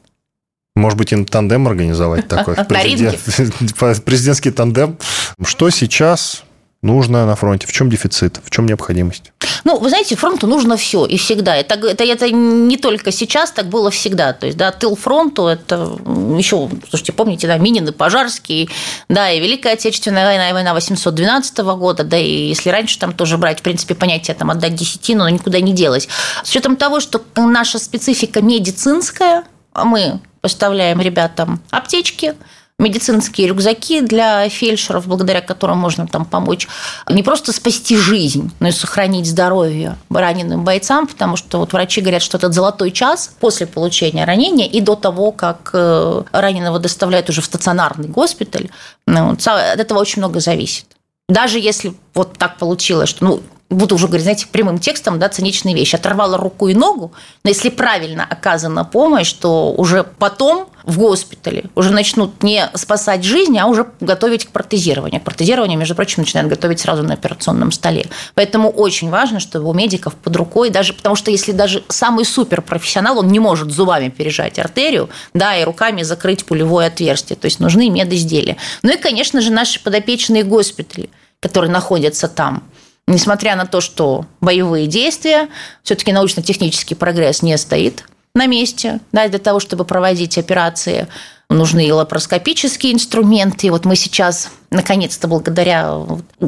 Может 0.76 0.98
быть, 0.98 1.12
им 1.12 1.26
тандем 1.26 1.68
организовать 1.68 2.28
такой? 2.28 2.56
Президент, 2.70 3.20
президентский 4.06 4.52
тандем. 4.52 4.98
Что 5.44 5.70
сейчас 5.70 6.44
нужно 6.82 7.26
на 7.26 7.36
фронте? 7.36 7.68
В 7.68 7.74
чем 7.74 7.90
дефицит? 7.90 8.40
В 8.44 8.50
чем 8.50 8.66
необходимость? 8.66 9.34
Ну, 9.64 9.78
вы 9.78 9.90
знаете, 9.90 10.16
фронту 10.16 10.48
нужно 10.48 10.78
все 10.78 11.06
и 11.06 11.18
всегда. 11.18 11.56
Это, 11.56 11.76
это, 11.76 12.04
это 12.04 12.32
не 12.32 12.78
только 12.78 13.12
сейчас, 13.12 13.52
так 13.52 13.68
было 13.68 13.92
всегда. 13.92 14.34
То 14.34 14.48
есть, 14.48 14.58
да, 14.58 14.72
тыл 14.72 14.96
фронту– 14.96 15.46
это 15.48 15.98
еще, 16.38 16.70
слушайте, 16.90 17.12
помните, 17.12 17.48
да, 17.48 17.58
Минин 17.58 17.88
и 17.88 17.92
Пожарский, 17.92 18.70
да, 19.10 19.30
и 19.30 19.40
Великая 19.40 19.74
Отечественная 19.74 20.26
война, 20.26 20.50
и 20.50 20.54
война 20.54 20.74
812 20.74 21.58
года, 21.60 22.04
да, 22.04 22.18
и 22.18 22.48
если 22.48 22.70
раньше 22.70 22.98
там 22.98 23.14
тоже 23.14 23.38
брать, 23.38 23.60
в 23.60 23.64
принципе, 23.64 23.94
понятие 23.94 24.36
там 24.36 24.50
отдать 24.50 24.74
десятину, 24.74 25.24
но 25.24 25.30
никуда 25.30 25.60
не 25.60 25.74
делось. 25.74 26.08
С 26.44 26.50
учетом 26.50 26.76
того, 26.76 27.00
что 27.00 27.22
наша 27.36 27.78
специфика 27.78 28.42
медицинская, 28.42 29.44
мы 29.76 30.20
поставляем 30.42 31.00
ребятам 31.00 31.62
аптечки, 31.70 32.36
медицинские 32.82 33.48
рюкзаки 33.48 34.02
для 34.02 34.50
фельдшеров, 34.50 35.08
благодаря 35.08 35.42
которым 35.42 35.78
можно 35.78 36.08
там 36.08 36.26
помочь 36.26 36.68
не 37.10 37.24
просто 37.24 37.54
спасти 37.54 37.96
жизнь, 37.96 38.52
но 38.60 38.70
и 38.70 38.72
сохранить 38.72 39.28
здоровье 39.28 39.98
раненым 40.10 40.64
бойцам, 40.64 41.08
потому 41.08 41.38
что 41.38 41.60
вот 41.60 41.74
врачи 41.74 42.02
говорят, 42.02 42.24
что 42.24 42.38
этот 42.38 42.54
золотой 42.54 42.92
час 42.92 43.36
после 43.40 43.68
получения 43.68 44.26
ранения 44.26 44.68
и 44.68 44.82
до 44.82 44.96
того, 44.96 45.32
как 45.32 45.70
э, 45.74 46.24
раненого 46.32 46.80
доставляют 46.80 47.30
уже 47.30 47.42
в 47.42 47.46
стационарный 47.46 48.08
госпиталь, 48.08 48.70
ну, 49.06 49.32
от 49.32 49.48
этого 49.48 50.00
очень 50.00 50.22
много 50.22 50.40
зависит. 50.40 50.86
Даже 51.30 51.60
если 51.60 51.94
вот 52.14 52.38
так 52.38 52.58
получилось, 52.58 53.10
что 53.10 53.24
ну, 53.24 53.42
буду 53.76 53.96
уже 53.96 54.08
говорить, 54.08 54.24
знаете, 54.24 54.48
прямым 54.52 54.80
текстом, 54.80 55.20
да, 55.20 55.30
циничные 55.30 55.76
вещи. 55.76 55.96
Оторвала 55.96 56.38
руку 56.38 56.68
и 56.68 56.74
ногу, 56.74 57.12
но 57.44 57.50
если 57.50 57.70
правильно 57.70 58.26
оказана 58.30 58.84
помощь, 58.84 59.32
то 59.34 59.72
уже 59.72 60.04
потом 60.04 60.68
в 60.84 60.98
госпитале 60.98 61.66
уже 61.76 61.92
начнут 61.92 62.44
не 62.44 62.70
спасать 62.74 63.24
жизнь, 63.24 63.58
а 63.58 63.68
уже 63.68 63.88
готовить 64.00 64.46
к 64.46 64.50
протезированию. 64.50 65.22
К 65.22 65.24
протезированию, 65.24 65.78
между 65.78 65.96
прочим, 65.96 66.24
начинают 66.24 66.50
готовить 66.50 66.80
сразу 66.80 67.04
на 67.04 67.14
операционном 67.14 67.72
столе. 67.72 68.08
Поэтому 68.36 68.70
очень 68.70 69.10
важно, 69.10 69.40
чтобы 69.40 69.70
у 69.70 69.74
медиков 69.74 70.16
под 70.16 70.36
рукой, 70.36 70.70
даже 70.70 70.94
потому 70.94 71.16
что 71.16 71.32
если 71.32 71.52
даже 71.52 71.84
самый 71.88 72.26
суперпрофессионал, 72.26 73.20
он 73.20 73.28
не 73.28 73.40
может 73.40 73.72
зубами 73.72 74.10
пережать 74.10 74.60
артерию, 74.60 75.10
да, 75.34 75.56
и 75.56 75.64
руками 75.64 76.04
закрыть 76.04 76.46
пулевое 76.46 76.88
отверстие. 76.88 77.38
То 77.38 77.46
есть 77.46 77.60
нужны 77.60 77.90
медизделия. 77.90 78.58
Ну 78.82 78.92
и, 78.92 78.98
конечно 78.98 79.42
же, 79.42 79.52
наши 79.52 79.82
подопечные 79.82 80.44
госпитали, 80.44 81.10
которые 81.40 81.72
находятся 81.72 82.28
там 82.28 82.64
несмотря 83.12 83.56
на 83.56 83.66
то, 83.66 83.82
что 83.82 84.26
боевые 84.40 84.88
действия, 84.88 85.50
все-таки 85.84 86.12
научно-технический 86.12 86.96
прогресс 86.96 87.42
не 87.42 87.58
стоит 87.58 88.04
на 88.34 88.48
месте, 88.48 89.00
да, 89.12 89.28
для 89.28 89.40
того, 89.40 89.60
чтобы 89.60 89.86
проводить 89.86 90.38
операции. 90.38 91.08
нужны 91.52 91.86
и 91.86 91.92
лапароскопические 91.92 92.94
инструменты. 92.94 93.68
И 93.68 93.70
вот 93.70 93.86
мы 93.86 93.96
сейчас, 93.96 94.50
наконец-то, 94.70 95.28
благодаря 95.28 96.00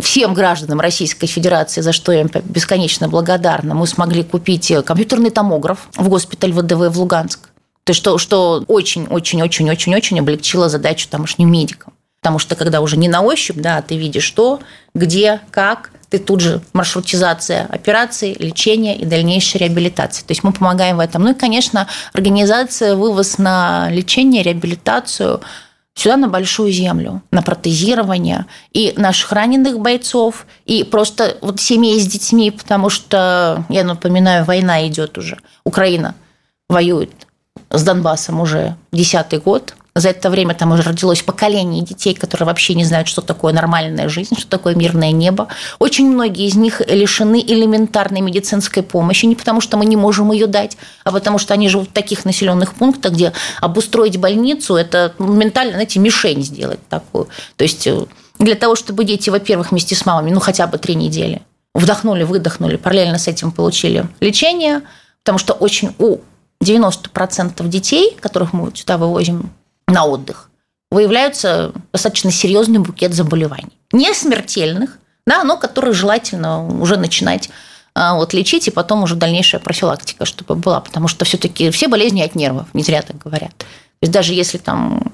всем 0.02 0.34
гражданам 0.34 0.80
Российской 0.80 1.28
Федерации, 1.28 1.82
за 1.82 1.92
что 1.92 2.12
я 2.12 2.22
им 2.22 2.32
бесконечно 2.46 3.08
благодарна, 3.08 3.76
мы 3.76 3.86
смогли 3.86 4.24
купить 4.24 4.72
компьютерный 4.86 5.30
томограф 5.30 5.88
в 5.96 6.08
госпиталь 6.10 6.54
ВДВ 6.54 6.90
в 6.90 7.00
Луганск. 7.00 7.50
То 7.84 7.92
есть, 7.92 8.02
что, 8.02 8.64
очень-очень-очень-очень-очень 8.68 10.20
облегчило 10.20 10.70
задачу 10.70 11.08
тамошним 11.10 11.52
медикам. 11.52 11.94
Потому 12.22 12.40
что 12.40 12.56
когда 12.56 12.80
уже 12.80 12.96
не 12.96 13.10
на 13.10 13.22
ощупь, 13.22 13.58
да, 13.58 13.82
ты 13.82 13.98
видишь 13.98 14.24
что, 14.24 14.62
где, 14.96 15.42
как, 15.52 15.92
ты 16.14 16.20
тут 16.20 16.42
же 16.42 16.62
маршрутизация 16.74 17.66
операций, 17.66 18.36
лечения 18.38 18.96
и 18.96 19.04
дальнейшей 19.04 19.58
реабилитации. 19.58 20.22
То 20.22 20.30
есть 20.30 20.44
мы 20.44 20.54
помогаем 20.54 20.98
в 20.98 21.00
этом. 21.00 21.24
Ну 21.24 21.32
и, 21.32 21.34
конечно, 21.34 21.88
организация, 22.14 22.96
вывоз 22.96 23.40
на 23.40 23.90
лечение, 23.90 24.44
реабилитацию 24.44 25.42
сюда 25.96 26.18
на 26.18 26.28
большую 26.28 26.72
землю, 26.72 27.24
на 27.32 27.42
протезирование 27.42 28.46
и 28.74 28.94
наших 28.96 29.32
раненых 29.32 29.80
бойцов, 29.80 30.46
и 30.66 30.84
просто 30.84 31.36
вот 31.42 31.60
семей 31.60 32.00
с 32.00 32.06
детьми, 32.06 32.52
потому 32.52 32.92
что, 32.92 33.66
я 33.70 33.84
напоминаю, 33.84 34.46
война 34.46 34.88
идет 34.88 35.18
уже. 35.18 35.40
Украина 35.64 36.14
воюет 36.70 37.10
с 37.72 37.82
Донбассом 37.82 38.40
уже 38.40 38.76
десятый 38.92 39.40
год, 39.40 39.74
за 39.96 40.10
это 40.10 40.30
время 40.30 40.56
там 40.56 40.72
уже 40.72 40.82
родилось 40.82 41.22
поколение 41.22 41.84
детей, 41.84 42.16
которые 42.16 42.48
вообще 42.48 42.74
не 42.74 42.84
знают, 42.84 43.08
что 43.08 43.22
такое 43.22 43.54
нормальная 43.54 44.10
жизнь, 44.10 44.36
что 44.38 44.48
такое 44.48 44.74
мирное 44.74 45.12
небо. 45.12 45.50
Очень 45.78 46.12
многие 46.12 46.48
из 46.48 46.56
них 46.56 46.82
лишены 46.88 47.44
элементарной 47.46 48.22
медицинской 48.22 48.82
помощи, 48.82 49.26
не 49.26 49.36
потому 49.36 49.62
что 49.62 49.78
мы 49.78 49.86
не 49.86 49.96
можем 49.96 50.32
ее 50.32 50.48
дать, 50.48 50.78
а 51.04 51.12
потому 51.12 51.38
что 51.38 51.54
они 51.54 51.70
живут 51.70 51.90
в 51.90 51.94
таких 51.94 52.26
населенных 52.26 52.74
пунктах, 52.74 53.14
где 53.14 53.34
обустроить 53.62 54.18
больницу– 54.18 54.76
это 54.76 55.14
ментально, 55.20 55.74
знаете, 55.74 56.00
мишень 56.00 56.44
сделать 56.44 56.80
такую. 56.90 57.28
То 57.56 57.64
есть 57.64 57.86
э, 57.86 58.06
для 58.40 58.56
того, 58.56 58.76
чтобы 58.76 59.04
дети, 59.06 59.30
во-первых, 59.30 59.72
вместе 59.72 59.96
с 59.96 60.06
мамами, 60.08 60.32
ну 60.32 60.40
хотя 60.40 60.66
бы 60.66 60.80
три 60.80 60.96
недели, 60.96 61.44
вдохнули, 61.76 62.24
выдохнули, 62.24 62.78
параллельно 62.78 63.20
с 63.20 63.28
этим 63.28 63.52
получили 63.52 64.08
лечение, 64.20 64.82
потому 65.24 65.38
что 65.38 65.54
очень 65.54 65.94
у 66.00 66.18
90% 66.64 67.68
детей, 67.68 68.18
которых 68.20 68.54
мы 68.54 68.72
сюда 68.74 68.98
вывозим 68.98 69.52
на 69.88 70.06
отдых, 70.06 70.50
выявляются 70.92 71.74
достаточно 71.92 72.32
серьезный 72.32 72.80
букет 72.80 73.14
заболеваний. 73.14 73.78
Не 73.92 74.14
смертельных, 74.14 75.00
да, 75.26 75.44
но 75.44 75.58
которые 75.58 75.94
желательно 75.94 76.68
уже 76.82 76.98
начинать 76.98 77.50
а, 77.96 78.16
вот, 78.16 78.34
лечить, 78.34 78.68
и 78.68 78.72
потом 78.72 79.04
уже 79.04 79.16
дальнейшая 79.16 79.62
профилактика, 79.62 80.26
чтобы 80.26 80.56
была. 80.56 80.82
Потому 80.82 81.08
что 81.08 81.26
все-таки 81.26 81.70
все 81.72 81.88
болезни 81.88 82.22
от 82.22 82.36
нервов, 82.36 82.68
не 82.74 82.84
зря 82.84 83.02
так 83.02 83.18
говорят. 83.18 83.56
То 83.58 83.66
есть 84.02 84.14
даже 84.14 84.34
если 84.34 84.58
там 84.58 85.14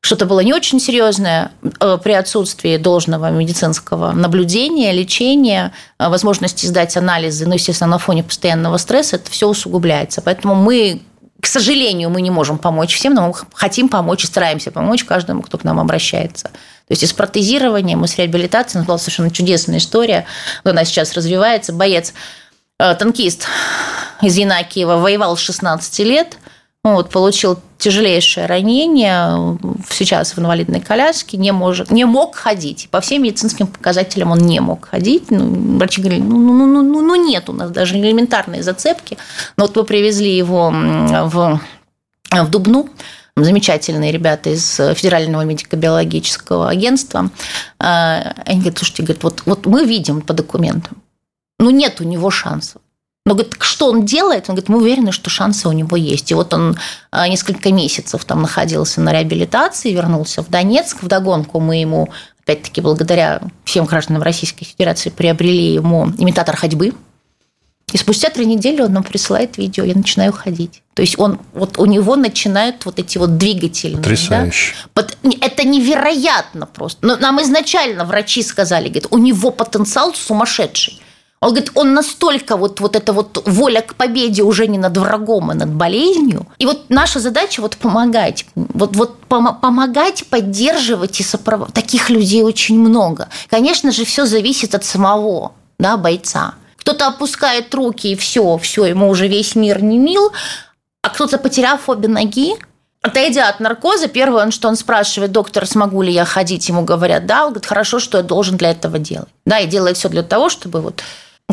что-то 0.00 0.24
было 0.24 0.40
не 0.40 0.54
очень 0.54 0.80
серьезное 0.80 1.52
э, 1.80 1.98
при 2.02 2.12
отсутствии 2.12 2.78
должного 2.78 3.30
медицинского 3.30 4.12
наблюдения, 4.12 4.92
лечения, 4.92 5.72
э, 5.98 6.08
возможности 6.08 6.64
сдать 6.64 6.96
анализы, 6.96 7.46
ну, 7.46 7.54
естественно, 7.54 7.90
на 7.90 7.98
фоне 7.98 8.22
постоянного 8.22 8.78
стресса, 8.78 9.16
это 9.16 9.30
все 9.30 9.46
усугубляется. 9.46 10.22
Поэтому 10.22 10.54
мы 10.54 11.02
к 11.40 11.46
сожалению, 11.46 12.10
мы 12.10 12.20
не 12.22 12.30
можем 12.30 12.58
помочь 12.58 12.94
всем, 12.94 13.14
но 13.14 13.28
мы 13.28 13.34
хотим 13.54 13.88
помочь 13.88 14.24
и 14.24 14.26
стараемся 14.26 14.70
помочь 14.70 15.04
каждому, 15.04 15.42
кто 15.42 15.58
к 15.58 15.64
нам 15.64 15.80
обращается. 15.80 16.44
То 16.44 16.92
есть 16.92 17.02
и 17.02 17.06
с 17.06 17.12
протезированием, 17.12 18.04
и 18.04 18.08
с 18.08 18.16
реабилитацией. 18.16 18.82
У 18.82 18.86
была 18.86 18.98
совершенно 18.98 19.30
чудесная 19.30 19.78
история. 19.78 20.26
Она 20.64 20.84
сейчас 20.84 21.14
развивается. 21.14 21.72
Боец, 21.72 22.12
э, 22.78 22.94
танкист 22.94 23.46
из 24.22 24.36
Янакиева 24.36 24.96
воевал 24.96 25.36
с 25.36 25.40
16 25.40 26.00
лет– 26.00 26.36
вот, 26.82 27.10
получил 27.10 27.58
тяжелейшее 27.76 28.46
ранение, 28.46 29.58
сейчас 29.90 30.34
в 30.34 30.38
инвалидной 30.38 30.80
коляске, 30.80 31.36
не, 31.36 31.52
может, 31.52 31.90
не 31.90 32.04
мог 32.06 32.36
ходить. 32.36 32.88
По 32.90 33.00
всем 33.02 33.22
медицинским 33.22 33.66
показателям 33.66 34.30
он 34.30 34.38
не 34.38 34.60
мог 34.60 34.88
ходить. 34.88 35.30
Ну, 35.30 35.76
врачи 35.76 36.00
говорили, 36.00 36.22
ну, 36.22 36.38
ну, 36.38 36.66
ну, 36.66 36.82
ну, 36.82 37.02
ну 37.02 37.14
нет 37.16 37.50
у 37.50 37.52
нас 37.52 37.70
даже 37.70 37.96
элементарные 37.96 38.62
зацепки. 38.62 39.18
Но 39.56 39.66
вот 39.66 39.76
мы 39.76 39.84
привезли 39.84 40.34
его 40.34 40.70
в, 40.70 41.60
в 42.30 42.50
Дубну, 42.50 42.88
замечательные 43.36 44.10
ребята 44.10 44.50
из 44.50 44.76
Федерального 44.76 45.42
медико-биологического 45.42 46.68
агентства. 46.68 47.30
А, 47.78 48.34
они 48.46 48.60
говорят, 48.60 48.78
слушайте, 48.78 49.02
говорят, 49.02 49.22
вот, 49.22 49.42
вот 49.44 49.66
мы 49.66 49.84
видим 49.84 50.22
по 50.22 50.32
документам, 50.32 51.02
ну 51.58 51.70
нет 51.70 52.00
у 52.00 52.04
него 52.04 52.30
шансов. 52.30 52.80
Но 53.26 53.34
говорит, 53.34 53.56
что 53.60 53.90
он 53.90 54.06
делает? 54.06 54.48
Он 54.48 54.54
говорит, 54.54 54.68
мы 54.68 54.78
уверены, 54.78 55.12
что 55.12 55.28
шансы 55.28 55.68
у 55.68 55.72
него 55.72 55.96
есть. 55.96 56.30
И 56.30 56.34
вот 56.34 56.54
он 56.54 56.76
а, 57.10 57.28
несколько 57.28 57.70
месяцев 57.70 58.24
там 58.24 58.42
находился 58.42 59.00
на 59.00 59.12
реабилитации, 59.12 59.92
вернулся 59.92 60.42
в 60.42 60.48
Донецк. 60.48 61.02
Вдогонку 61.02 61.60
мы 61.60 61.76
ему, 61.76 62.08
опять-таки, 62.42 62.80
благодаря 62.80 63.42
всем 63.64 63.84
гражданам 63.84 64.22
Российской 64.22 64.64
Федерации, 64.64 65.10
приобрели 65.10 65.74
ему 65.74 66.08
имитатор 66.16 66.56
ходьбы. 66.56 66.94
И 67.92 67.98
спустя 67.98 68.30
три 68.30 68.46
недели 68.46 68.80
он 68.80 68.92
нам 68.92 69.02
присылает 69.02 69.58
видео, 69.58 69.84
я 69.84 69.94
начинаю 69.94 70.32
ходить. 70.32 70.82
То 70.94 71.02
есть 71.02 71.18
он, 71.18 71.40
вот 71.52 71.78
у 71.78 71.86
него 71.86 72.16
начинают 72.16 72.84
вот 72.84 72.98
эти 72.98 73.18
вот 73.18 73.36
двигатели. 73.36 73.96
Потрясающе. 73.96 74.74
Да? 74.94 75.04
Это 75.40 75.66
невероятно 75.66 76.66
просто. 76.66 77.04
Но 77.06 77.16
нам 77.16 77.42
изначально 77.42 78.04
врачи 78.04 78.42
сказали, 78.42 78.88
говорит, 78.88 79.08
у 79.10 79.18
него 79.18 79.50
потенциал 79.50 80.14
сумасшедший. 80.14 81.00
Он 81.42 81.50
говорит, 81.50 81.70
он 81.74 81.94
настолько 81.94 82.58
вот, 82.58 82.80
вот 82.80 82.96
эта 82.96 83.14
вот 83.14 83.42
воля 83.46 83.80
к 83.80 83.94
победе 83.94 84.42
уже 84.42 84.66
не 84.66 84.76
над 84.76 84.98
врагом, 84.98 85.48
а 85.50 85.54
над 85.54 85.70
болезнью. 85.70 86.46
И 86.58 86.66
вот 86.66 86.90
наша 86.90 87.18
задача 87.18 87.62
вот 87.62 87.78
помогать. 87.78 88.44
Вот, 88.54 88.94
вот 88.94 89.16
пом- 89.26 89.58
помогать, 89.58 90.26
поддерживать 90.26 91.18
и 91.18 91.22
сопровождать. 91.22 91.74
Таких 91.74 92.10
людей 92.10 92.42
очень 92.42 92.78
много. 92.78 93.30
Конечно 93.48 93.90
же, 93.90 94.04
все 94.04 94.26
зависит 94.26 94.74
от 94.74 94.84
самого 94.84 95.52
да, 95.78 95.96
бойца. 95.96 96.56
Кто-то 96.76 97.06
опускает 97.06 97.74
руки, 97.74 98.12
и 98.12 98.16
все, 98.16 98.58
все, 98.58 98.84
ему 98.84 99.08
уже 99.08 99.26
весь 99.26 99.54
мир 99.54 99.82
не 99.82 99.98
мил. 99.98 100.32
А 101.02 101.08
кто-то, 101.08 101.38
потеряв 101.38 101.88
обе 101.88 102.08
ноги, 102.08 102.56
Отойдя 103.02 103.48
от 103.48 103.60
наркоза, 103.60 104.08
первое, 104.08 104.50
что 104.50 104.68
он 104.68 104.76
спрашивает, 104.76 105.32
доктор, 105.32 105.64
смогу 105.66 106.02
ли 106.02 106.12
я 106.12 106.26
ходить, 106.26 106.68
ему 106.68 106.82
говорят, 106.82 107.24
да, 107.24 107.46
он 107.46 107.52
говорит, 107.52 107.64
хорошо, 107.64 107.98
что 107.98 108.18
я 108.18 108.22
должен 108.22 108.58
для 108.58 108.72
этого 108.72 108.98
делать. 108.98 109.30
Да, 109.46 109.58
и 109.58 109.66
делает 109.66 109.96
все 109.96 110.10
для 110.10 110.22
того, 110.22 110.50
чтобы 110.50 110.82
вот 110.82 111.02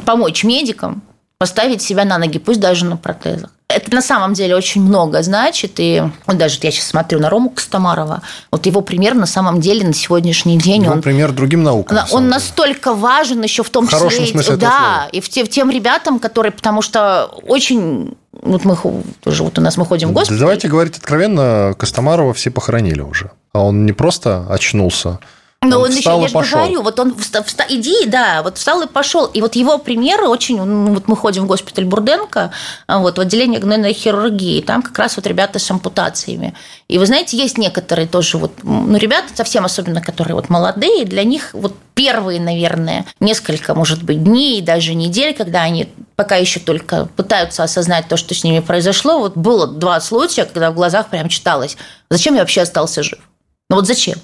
помочь 0.02 0.44
медикам 0.44 1.04
поставить 1.38 1.82
себя 1.82 2.04
на 2.06 2.18
ноги, 2.18 2.40
пусть 2.40 2.60
даже 2.60 2.86
на 2.86 2.98
протезах. 2.98 3.52
Это 3.70 3.94
на 3.94 4.02
самом 4.02 4.34
деле 4.34 4.56
очень 4.56 4.82
много 4.82 5.22
значит. 5.22 5.74
И 5.78 6.02
вот 6.26 6.38
даже 6.38 6.58
я 6.62 6.72
сейчас 6.72 6.88
смотрю 6.88 7.20
на 7.20 7.30
Рому 7.30 7.50
Костомарова. 7.50 8.22
Вот 8.50 8.66
его 8.66 8.82
пример 8.82 9.14
на 9.14 9.26
самом 9.26 9.60
деле 9.60 9.86
на 9.86 9.94
сегодняшний 9.94 10.58
день... 10.58 10.84
Его 10.84 10.94
он, 10.94 11.02
пример 11.02 11.34
другим 11.34 11.64
наукам. 11.64 12.00
Он 12.12 12.30
настолько 12.30 12.94
важен 12.94 13.44
еще 13.44 13.64
в 13.64 13.70
том 13.70 13.86
в 13.88 13.92
числе... 13.92 14.26
В 14.26 14.30
смысле 14.30 14.56
Да, 14.56 15.10
и 15.12 15.20
в 15.20 15.28
те, 15.28 15.44
в 15.44 15.50
тем 15.50 15.70
ребятам, 15.70 16.20
которые... 16.20 16.54
Потому 16.54 16.82
что 16.82 17.26
очень... 17.46 18.16
Вот 18.32 18.64
мы 18.64 18.78
тоже 19.22 19.44
вот 19.44 19.60
у 19.60 19.62
нас 19.62 19.76
мы 19.78 19.86
ходим 19.86 20.10
в 20.10 20.14
госпиталь. 20.14 20.40
Давайте 20.40 20.68
говорить 20.70 20.98
откровенно, 20.98 21.76
Костомарова 21.78 22.34
все 22.34 22.52
похоронили 22.52 23.02
уже. 23.02 23.32
А 23.52 23.64
он 23.64 23.86
не 23.86 23.92
просто 23.92 24.46
очнулся, 24.50 25.20
но 25.64 25.80
он, 25.80 25.86
он 25.86 25.98
еще, 25.98 26.20
я 26.22 26.28
же 26.28 26.34
говорю, 26.34 26.84
вот 26.84 27.00
он 27.00 27.16
встал, 27.18 27.44
встал, 27.44 27.66
иди, 27.68 28.06
да, 28.06 28.44
вот 28.44 28.58
встал 28.58 28.84
и 28.84 28.88
пошел. 28.88 29.26
И 29.26 29.42
вот 29.42 29.56
его 29.56 29.80
примеры 29.80 30.28
очень, 30.28 30.62
ну, 30.62 30.94
вот 30.94 31.08
мы 31.08 31.16
ходим 31.16 31.46
в 31.46 31.48
госпиталь 31.48 31.86
Бурденко, 31.86 32.52
вот 32.88 33.18
в 33.18 33.22
отделение 33.22 33.60
гнойной 33.60 33.94
хирургии, 33.94 34.62
там 34.62 34.84
как 34.84 34.98
раз 35.00 35.16
вот 35.16 35.26
ребята 35.26 35.58
с 35.58 35.70
ампутациями. 35.72 36.54
И 36.88 37.00
вы 37.00 37.08
знаете, 37.08 37.38
есть 37.38 37.58
некоторые 37.58 38.08
тоже 38.08 38.38
вот, 38.38 38.52
ну, 38.62 38.98
ребята 38.98 39.30
совсем 39.34 39.66
особенно, 39.66 40.00
которые 40.00 40.36
вот 40.36 40.50
молодые, 40.50 41.06
для 41.06 41.24
них 41.24 41.50
вот 41.54 41.74
первые, 41.96 42.40
наверное, 42.40 43.08
несколько, 43.20 43.74
может 43.74 44.04
быть, 44.04 44.24
дней, 44.24 44.62
даже 44.62 44.94
недель, 44.94 45.34
когда 45.34 45.64
они 45.64 45.90
пока 46.16 46.36
еще 46.36 46.60
только 46.60 47.08
пытаются 47.16 47.64
осознать 47.64 48.08
то, 48.08 48.16
что 48.16 48.36
с 48.36 48.44
ними 48.44 48.60
произошло, 48.60 49.18
вот 49.18 49.36
было 49.36 49.66
два 49.66 50.00
случая, 50.02 50.46
когда 50.46 50.70
в 50.70 50.76
глазах 50.76 51.08
прям 51.08 51.30
читалось, 51.30 51.78
зачем 52.12 52.36
я 52.36 52.42
вообще 52.42 52.62
остался 52.62 53.02
жив? 53.02 53.20
Ну 53.72 53.78
вот 53.78 53.88
зачем? 53.88 54.20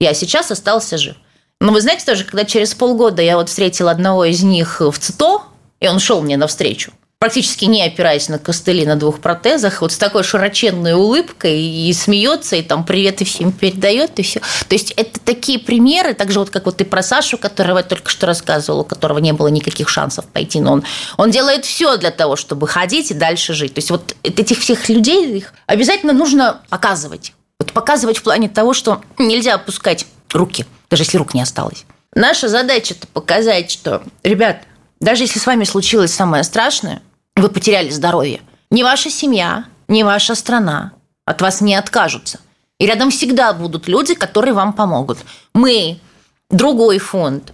Я 0.00 0.14
сейчас 0.14 0.50
остался 0.50 0.96
жив. 0.96 1.16
Но 1.60 1.72
вы 1.72 1.82
знаете 1.82 2.06
тоже, 2.06 2.24
когда 2.24 2.44
через 2.46 2.74
полгода 2.74 3.20
я 3.20 3.36
вот 3.36 3.50
встретила 3.50 3.90
одного 3.90 4.24
из 4.24 4.42
них 4.42 4.80
в 4.80 4.98
ЦИТО, 4.98 5.42
и 5.78 5.88
он 5.88 5.98
шел 5.98 6.22
мне 6.22 6.38
навстречу, 6.38 6.92
практически 7.18 7.66
не 7.66 7.82
опираясь 7.82 8.30
на 8.30 8.38
костыли 8.38 8.86
на 8.86 8.96
двух 8.96 9.20
протезах, 9.20 9.82
вот 9.82 9.92
с 9.92 9.98
такой 9.98 10.24
широченной 10.24 10.94
улыбкой 10.94 11.60
и 11.60 11.92
смеется, 11.92 12.56
и 12.56 12.62
там 12.62 12.86
привет 12.86 13.20
и 13.20 13.26
всем 13.26 13.52
передает, 13.52 14.18
и 14.18 14.22
все. 14.22 14.40
То 14.40 14.74
есть 14.74 14.92
это 14.92 15.20
такие 15.20 15.58
примеры, 15.58 16.14
так 16.14 16.30
же 16.30 16.38
вот 16.38 16.48
как 16.48 16.64
вот 16.64 16.78
ты 16.78 16.86
про 16.86 17.02
Сашу, 17.02 17.36
которого 17.36 17.76
я 17.76 17.84
только 17.84 18.08
что 18.08 18.26
рассказывала, 18.26 18.80
у 18.80 18.84
которого 18.84 19.18
не 19.18 19.34
было 19.34 19.48
никаких 19.48 19.90
шансов 19.90 20.24
пойти, 20.24 20.60
но 20.60 20.72
он, 20.72 20.84
он 21.18 21.30
делает 21.30 21.66
все 21.66 21.98
для 21.98 22.10
того, 22.10 22.36
чтобы 22.36 22.66
ходить 22.68 23.10
и 23.10 23.14
дальше 23.14 23.52
жить. 23.52 23.74
То 23.74 23.80
есть 23.80 23.90
вот 23.90 24.16
этих 24.22 24.60
всех 24.60 24.88
людей 24.88 25.30
их 25.36 25.52
обязательно 25.66 26.14
нужно 26.14 26.62
показывать. 26.70 27.34
Вот 27.60 27.72
показывать 27.72 28.18
в 28.18 28.22
плане 28.22 28.48
того, 28.48 28.72
что 28.72 29.02
нельзя 29.18 29.54
опускать 29.54 30.06
руки, 30.32 30.66
даже 30.88 31.02
если 31.04 31.18
рук 31.18 31.34
не 31.34 31.42
осталось. 31.42 31.84
Наша 32.14 32.48
задача– 32.48 32.94
это 32.98 33.06
показать, 33.06 33.70
что, 33.70 34.02
ребят, 34.24 34.62
даже 34.98 35.24
если 35.24 35.38
с 35.38 35.46
вами 35.46 35.64
случилось 35.64 36.12
самое 36.12 36.42
страшное, 36.42 37.02
вы 37.36 37.48
потеряли 37.50 37.90
здоровье, 37.90 38.40
ни 38.70 38.82
ваша 38.82 39.10
семья, 39.10 39.66
ни 39.88 40.02
ваша 40.02 40.34
страна 40.34 40.92
от 41.24 41.42
вас 41.42 41.60
не 41.60 41.74
откажутся. 41.74 42.40
И 42.78 42.86
рядом 42.86 43.10
всегда 43.10 43.52
будут 43.52 43.88
люди, 43.88 44.14
которые 44.14 44.54
вам 44.54 44.72
помогут. 44.72 45.18
Мы, 45.54 46.00
другой 46.48 46.98
фонд, 46.98 47.52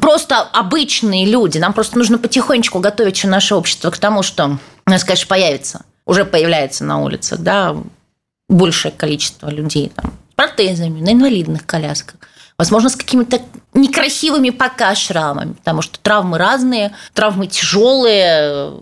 просто 0.00 0.42
обычные 0.42 1.24
люди. 1.24 1.56
Нам 1.56 1.72
просто 1.72 1.96
нужно 1.96 2.18
потихонечку 2.18 2.80
готовить 2.80 3.24
наше 3.24 3.54
общество 3.54 3.90
к 3.90 3.98
тому, 3.98 4.22
что 4.22 4.58
у 4.86 4.90
нас, 4.90 5.04
конечно, 5.04 5.26
появится, 5.26 5.84
уже 6.04 6.26
появляется 6.26 6.84
на 6.84 7.00
улицах, 7.00 7.40
да, 7.40 7.76
большее 8.52 8.92
количество 8.92 9.48
людей 9.48 9.92
там, 9.94 10.12
с 10.30 10.34
протезами, 10.34 11.00
на 11.00 11.12
инвалидных 11.12 11.66
колясках. 11.66 12.16
Возможно, 12.58 12.90
с 12.90 12.96
какими-то 12.96 13.40
некрасивыми 13.74 14.50
пока 14.50 14.94
шрамами, 14.94 15.54
потому 15.54 15.82
что 15.82 15.98
травмы 15.98 16.38
разные, 16.38 16.92
травмы 17.14 17.46
тяжелые, 17.46 18.72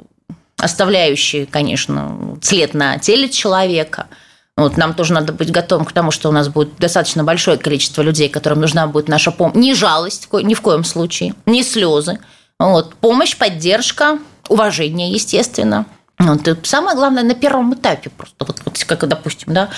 оставляющие, 0.58 1.46
конечно, 1.46 2.38
след 2.42 2.74
на 2.74 2.98
теле 2.98 3.28
человека– 3.28 4.06
вот 4.60 4.76
нам 4.76 4.92
тоже 4.92 5.14
надо 5.14 5.32
быть 5.32 5.50
готовым 5.50 5.86
к 5.86 5.92
тому, 5.92 6.10
что 6.10 6.28
у 6.28 6.32
нас 6.32 6.48
будет 6.48 6.76
достаточно 6.76 7.24
большое 7.24 7.56
количество 7.56 8.02
людей, 8.02 8.28
которым 8.28 8.60
нужна 8.60 8.86
будет 8.86 9.08
наша 9.08 9.30
помощь. 9.30 9.56
Не 9.56 9.74
жалость 9.74 10.28
ни 10.32 10.52
в 10.52 10.60
коем 10.60 10.84
случае, 10.84 11.34
не 11.46 11.62
слезы. 11.62 12.18
Вот. 12.58 12.94
Помощь, 12.96 13.36
поддержка, 13.36 14.18
уважение, 14.48 15.10
естественно. 15.10 15.86
Вот. 16.20 16.46
И 16.46 16.56
самое 16.62 16.96
главное 16.96 17.24
на 17.24 17.34
первом 17.34 17.74
этапе 17.74 18.10
просто, 18.10 18.44
вот, 18.44 18.62
вот 18.64 18.84
как, 18.84 19.08
допустим, 19.08 19.52
да, 19.52 19.70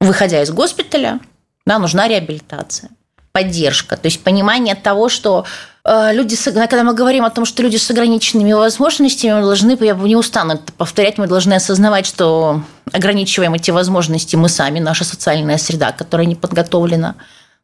выходя 0.00 0.40
из 0.42 0.50
госпиталя, 0.50 1.18
да, 1.66 1.78
нужна 1.78 2.06
реабилитация, 2.06 2.90
поддержка, 3.32 3.96
то 3.96 4.06
есть 4.06 4.22
понимание 4.22 4.76
того, 4.76 5.08
что 5.08 5.46
Э, 5.84 6.12
люди, 6.12 6.36
когда 6.44 6.84
мы 6.84 6.94
говорим 6.94 7.24
о 7.24 7.30
том, 7.30 7.44
что 7.44 7.62
люди 7.62 7.76
с 7.76 7.90
ограниченными 7.90 8.52
возможностями, 8.52 9.34
мы 9.34 9.42
должны, 9.42 9.76
я 9.80 9.94
не 9.94 10.16
устану 10.16 10.54
это 10.54 10.72
повторять, 10.72 11.18
мы 11.18 11.26
должны 11.26 11.54
осознавать, 11.54 12.06
что 12.06 12.62
ограничиваем 12.92 13.54
эти 13.54 13.70
возможности 13.70 14.36
мы 14.36 14.48
сами, 14.48 14.78
наша 14.78 15.04
социальная 15.04 15.58
среда, 15.58 15.92
которая 15.92 16.26
не 16.26 16.34
подготовлена. 16.34 17.14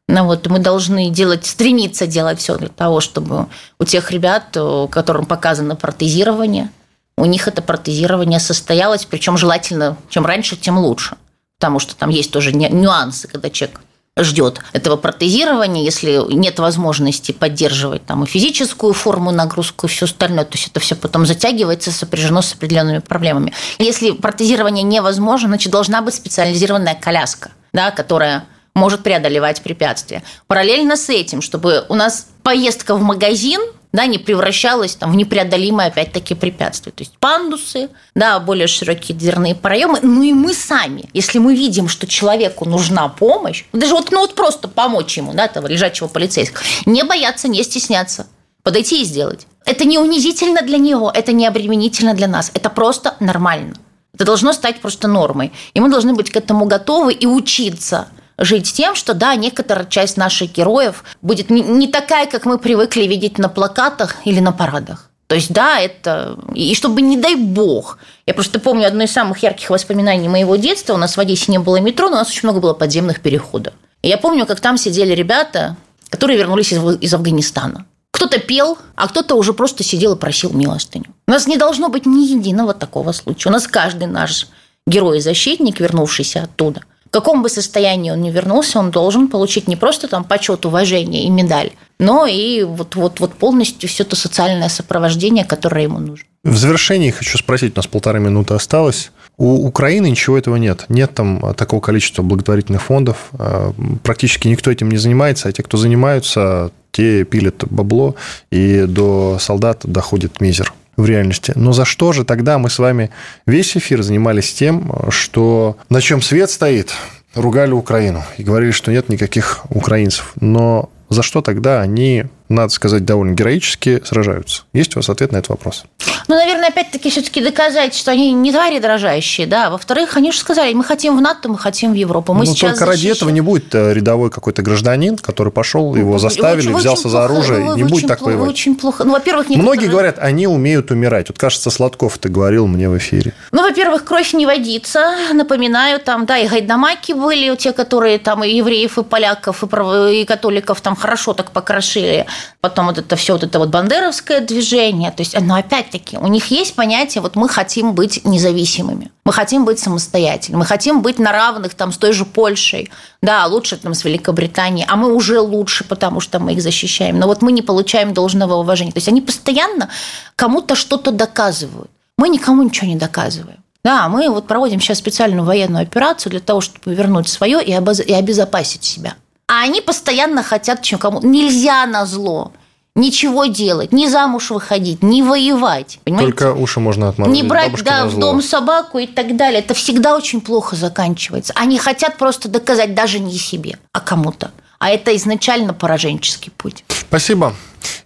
Ну 0.08 0.24
вот, 0.24 0.46
мы 0.46 0.60
должны 0.60 1.10
делать, 1.10 1.46
стремиться 1.46 2.06
делать 2.06 2.38
все 2.38 2.56
для 2.56 2.68
того, 2.68 3.00
чтобы 3.00 3.46
у 3.80 3.84
тех 3.84 4.10
ребят, 4.12 4.56
которым 4.90 5.26
показано 5.26 5.74
протезирование, 5.74 6.70
у 7.16 7.24
них 7.24 7.48
это 7.48 7.62
протезирование 7.62 8.40
состоялось, 8.40 9.04
причем 9.04 9.36
желательно, 9.36 9.96
чем 10.08 10.26
раньше, 10.26 10.56
тем 10.56 10.78
лучше. 10.78 11.16
Потому 11.58 11.78
что 11.78 11.96
там 11.96 12.10
есть 12.10 12.30
тоже 12.30 12.52
нюансы, 12.52 13.28
когда 13.28 13.48
человек 13.48 13.80
ждет 14.18 14.60
этого 14.72 14.96
протезирования, 14.96 15.82
если 15.82 16.20
нет 16.32 16.58
возможности 16.58 17.32
поддерживать 17.32 18.06
там 18.06 18.24
и 18.24 18.26
физическую 18.26 18.94
форму, 18.94 19.30
нагрузку 19.30 19.86
и 19.86 19.90
все 19.90 20.06
остальное, 20.06 20.44
то 20.44 20.56
есть 20.56 20.68
это 20.68 20.80
все 20.80 20.94
потом 20.94 21.26
затягивается, 21.26 21.92
сопряжено 21.92 22.40
с 22.40 22.54
определенными 22.54 22.98
проблемами. 22.98 23.52
Если 23.78 24.12
протезирование 24.12 24.84
невозможно, 24.84 25.48
значит, 25.48 25.70
должна 25.70 26.00
быть 26.00 26.14
специализированная 26.14 26.94
коляска, 26.94 27.50
да, 27.72 27.90
которая 27.90 28.44
может 28.74 29.02
преодолевать 29.02 29.62
препятствия. 29.62 30.22
Параллельно 30.46 30.96
с 30.96 31.08
этим, 31.08 31.40
чтобы 31.40 31.84
у 31.88 31.94
нас 31.94 32.28
поездка 32.46 32.94
в 32.94 33.02
магазин– 33.02 33.60
да, 33.92 34.06
не 34.06 34.18
превращалась 34.18 34.94
там, 34.94 35.10
в 35.10 35.16
непреодолимое, 35.16 35.86
опять-таки, 35.86 36.34
препятствие. 36.34 36.92
То 36.92 37.02
есть 37.02 37.16
пандусы, 37.18 37.88
да, 38.14 38.38
более 38.38 38.66
широкие 38.66 39.16
дверные 39.16 39.54
проемы. 39.54 40.00
Ну 40.02 40.22
и 40.22 40.34
мы 40.34 40.52
сами, 40.52 41.08
если 41.14 41.38
мы 41.38 41.56
видим, 41.56 41.88
что 41.88 42.06
человеку 42.06 42.68
нужна 42.68 43.08
помощь, 43.08 43.64
даже 43.72 43.94
вот, 43.94 44.12
ну, 44.12 44.20
вот 44.20 44.34
просто 44.34 44.68
помочь 44.68 45.16
ему, 45.16 45.32
да, 45.32 45.46
этого 45.46 45.66
лежачего 45.66 46.08
полицейского, 46.08 46.62
не 46.84 47.04
бояться, 47.04 47.48
не 47.48 47.62
стесняться, 47.64 48.26
подойти 48.62 49.00
и 49.00 49.04
сделать. 49.06 49.46
Это 49.64 49.86
не 49.86 49.98
унизительно 49.98 50.60
для 50.60 50.76
него, 50.76 51.10
это 51.10 51.32
не 51.32 51.46
обременительно 51.46 52.12
для 52.12 52.28
нас, 52.28 52.50
это 52.52 52.68
просто 52.68 53.16
нормально. 53.18 53.76
Это 54.12 54.26
должно 54.26 54.52
стать 54.52 54.80
просто 54.80 55.08
нормой. 55.08 55.52
И 55.72 55.80
мы 55.80 55.88
должны 55.88 56.12
быть 56.12 56.30
к 56.30 56.36
этому 56.36 56.66
готовы 56.66 57.14
и 57.14 57.26
учиться– 57.26 58.08
жить 58.38 58.72
тем, 58.72 58.94
что 58.94 59.14
да, 59.14 59.34
некоторая 59.34 59.86
часть 59.86 60.16
наших 60.16 60.52
героев 60.52 61.04
будет 61.22 61.50
не, 61.50 61.62
не 61.62 61.88
такая, 61.88 62.26
как 62.26 62.44
мы 62.44 62.58
привыкли 62.58 63.04
видеть 63.04 63.38
на 63.38 63.48
плакатах 63.48 64.16
или 64.24 64.40
на 64.40 64.52
парадах. 64.52 65.10
То 65.26 65.34
есть, 65.34 65.52
да, 65.52 65.80
это... 65.80 66.38
И 66.54 66.74
чтобы, 66.74 67.02
не 67.02 67.16
дай 67.16 67.34
бог, 67.34 67.98
я 68.26 68.34
просто 68.34 68.60
помню 68.60 68.86
одно 68.86 69.04
из 69.04 69.12
самых 69.12 69.42
ярких 69.42 69.70
воспоминаний 69.70 70.28
моего 70.28 70.54
детства. 70.56 70.94
У 70.94 70.98
нас 70.98 71.16
в 71.16 71.20
Одессе 71.20 71.50
не 71.50 71.58
было 71.58 71.80
метро, 71.80 72.08
но 72.08 72.16
у 72.16 72.18
нас 72.18 72.28
очень 72.28 72.48
много 72.48 72.60
было 72.60 72.74
подземных 72.74 73.20
переходов. 73.20 73.74
И 74.02 74.08
я 74.08 74.18
помню, 74.18 74.46
как 74.46 74.60
там 74.60 74.76
сидели 74.76 75.12
ребята, 75.14 75.76
которые 76.10 76.38
вернулись 76.38 76.72
из, 76.72 76.80
из 77.00 77.12
Афганистана. 77.12 77.86
Кто-то 78.12 78.38
пел, 78.38 78.78
а 78.94 79.08
кто-то 79.08 79.34
уже 79.34 79.52
просто 79.52 79.82
сидел 79.82 80.14
и 80.14 80.18
просил 80.18 80.52
милостыню. 80.52 81.12
У 81.26 81.30
нас 81.30 81.48
не 81.48 81.56
должно 81.56 81.88
быть 81.88 82.06
ни 82.06 82.24
единого 82.24 82.72
такого 82.72 83.10
случая. 83.10 83.48
У 83.48 83.52
нас 83.52 83.66
каждый 83.66 84.06
наш 84.06 84.46
герой 84.86 85.18
и 85.18 85.20
защитник, 85.20 85.80
вернувшийся 85.80 86.44
оттуда– 86.44 86.82
в 87.08 87.10
каком 87.10 87.42
бы 87.42 87.48
состоянии 87.48 88.10
он 88.10 88.20
ни 88.20 88.30
вернулся, 88.30 88.78
он 88.78 88.90
должен 88.90 89.28
получить 89.28 89.68
не 89.68 89.76
просто 89.76 90.08
там 90.08 90.24
почет, 90.24 90.66
уважение 90.66 91.24
и 91.24 91.30
медаль, 91.30 91.70
но 91.98 92.26
и 92.26 92.62
вот, 92.62 92.94
вот, 92.96 93.20
вот 93.20 93.34
полностью 93.34 93.88
все 93.88 94.04
то 94.04 94.16
социальное 94.16 94.68
сопровождение, 94.68 95.44
которое 95.44 95.84
ему 95.84 95.98
нужно. 95.98 96.26
В 96.44 96.56
завершении 96.56 97.10
хочу 97.10 97.38
спросить, 97.38 97.72
у 97.74 97.78
нас 97.78 97.86
полторы 97.86 98.20
минуты 98.20 98.54
осталось. 98.54 99.10
У 99.36 99.66
Украины 99.66 100.08
ничего 100.08 100.38
этого 100.38 100.56
нет. 100.56 100.84
Нет 100.88 101.14
там 101.14 101.54
такого 101.54 101.80
количества 101.80 102.22
благотворительных 102.22 102.82
фондов. 102.82 103.30
А, 103.32 103.72
практически 104.02 104.48
никто 104.48 104.70
этим 104.70 104.90
не 104.90 104.96
занимается, 104.96 105.48
а 105.48 105.52
те, 105.52 105.62
кто 105.62 105.76
занимаются, 105.76 106.70
те 106.92 107.24
пилят 107.24 107.64
бабло, 107.68 108.14
и 108.50 108.84
до 108.86 109.38
солдат 109.40 109.80
доходит 109.84 110.40
мизер 110.40 110.72
в 110.96 111.04
реальности. 111.06 111.52
Но 111.54 111.72
за 111.72 111.84
что 111.84 112.12
же 112.12 112.24
тогда 112.24 112.58
мы 112.58 112.70
с 112.70 112.78
вами 112.78 113.10
весь 113.46 113.76
эфир 113.76 114.02
занимались 114.02 114.52
тем, 114.52 114.92
что 115.10 115.76
на 115.90 116.00
чем 116.00 116.22
свет 116.22 116.50
стоит, 116.50 116.92
ругали 117.34 117.72
Украину 117.72 118.24
и 118.38 118.42
говорили, 118.42 118.70
что 118.70 118.90
нет 118.90 119.08
никаких 119.08 119.64
украинцев. 119.70 120.32
Но 120.40 120.90
за 121.08 121.22
что 121.22 121.42
тогда 121.42 121.80
они 121.80 122.24
надо 122.48 122.72
сказать, 122.72 123.04
довольно 123.04 123.34
героически 123.34 124.02
сражаются. 124.04 124.62
Есть 124.72 124.96
у 124.96 125.00
вас 125.00 125.08
ответ 125.08 125.32
на 125.32 125.38
этот 125.38 125.50
вопрос? 125.50 125.84
Ну, 126.28 126.34
наверное, 126.34 126.68
опять-таки 126.68 127.10
все-таки 127.10 127.40
доказать, 127.40 127.94
что 127.94 128.10
они 128.10 128.32
не 128.32 128.52
твари 128.52 128.78
дрожащие, 128.78 129.46
да. 129.46 129.70
Во-вторых, 129.70 130.16
они 130.16 130.32
же 130.32 130.38
сказали, 130.38 130.72
мы 130.74 130.84
хотим 130.84 131.16
в 131.16 131.20
НАТО, 131.20 131.48
мы 131.48 131.58
хотим 131.58 131.92
в 131.92 131.94
Европу. 131.94 132.32
Мы 132.34 132.40
ну, 132.40 132.46
сейчас 132.46 132.70
только 132.70 132.86
защищаем... 132.86 133.10
ради 133.10 133.18
этого 133.18 133.30
не 133.30 133.40
будет 133.40 133.74
э, 133.74 133.92
рядовой 133.92 134.30
какой-то 134.30 134.62
гражданин, 134.62 135.16
который 135.18 135.52
пошел, 135.52 135.94
его 135.94 136.12
ну, 136.12 136.18
заставили, 136.18 136.68
очень, 136.68 136.78
взялся 136.78 137.02
очень 137.02 137.10
за 137.10 137.24
оружие, 137.24 137.60
плохо, 137.60 137.76
не 137.76 137.84
будет 137.84 138.06
так 138.08 138.22
воевать. 138.22 138.48
Очень 138.48 138.76
плохо. 138.76 139.04
Ну, 139.04 139.12
во-первых, 139.12 139.48
Многие 139.48 139.88
говорят, 139.88 140.18
они 140.18 140.46
умеют 140.46 140.90
умирать. 140.90 141.28
Вот, 141.28 141.38
кажется, 141.38 141.70
Сладков 141.70 142.18
ты 142.18 142.28
говорил 142.28 142.66
мне 142.66 142.88
в 142.88 142.96
эфире. 142.98 143.34
Ну, 143.52 143.62
во-первых, 143.62 144.04
кровь 144.04 144.32
не 144.32 144.46
водится. 144.46 145.14
Напоминаю, 145.32 146.00
там, 146.00 146.26
да, 146.26 146.38
и 146.38 146.48
гайдамаки 146.48 147.12
были, 147.12 147.54
те, 147.56 147.72
которые 147.72 148.18
там 148.18 148.44
и 148.44 148.50
евреев, 148.50 148.98
и 148.98 149.02
поляков, 149.02 149.62
и, 149.62 150.20
и 150.20 150.24
католиков 150.24 150.80
там 150.80 150.96
хорошо 150.96 151.32
так 151.32 151.50
покрошили 151.50 152.26
потом 152.60 152.86
вот 152.86 152.98
это 152.98 153.16
все 153.16 153.34
вот 153.34 153.44
это 153.44 153.58
вот 153.58 153.68
бандеровское 153.70 154.40
движение, 154.40 155.10
то 155.10 155.22
есть, 155.22 155.38
но 155.40 155.54
опять-таки 155.54 156.18
у 156.18 156.26
них 156.26 156.50
есть 156.50 156.74
понятие, 156.74 157.22
вот 157.22 157.36
мы 157.36 157.48
хотим 157.48 157.94
быть 157.94 158.24
независимыми, 158.24 159.10
мы 159.24 159.32
хотим 159.32 159.64
быть 159.64 159.78
самостоятельными, 159.78 160.60
мы 160.60 160.66
хотим 160.66 161.02
быть 161.02 161.18
на 161.18 161.32
равных 161.32 161.74
там 161.74 161.92
с 161.92 161.98
той 161.98 162.12
же 162.12 162.24
Польшей, 162.24 162.90
да, 163.22 163.46
лучше 163.46 163.76
там 163.76 163.94
с 163.94 164.04
Великобританией, 164.04 164.86
а 164.88 164.96
мы 164.96 165.14
уже 165.14 165.40
лучше, 165.40 165.84
потому 165.84 166.20
что 166.20 166.38
мы 166.38 166.54
их 166.54 166.62
защищаем, 166.62 167.18
но 167.18 167.26
вот 167.26 167.42
мы 167.42 167.52
не 167.52 167.62
получаем 167.62 168.14
должного 168.14 168.54
уважения, 168.54 168.92
то 168.92 168.98
есть 168.98 169.08
они 169.08 169.20
постоянно 169.20 169.88
кому-то 170.36 170.74
что-то 170.74 171.10
доказывают, 171.10 171.90
мы 172.18 172.28
никому 172.28 172.62
ничего 172.62 172.86
не 172.88 172.96
доказываем. 172.96 173.58
Да, 173.84 174.08
мы 174.08 174.28
вот 174.30 174.48
проводим 174.48 174.80
сейчас 174.80 174.98
специальную 174.98 175.44
военную 175.44 175.82
операцию 175.82 176.30
для 176.30 176.40
того, 176.40 176.60
чтобы 176.60 176.92
вернуть 176.92 177.28
свое 177.28 177.62
и 177.62 177.72
обезопасить 177.72 178.82
себя. 178.82 179.14
А 179.48 179.62
они 179.62 179.80
постоянно 179.80 180.42
хотят 180.42 180.82
чем 180.82 180.98
кому. 180.98 181.20
Нельзя 181.22 181.86
на 181.86 182.04
зло 182.06 182.52
ничего 182.96 183.44
делать, 183.46 183.92
ни 183.92 184.06
замуж 184.08 184.50
выходить, 184.50 185.02
ни 185.02 185.22
воевать. 185.22 186.00
Понимаете? 186.02 186.32
Только 186.32 186.52
уши 186.54 186.80
можно 186.80 187.08
отморозить. 187.10 187.42
Не 187.42 187.48
брать 187.48 187.84
да, 187.84 188.06
в 188.06 188.18
дом 188.18 188.42
собаку 188.42 188.98
и 188.98 189.06
так 189.06 189.36
далее. 189.36 189.60
Это 189.60 189.74
всегда 189.74 190.16
очень 190.16 190.40
плохо 190.40 190.74
заканчивается. 190.74 191.52
Они 191.54 191.78
хотят 191.78 192.16
просто 192.16 192.48
доказать 192.48 192.94
даже 192.94 193.20
не 193.20 193.38
себе, 193.38 193.78
а 193.92 194.00
кому-то. 194.00 194.50
А 194.78 194.90
это 194.90 195.14
изначально 195.16 195.72
пораженческий 195.72 196.52
путь. 196.56 196.84
Спасибо. 196.88 197.54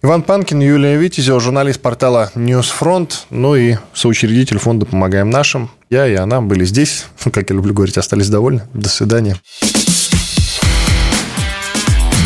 Иван 0.03 0.21
Панкин, 0.21 0.59
Юлия 0.59 0.95
Витязева, 0.97 1.39
журналист 1.39 1.81
портала 1.81 2.31
NewsFront, 2.35 3.25
ну 3.29 3.55
и 3.55 3.77
соучредитель 3.93 4.59
фонда 4.59 4.85
«Помогаем 4.85 5.29
нашим». 5.29 5.71
Я 5.89 6.07
и 6.07 6.15
она 6.15 6.41
были 6.41 6.63
здесь, 6.65 7.05
как 7.31 7.49
я 7.49 7.55
люблю 7.55 7.73
говорить, 7.73 7.97
остались 7.97 8.29
довольны. 8.29 8.63
До 8.73 8.89
свидания. 8.89 9.37